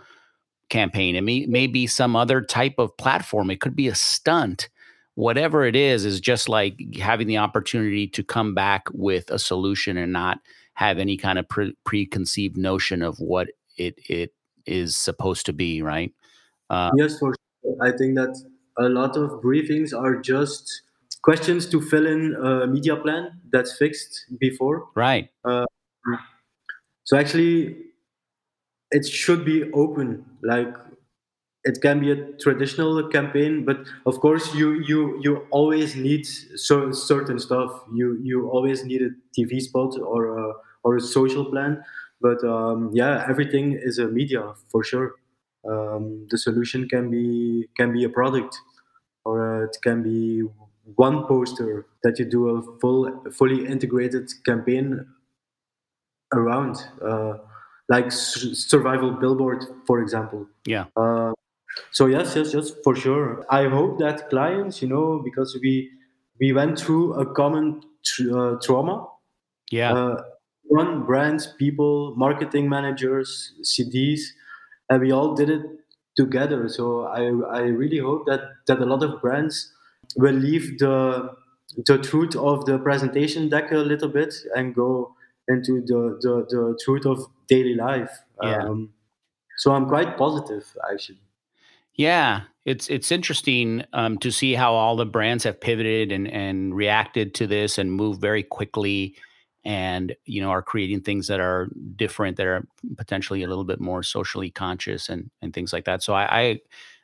campaign. 0.72 1.16
It 1.16 1.22
may, 1.22 1.46
may 1.46 1.68
be 1.68 1.86
some 1.86 2.16
other 2.16 2.42
type 2.42 2.76
of 2.78 2.96
platform. 2.98 3.52
It 3.52 3.62
could 3.62 3.76
be 3.76 3.88
a 3.88 3.96
stunt. 3.96 4.70
Whatever 5.16 5.66
it 5.66 5.76
is, 5.76 6.06
is 6.06 6.20
just 6.20 6.50
like 6.50 6.80
having 6.96 7.28
the 7.28 7.38
opportunity 7.38 8.08
to 8.08 8.24
come 8.24 8.56
back 8.56 8.88
with 8.94 9.30
a 9.30 9.38
solution 9.38 9.98
and 9.98 10.12
not 10.12 10.40
have 10.74 10.98
any 10.98 11.18
kind 11.18 11.38
of 11.38 11.48
pre- 11.48 11.76
preconceived 11.84 12.58
notion 12.58 13.02
of 13.02 13.20
what 13.20 13.50
it 13.78 14.00
it 14.10 14.34
is 14.66 14.96
supposed 14.96 15.46
to 15.46 15.54
be. 15.54 15.82
Right? 15.82 16.14
Uh, 16.70 16.92
Yes, 16.96 17.20
for 17.20 17.36
sure. 17.64 17.76
I 17.82 17.92
think 17.92 18.16
that 18.16 18.42
a 18.78 18.88
lot 18.88 19.18
of 19.18 19.42
briefings 19.42 19.94
are 19.94 20.16
just 20.16 20.82
questions 21.24 21.68
to 21.70 21.82
fill 21.82 22.08
in 22.08 22.36
a 22.36 22.68
media 22.68 22.96
plan 22.96 23.40
that's 23.52 23.78
fixed 23.78 24.26
before. 24.40 24.88
right. 26.06 26.20
So 27.04 27.18
actually, 27.18 27.78
it 28.92 29.06
should 29.08 29.46
be 29.46 29.72
open. 29.74 30.26
Like 30.44 30.74
it 31.64 31.82
can 31.82 32.00
be 32.00 32.12
a 32.12 32.34
traditional 32.40 33.08
campaign, 33.10 33.66
but 33.66 33.80
of 34.06 34.20
course, 34.20 34.54
you 34.56 34.82
you 34.88 35.20
you 35.24 35.48
always 35.52 35.96
need 35.96 36.26
so 36.26 36.92
certain 36.92 37.40
stuff. 37.40 37.72
You 37.94 38.20
you 38.24 38.50
always 38.50 38.84
need 38.86 39.02
a 39.02 39.12
TV 39.38 39.62
spot 39.62 39.98
or 40.00 40.38
a 40.40 40.54
or 40.84 40.98
a 40.98 41.02
social 41.02 41.46
plan. 41.46 41.84
But 42.22 42.44
um, 42.44 42.92
yeah, 42.94 43.26
everything 43.30 43.74
is 43.74 44.00
a 44.00 44.08
media 44.08 44.54
for 44.72 44.84
sure. 44.84 45.16
Um, 45.70 46.28
the 46.32 46.38
solution 46.38 46.90
can 46.90 47.10
be 47.12 47.70
can 47.78 47.94
be 47.94 48.04
a 48.04 48.10
product, 48.10 48.58
or 49.26 49.66
it 49.66 49.78
can 49.84 50.04
be 50.04 50.44
one 50.96 51.26
poster 51.28 51.86
that 52.04 52.20
you 52.20 52.26
do 52.26 52.50
a 52.50 52.80
full 52.80 53.24
fully 53.32 53.66
integrated 53.68 54.30
campaign 54.46 55.06
around, 56.34 56.78
uh, 57.04 57.34
like 57.90 58.12
survival 58.12 59.12
billboard, 59.12 59.66
for 59.86 60.02
example. 60.02 60.48
Yeah. 60.66 60.86
Uh, 60.96 61.34
so 61.92 62.06
yes, 62.08 62.36
yes, 62.36 62.54
yes, 62.54 62.72
for 62.84 62.96
sure. 62.96 63.46
I 63.50 63.68
hope 63.68 64.00
that 64.00 64.30
clients, 64.30 64.82
you 64.82 64.88
know, 64.88 65.22
because 65.24 65.58
we 65.62 65.92
we 66.40 66.54
went 66.54 66.80
through 66.80 67.14
a 67.14 67.26
common 67.34 67.82
tr- 68.06 68.38
uh, 68.38 68.56
trauma. 68.62 69.08
Yeah. 69.72 69.94
Uh, 69.94 70.24
run 70.72 71.06
brands, 71.06 71.48
people, 71.60 72.16
marketing 72.16 72.70
managers, 72.70 73.54
CDs, 73.64 74.22
and 74.90 75.02
we 75.02 75.12
all 75.12 75.36
did 75.36 75.50
it 75.50 75.64
together. 76.18 76.68
So 76.70 77.04
I 77.06 77.24
I 77.60 77.62
really 77.64 78.00
hope 78.00 78.26
that 78.28 78.42
that 78.68 78.80
a 78.80 78.86
lot 78.86 79.04
of 79.04 79.22
brands 79.22 79.74
will 80.18 80.36
leave 80.36 80.80
the 80.80 81.36
the 81.86 81.98
truth 81.98 82.36
of 82.36 82.66
the 82.66 82.78
presentation 82.80 83.48
deck 83.50 83.72
a 83.72 83.78
little 83.78 84.10
bit 84.10 84.34
and 84.56 84.76
go 84.76 85.16
into 85.48 85.82
the 85.82 86.18
the, 86.22 86.46
the 86.50 86.80
truth 86.84 87.06
of 87.06 87.28
daily 87.48 87.76
life. 87.76 88.12
Yeah. 88.42 88.64
Um, 88.64 88.94
so 89.58 89.72
I'm 89.74 89.88
quite 89.88 90.18
positive 90.18 90.66
actually. 90.92 91.22
Yeah, 91.96 92.42
it's 92.66 92.90
it's 92.90 93.12
interesting 93.12 93.84
um, 93.94 94.18
to 94.20 94.32
see 94.32 94.54
how 94.54 94.74
all 94.74 94.96
the 94.96 95.06
brands 95.06 95.44
have 95.44 95.60
pivoted 95.60 96.12
and 96.12 96.28
and 96.28 96.76
reacted 96.76 97.34
to 97.36 97.48
this 97.48 97.78
and 97.78 97.92
moved 97.92 98.22
very 98.22 98.44
quickly, 98.44 99.16
and 99.64 100.16
you 100.26 100.42
know 100.42 100.50
are 100.52 100.62
creating 100.62 101.02
things 101.02 101.28
that 101.28 101.40
are 101.40 101.70
different, 101.96 102.38
that 102.38 102.48
are 102.48 102.68
potentially 102.98 103.44
a 103.44 103.48
little 103.48 103.64
bit 103.66 103.80
more 103.80 104.04
socially 104.04 104.50
conscious 104.50 105.10
and 105.10 105.30
and 105.42 105.54
things 105.54 105.74
like 105.74 105.86
that. 105.86 106.02
So 106.02 106.14
I, 106.14 106.42
I 106.42 106.60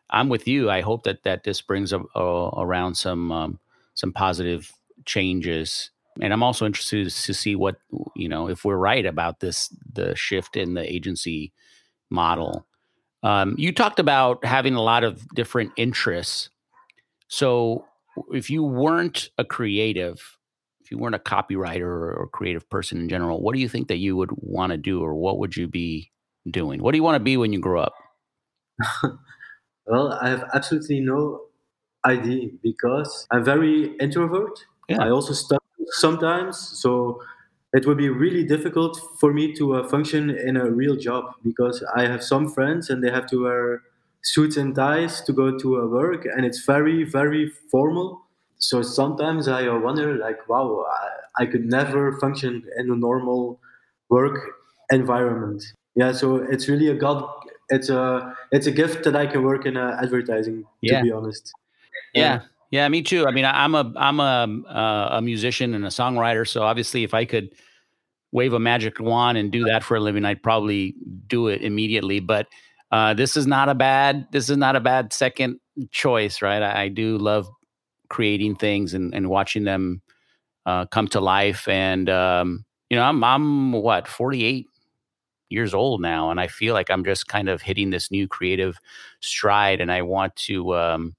I'm 0.09 0.29
with 0.29 0.47
you. 0.47 0.69
I 0.69 0.81
hope 0.81 1.03
that 1.03 1.23
that 1.23 1.43
this 1.43 1.61
brings 1.61 1.93
a, 1.93 2.01
a, 2.15 2.49
around 2.61 2.95
some 2.95 3.31
um, 3.31 3.59
some 3.93 4.11
positive 4.13 4.71
changes. 5.05 5.91
And 6.21 6.33
I'm 6.33 6.43
also 6.43 6.65
interested 6.65 7.09
to 7.09 7.33
see 7.33 7.55
what 7.55 7.77
you 8.15 8.29
know 8.29 8.47
if 8.47 8.65
we're 8.65 8.77
right 8.77 9.05
about 9.05 9.39
this 9.39 9.73
the 9.93 10.15
shift 10.15 10.55
in 10.55 10.73
the 10.73 10.91
agency 10.91 11.53
model. 12.09 12.65
Um, 13.23 13.55
you 13.57 13.73
talked 13.73 13.99
about 13.99 14.45
having 14.45 14.75
a 14.75 14.81
lot 14.81 15.03
of 15.03 15.27
different 15.29 15.71
interests. 15.75 16.49
So, 17.27 17.85
if 18.31 18.49
you 18.49 18.63
weren't 18.63 19.29
a 19.37 19.43
creative, 19.43 20.37
if 20.81 20.91
you 20.91 20.97
weren't 20.97 21.15
a 21.15 21.19
copywriter 21.19 21.81
or, 21.81 22.13
or 22.13 22.27
creative 22.27 22.69
person 22.69 22.99
in 22.99 23.09
general, 23.09 23.41
what 23.41 23.53
do 23.53 23.59
you 23.59 23.67
think 23.67 23.89
that 23.89 23.97
you 23.97 24.15
would 24.15 24.31
want 24.33 24.71
to 24.71 24.77
do, 24.77 25.03
or 25.03 25.15
what 25.15 25.39
would 25.39 25.57
you 25.57 25.67
be 25.67 26.11
doing? 26.49 26.81
What 26.81 26.91
do 26.91 26.97
you 26.97 27.03
want 27.03 27.15
to 27.15 27.23
be 27.23 27.37
when 27.37 27.51
you 27.51 27.59
grow 27.59 27.81
up? 27.81 27.93
Well, 29.87 30.13
I 30.21 30.29
have 30.29 30.43
absolutely 30.53 30.99
no 30.99 31.41
idea 32.05 32.49
because 32.63 33.27
I'm 33.31 33.43
very 33.43 33.95
introvert. 33.97 34.59
Yeah. 34.89 35.03
I 35.03 35.09
also 35.09 35.33
study 35.33 35.63
sometimes, 35.87 36.57
so 36.57 37.21
it 37.73 37.85
would 37.85 37.97
be 37.97 38.09
really 38.09 38.43
difficult 38.43 38.99
for 39.19 39.33
me 39.33 39.53
to 39.55 39.75
uh, 39.75 39.87
function 39.87 40.29
in 40.29 40.57
a 40.57 40.69
real 40.69 40.95
job 40.95 41.25
because 41.43 41.83
I 41.95 42.07
have 42.07 42.23
some 42.23 42.49
friends 42.49 42.89
and 42.89 43.03
they 43.03 43.11
have 43.11 43.27
to 43.27 43.43
wear 43.43 43.83
suits 44.23 44.57
and 44.57 44.75
ties 44.75 45.21
to 45.21 45.33
go 45.33 45.57
to 45.57 45.81
uh, 45.81 45.87
work, 45.87 46.25
and 46.25 46.45
it's 46.45 46.65
very, 46.65 47.03
very 47.03 47.49
formal. 47.71 48.21
So 48.59 48.81
sometimes 48.81 49.47
I 49.47 49.67
uh, 49.67 49.79
wonder, 49.79 50.15
like, 50.17 50.47
wow, 50.49 50.85
I, 51.37 51.43
I 51.43 51.45
could 51.45 51.65
never 51.65 52.19
function 52.19 52.63
in 52.77 52.91
a 52.91 52.95
normal 52.95 53.59
work 54.09 54.39
environment. 54.91 55.63
Yeah, 55.95 56.11
so 56.11 56.37
it's 56.37 56.67
really 56.67 56.87
a 56.89 56.95
god. 56.95 57.23
It's 57.69 57.89
a 57.89 58.35
it's 58.51 58.67
a 58.67 58.71
gift 58.71 59.03
that 59.03 59.15
I 59.15 59.25
can 59.25 59.43
work 59.43 59.65
in 59.65 59.77
uh, 59.77 59.97
advertising. 60.01 60.65
Yeah. 60.81 60.99
To 60.99 61.03
be 61.03 61.11
honest. 61.11 61.51
Yeah. 62.13 62.41
Yeah, 62.69 62.87
me 62.89 63.01
too. 63.01 63.25
I 63.25 63.31
mean, 63.31 63.45
I, 63.45 63.63
I'm 63.63 63.75
a 63.75 63.93
I'm 63.95 64.19
a 64.19 64.69
uh, 64.69 65.17
a 65.17 65.21
musician 65.21 65.73
and 65.73 65.85
a 65.85 65.89
songwriter, 65.89 66.45
so 66.45 66.63
obviously, 66.63 67.05
if 67.05 67.13
I 67.13 67.23
could 67.23 67.51
wave 68.33 68.51
a 68.51 68.59
magic 68.59 68.99
wand 68.99 69.37
and 69.37 69.51
do 69.51 69.63
that 69.63 69.83
for 69.83 69.95
a 69.95 70.01
living, 70.01 70.25
I'd 70.25 70.43
probably 70.43 70.95
do 71.27 71.47
it 71.47 71.61
immediately. 71.61 72.19
But 72.19 72.47
uh, 72.91 73.13
this 73.13 73.37
is 73.37 73.47
not 73.47 73.69
a 73.69 73.75
bad 73.75 74.27
this 74.31 74.49
is 74.49 74.57
not 74.57 74.75
a 74.75 74.81
bad 74.81 75.13
second 75.13 75.59
choice, 75.91 76.41
right? 76.41 76.61
I, 76.61 76.83
I 76.83 76.87
do 76.89 77.17
love 77.17 77.49
creating 78.09 78.55
things 78.55 78.93
and, 78.93 79.13
and 79.13 79.29
watching 79.29 79.63
them 79.63 80.01
uh, 80.65 80.85
come 80.87 81.07
to 81.09 81.21
life. 81.21 81.67
And 81.67 82.09
um, 82.09 82.65
you 82.89 82.97
know, 82.97 83.03
I'm 83.03 83.23
I'm 83.23 83.71
what 83.71 84.07
48 84.07 84.67
years 85.49 85.73
old 85.73 86.01
now, 86.01 86.31
and 86.31 86.39
I 86.39 86.47
feel 86.47 86.73
like 86.73 86.89
I'm 86.89 87.03
just 87.05 87.27
kind 87.27 87.49
of 87.49 87.61
hitting 87.61 87.89
this 87.89 88.11
new 88.11 88.27
creative 88.27 88.79
stride, 89.21 89.81
and 89.81 89.91
I 89.91 90.01
want 90.03 90.35
to. 90.47 90.75
Um, 90.75 91.15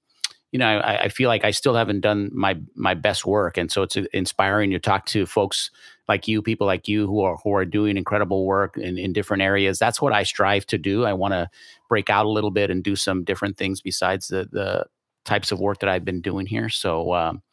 you 0.51 0.57
know, 0.57 0.65
I, 0.79 1.03
I 1.03 1.09
feel 1.09 1.27
like 1.29 1.45
I 1.45 1.51
still 1.51 1.75
haven't 1.75 2.01
done 2.01 2.31
my 2.33 2.57
my 2.75 2.93
best 2.95 3.25
work, 3.25 3.57
and 3.57 3.71
so 3.71 3.83
it's 3.83 3.97
uh, 3.97 4.03
inspiring 4.13 4.71
to 4.71 4.79
talk 4.79 5.05
to 5.07 5.25
folks 5.25 5.69
like 6.07 6.27
you, 6.27 6.41
people 6.41 6.65
like 6.65 6.87
you 6.87 7.05
who 7.05 7.21
are 7.21 7.37
who 7.43 7.53
are 7.53 7.65
doing 7.65 7.97
incredible 7.97 8.45
work 8.45 8.77
in, 8.77 8.97
in 8.97 9.13
different 9.13 9.43
areas. 9.43 9.77
That's 9.77 10.01
what 10.01 10.11
I 10.13 10.23
strive 10.23 10.65
to 10.67 10.77
do. 10.77 11.05
I 11.05 11.13
want 11.13 11.33
to 11.33 11.49
break 11.87 12.09
out 12.09 12.25
a 12.25 12.29
little 12.29 12.49
bit 12.51 12.71
and 12.71 12.83
do 12.83 12.95
some 12.95 13.23
different 13.23 13.57
things 13.57 13.81
besides 13.81 14.27
the 14.29 14.47
the 14.51 14.85
types 15.25 15.51
of 15.51 15.59
work 15.59 15.79
that 15.81 15.89
I've 15.89 16.05
been 16.05 16.21
doing 16.21 16.47
here. 16.47 16.69
So, 16.69 17.13
um, 17.13 17.43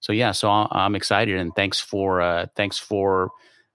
so 0.00 0.12
yeah, 0.12 0.32
so 0.32 0.48
I- 0.50 0.68
I'm 0.70 0.94
excited, 0.96 1.36
and 1.38 1.54
thanks 1.54 1.80
for 1.80 2.20
uh, 2.20 2.46
thanks 2.56 2.78
for 2.78 3.30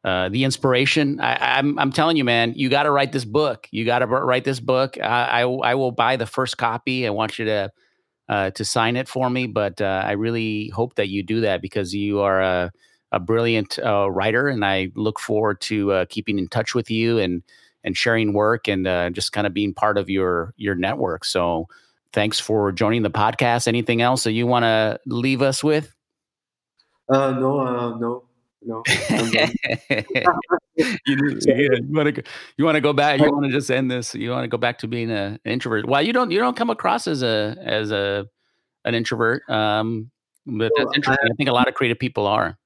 uh, 0.06 0.30
the 0.30 0.44
inspiration. 0.44 1.20
I, 1.20 1.58
I'm 1.58 1.80
I'm 1.80 1.92
telling 1.92 2.16
you, 2.16 2.24
man, 2.24 2.54
you 2.56 2.70
got 2.70 2.84
to 2.84 2.92
write 2.92 3.12
this 3.12 3.26
book. 3.26 3.68
You 3.72 3.86
got 3.86 4.00
to 4.00 4.06
write 4.06 4.44
this 4.44 4.60
book. 4.60 5.00
I, 5.02 5.42
I 5.42 5.42
I 5.42 5.76
will 5.76 5.92
buy 5.92 6.16
the 6.16 6.28
first 6.28 6.60
copy. 6.60 7.08
I 7.08 7.10
want 7.10 7.40
you 7.40 7.46
to 7.46 7.72
uh, 8.30 8.52
to 8.52 8.64
sign 8.64 8.98
it 8.98 9.10
for 9.10 9.28
me, 9.32 9.48
but 9.48 9.82
uh, 9.82 10.04
I 10.06 10.12
really 10.12 10.70
hope 10.70 10.94
that 10.96 11.10
you 11.10 11.24
do 11.24 11.42
that 11.42 11.60
because 11.60 11.96
you 11.96 12.20
are 12.20 12.40
a, 12.40 12.72
a 13.12 13.20
brilliant 13.20 13.80
uh, 13.80 14.10
writer, 14.12 14.48
and 14.48 14.64
I 14.64 14.92
look 14.96 15.20
forward 15.20 15.60
to 15.62 15.92
uh, 15.92 16.06
keeping 16.08 16.38
in 16.38 16.50
touch 16.50 16.76
with 16.76 16.92
you 16.92 17.18
and 17.18 17.42
and 17.84 17.98
sharing 17.98 18.34
work 18.34 18.68
and 18.68 18.86
just 19.16 19.32
kind 19.32 19.48
of 19.48 19.56
being 19.56 19.74
part 19.74 19.98
of 19.98 20.08
your 20.08 20.54
your 20.56 20.76
network. 20.76 21.26
So, 21.26 21.68
thanks 22.14 22.40
for 22.40 22.72
joining 22.72 23.02
the 23.02 23.10
podcast. 23.10 23.68
Anything 23.68 24.04
else 24.04 24.24
that 24.26 24.34
you 24.34 24.46
want 24.46 24.66
to 24.66 25.00
leave 25.08 25.42
us 25.42 25.64
with? 25.64 25.96
Uh, 27.10 27.32
no, 27.32 27.60
uh, 27.60 27.98
no, 27.98 28.25
You 30.78 31.16
know. 31.16 31.40
You, 31.46 31.80
want 31.90 32.16
to 32.16 32.24
you 32.58 32.66
want 32.66 32.76
to 32.76 32.82
go 32.82 32.92
back. 32.92 33.22
You 33.22 33.32
want 33.32 33.46
to 33.46 33.52
just 33.52 33.72
end 33.72 33.90
this. 33.90 34.14
You 34.14 34.32
want 34.32 34.44
to 34.44 34.50
go 34.50 34.58
back 34.58 34.80
to 34.80 34.88
being 34.88 35.10
a, 35.10 35.40
an 35.46 35.52
introvert. 35.52 35.88
Well, 35.88 36.02
you 36.02 36.12
don't 36.12 36.32
you 36.32 36.40
don't 36.40 36.58
come 36.58 36.70
across 36.70 37.08
as 37.08 37.24
a 37.24 37.56
as 37.64 37.92
a 37.92 38.26
an 38.84 38.94
introvert. 38.94 39.50
Um, 39.50 40.12
but 40.46 40.72
that's 40.76 40.92
interesting. 40.96 41.30
I, 41.32 41.36
think 41.38 41.50
a 41.50 41.54
lot 41.54 41.70
of 41.70 41.74
creative 41.74 41.98
people 41.98 42.28
are. 42.28 42.58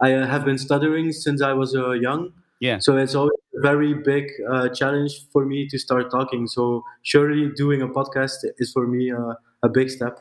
I 0.00 0.12
uh, 0.12 0.26
have 0.26 0.44
been 0.44 0.58
stuttering 0.58 1.12
since 1.12 1.42
I 1.42 1.54
was 1.54 1.74
uh, 1.74 1.92
young. 1.92 2.32
Yeah. 2.60 2.78
So 2.78 2.96
it's 2.96 3.14
always 3.14 3.38
a 3.56 3.60
very 3.62 3.94
big 3.94 4.26
uh, 4.50 4.68
challenge 4.68 5.12
for 5.32 5.46
me 5.46 5.66
to 5.68 5.78
start 5.78 6.10
talking. 6.10 6.46
So 6.46 6.82
surely 7.02 7.50
doing 7.56 7.82
a 7.82 7.88
podcast 7.88 8.44
is 8.58 8.72
for 8.72 8.86
me 8.86 9.12
uh, 9.12 9.34
a 9.62 9.68
big 9.68 9.90
step. 9.90 10.20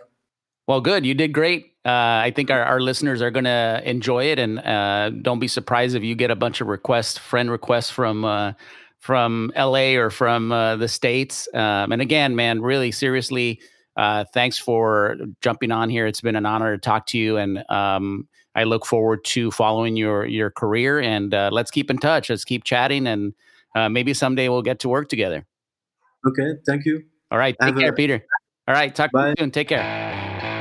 Well, 0.68 0.82
good. 0.82 1.06
You 1.06 1.14
did 1.14 1.34
great. 1.34 1.74
Uh, 1.86 2.20
I 2.26 2.34
think 2.36 2.52
our, 2.52 2.62
our 2.62 2.82
listeners 2.82 3.22
are 3.22 3.32
going 3.32 3.46
to 3.46 3.82
enjoy 3.86 4.26
it, 4.26 4.40
and 4.40 4.60
uh, 4.60 5.10
don't 5.22 5.40
be 5.40 5.48
surprised 5.48 5.96
if 5.96 6.04
you 6.04 6.14
get 6.16 6.30
a 6.30 6.36
bunch 6.36 6.60
of 6.60 6.68
requests, 6.68 7.18
friend 7.18 7.50
requests 7.50 7.90
from 7.90 8.26
uh, 8.26 8.52
from 9.00 9.54
LA 9.56 9.96
or 9.96 10.10
from 10.10 10.52
uh, 10.52 10.76
the 10.76 10.90
states. 10.90 11.48
Um, 11.54 11.94
and 11.94 12.02
again, 12.02 12.36
man, 12.36 12.62
really 12.62 12.92
seriously, 12.92 13.62
uh, 13.96 14.26
thanks 14.34 14.58
for 14.58 15.16
jumping 15.40 15.72
on 15.72 15.90
here. 15.90 16.06
It's 16.06 16.20
been 16.20 16.36
an 16.36 16.46
honor 16.46 16.76
to 16.76 16.82
talk 16.82 17.06
to 17.08 17.18
you, 17.18 17.38
and 17.38 17.64
um, 17.70 18.28
I 18.54 18.66
look 18.66 18.86
forward 18.86 19.24
to 19.26 19.50
following 19.52 19.96
your 19.96 20.26
your 20.26 20.52
career. 20.52 21.00
And 21.00 21.34
uh, 21.34 21.50
let's 21.54 21.72
keep 21.72 21.90
in 21.90 21.98
touch. 21.98 22.30
Let's 22.30 22.44
keep 22.44 22.66
chatting, 22.66 23.08
and 23.08 23.34
maybe 23.94 24.14
someday 24.14 24.50
we'll 24.50 24.62
get 24.64 24.80
to 24.80 24.90
work 24.90 25.08
together. 25.08 25.46
Okay. 26.28 26.56
Thank 26.66 26.84
you. 26.84 27.04
All 27.32 27.38
right. 27.38 27.56
Take 27.62 27.68
Have 27.70 27.78
a- 27.78 27.80
care, 27.80 27.94
Peter. 27.94 28.26
All 28.68 28.74
right. 28.74 28.94
Talk 28.94 29.12
to 29.12 29.18
Bye. 29.18 29.30
you 29.30 29.36
soon. 29.40 29.52
Take 29.52 29.70
care. 29.70 30.57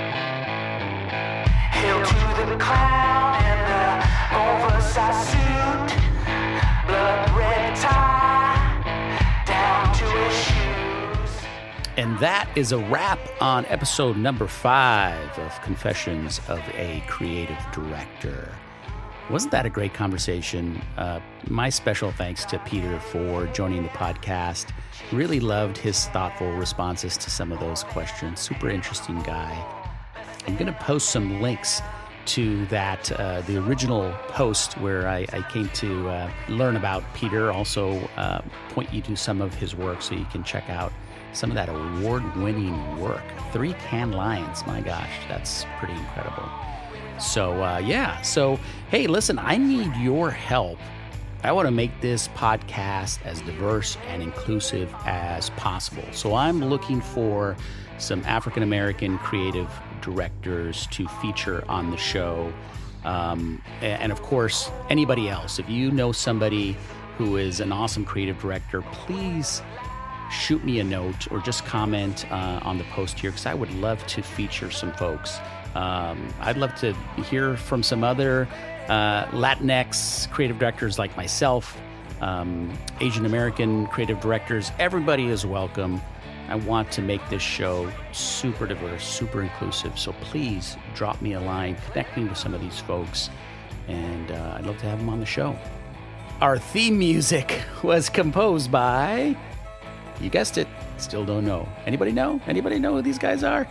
And 11.97 12.19
that 12.19 12.47
is 12.55 12.73
a 12.73 12.79
wrap 12.79 13.19
on 13.41 13.65
episode 13.67 14.19
number 14.19 14.47
five 14.47 15.39
of 15.39 15.63
Confessions 15.63 16.43
of 16.47 16.59
a 16.75 17.03
Creative 17.07 17.57
Director. 17.73 18.53
Wasn't 19.31 19.51
that 19.53 19.65
a 19.65 19.71
great 19.71 19.95
conversation? 19.95 20.83
Uh, 20.99 21.21
my 21.49 21.71
special 21.71 22.13
thanks 22.13 22.45
to 22.45 22.59
Peter 22.61 23.01
for 23.01 23.47
joining 23.47 23.83
the 23.83 23.89
podcast. 23.89 24.73
Really 25.11 25.41
loved 25.41 25.79
his 25.79 26.05
thoughtful 26.09 26.53
responses 26.53 27.17
to 27.17 27.31
some 27.31 27.51
of 27.51 27.61
those 27.61 27.83
questions. 27.83 28.41
Super 28.41 28.69
interesting 28.69 29.23
guy. 29.23 29.57
I'm 30.47 30.55
going 30.57 30.67
to 30.67 30.79
post 30.79 31.09
some 31.09 31.41
links 31.41 31.81
to 32.27 32.67
that, 32.67 33.11
uh, 33.13 33.41
the 33.43 33.57
original 33.57 34.13
post 34.29 34.75
where 34.75 35.09
I, 35.09 35.25
I 35.33 35.41
came 35.51 35.71
to 35.71 36.09
uh, 36.11 36.31
learn 36.51 36.77
about 36.77 37.03
Peter. 37.15 37.51
Also, 37.51 37.99
uh, 38.19 38.43
point 38.69 38.93
you 38.93 39.01
to 39.01 39.17
some 39.17 39.41
of 39.41 39.55
his 39.55 39.75
work 39.75 40.03
so 40.03 40.15
you 40.15 40.27
can 40.27 40.45
check 40.45 40.69
out 40.69 40.93
some 41.37 41.51
of 41.51 41.55
that 41.55 41.69
award 41.69 42.35
winning 42.37 42.99
work. 42.99 43.23
Three 43.53 43.75
Cannes 43.75 44.13
Lions, 44.13 44.67
my 44.67 44.81
gosh, 44.81 45.11
that's 45.29 45.67
pretty 45.79 45.95
incredible. 45.95 46.49
So, 47.21 47.63
uh, 47.63 47.79
yeah, 47.79 48.21
so 48.23 48.59
hey, 48.91 49.07
listen, 49.07 49.39
I 49.39 49.57
need 49.57 49.95
your 49.97 50.31
help. 50.31 50.79
I 51.43 51.53
want 51.53 51.67
to 51.67 51.73
make 51.73 52.01
this 52.01 52.29
podcast 52.29 53.23
as 53.25 53.41
diverse 53.43 53.99
and 54.09 54.23
inclusive 54.23 54.93
as 55.05 55.51
possible. 55.51 56.05
So 56.13 56.35
I'm 56.35 56.65
looking 56.65 57.01
for 57.01 57.57
some 57.99 58.25
African 58.25 58.63
American 58.63 59.19
creative 59.19 59.69
directors 60.01 60.87
to 60.89 61.07
feature 61.07 61.65
on 61.69 61.91
the 61.91 61.97
show. 61.97 62.53
Um, 63.05 63.63
and 63.81 64.11
of 64.11 64.23
course, 64.23 64.71
anybody 64.91 65.29
else. 65.29 65.59
If 65.59 65.69
you 65.69 65.91
know 65.91 66.13
somebody 66.13 66.77
who 67.19 67.37
is 67.37 67.61
an 67.61 67.73
awesome 67.73 68.05
creative 68.05 68.41
director, 68.41 68.83
please 68.83 69.63
shoot 70.31 70.65
me 70.65 70.81
a 70.81 70.85
note 70.85 71.31
or 71.31 71.41
just 71.41 71.65
comment 71.65 72.31
uh, 72.31 72.61
on 72.63 72.79
the 72.79 72.85
post 72.85 73.19
here 73.19 73.31
because 73.31 73.47
I 73.47 73.55
would 73.55 73.73
love 73.75 74.07
to 74.09 74.23
feature 74.23 74.71
some 74.71 74.93
folks. 74.93 75.39
Um, 75.75 76.33
I'd 76.41 76.57
love 76.57 76.75
to 76.77 76.95
hear 77.23 77.57
from 77.57 77.83
some 77.83 78.03
other 78.03 78.49
uh, 78.89 79.27
Latinx 79.27 80.31
creative 80.31 80.59
directors 80.59 80.99
like 80.99 81.17
myself, 81.17 81.79
um, 82.21 82.73
Asian 83.01 83.27
American 83.27 83.87
creative 83.89 84.21
directors. 84.21 84.73
Everybody 84.79 85.27
is 85.27 85.45
welcome. 85.45 86.01
I 86.49 86.55
want 86.55 86.91
to 86.93 87.03
make 87.03 87.29
this 87.29 87.43
show 87.43 87.91
super 88.13 88.67
diverse, 88.67 89.07
super 89.07 89.43
inclusive. 89.43 89.99
So 89.99 90.13
please 90.13 90.77
drop 90.95 91.21
me 91.21 91.33
a 91.33 91.41
line, 91.41 91.77
connect 91.91 92.17
me 92.17 92.25
with 92.25 92.39
some 92.39 92.55
of 92.55 92.61
these 92.61 92.79
folks, 92.79 93.31
and 93.89 94.31
uh, 94.31 94.55
I'd 94.57 94.65
love 94.67 94.79
to 94.79 94.87
have 94.87 94.99
them 94.99 95.09
on 95.09 95.21
the 95.21 95.27
show. 95.27 95.59
Our 96.41 96.59
theme 96.59 96.99
music 96.99 97.63
was 97.83 98.09
composed 98.09 98.71
by 98.71 99.37
you 100.21 100.31
guessed 100.31 100.59
it. 100.59 100.67
Still 100.99 101.25
don't 101.25 101.45
know. 101.45 101.69
Anybody 101.87 102.13
know? 102.13 102.41
Anybody 102.47 102.79
know 102.79 102.95
who 102.95 103.03
these 103.03 103.19
guys 103.19 103.45
are? 103.45 103.67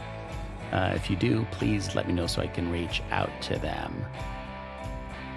Uh, 0.72 0.92
if 0.96 1.10
you 1.10 1.16
do, 1.16 1.46
please 1.52 1.96
let 1.96 2.08
me 2.08 2.14
know 2.14 2.28
so 2.28 2.42
I 2.42 2.48
can 2.48 2.72
reach 2.72 3.02
out 3.12 3.30
to 3.44 3.58
them. 3.60 4.06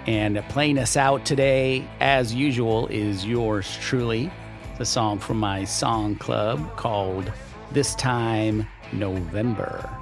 And 0.07 0.37
playing 0.49 0.77
us 0.79 0.97
out 0.97 1.25
today, 1.25 1.87
as 1.99 2.33
usual, 2.33 2.87
is 2.87 3.25
yours 3.25 3.77
truly. 3.81 4.31
A 4.79 4.85
song 4.85 5.19
from 5.19 5.37
my 5.37 5.65
song 5.65 6.15
club 6.15 6.75
called 6.77 7.31
This 7.71 7.95
Time 7.95 8.65
November. 8.93 9.98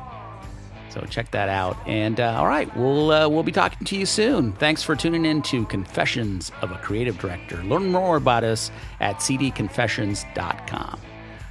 So 0.97 1.05
check 1.05 1.29
that 1.31 1.47
out. 1.47 1.77
And 1.85 2.19
uh, 2.19 2.37
all 2.39 2.47
right, 2.47 2.75
we'll 2.75 3.11
uh, 3.11 3.29
we'll 3.29 3.43
be 3.43 3.51
talking 3.51 3.85
to 3.85 3.95
you 3.97 4.05
soon. 4.05 4.53
Thanks 4.53 4.81
for 4.81 4.95
tuning 4.95 5.25
in 5.25 5.43
to 5.43 5.65
Confessions 5.65 6.51
of 6.61 6.71
a 6.71 6.77
Creative 6.79 7.17
Director. 7.17 7.57
Learn 7.63 7.91
more 7.91 8.17
about 8.17 8.43
us 8.43 8.71
at 8.99 9.17
cdconfessions.com. 9.17 10.99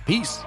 Peace. 0.04 0.42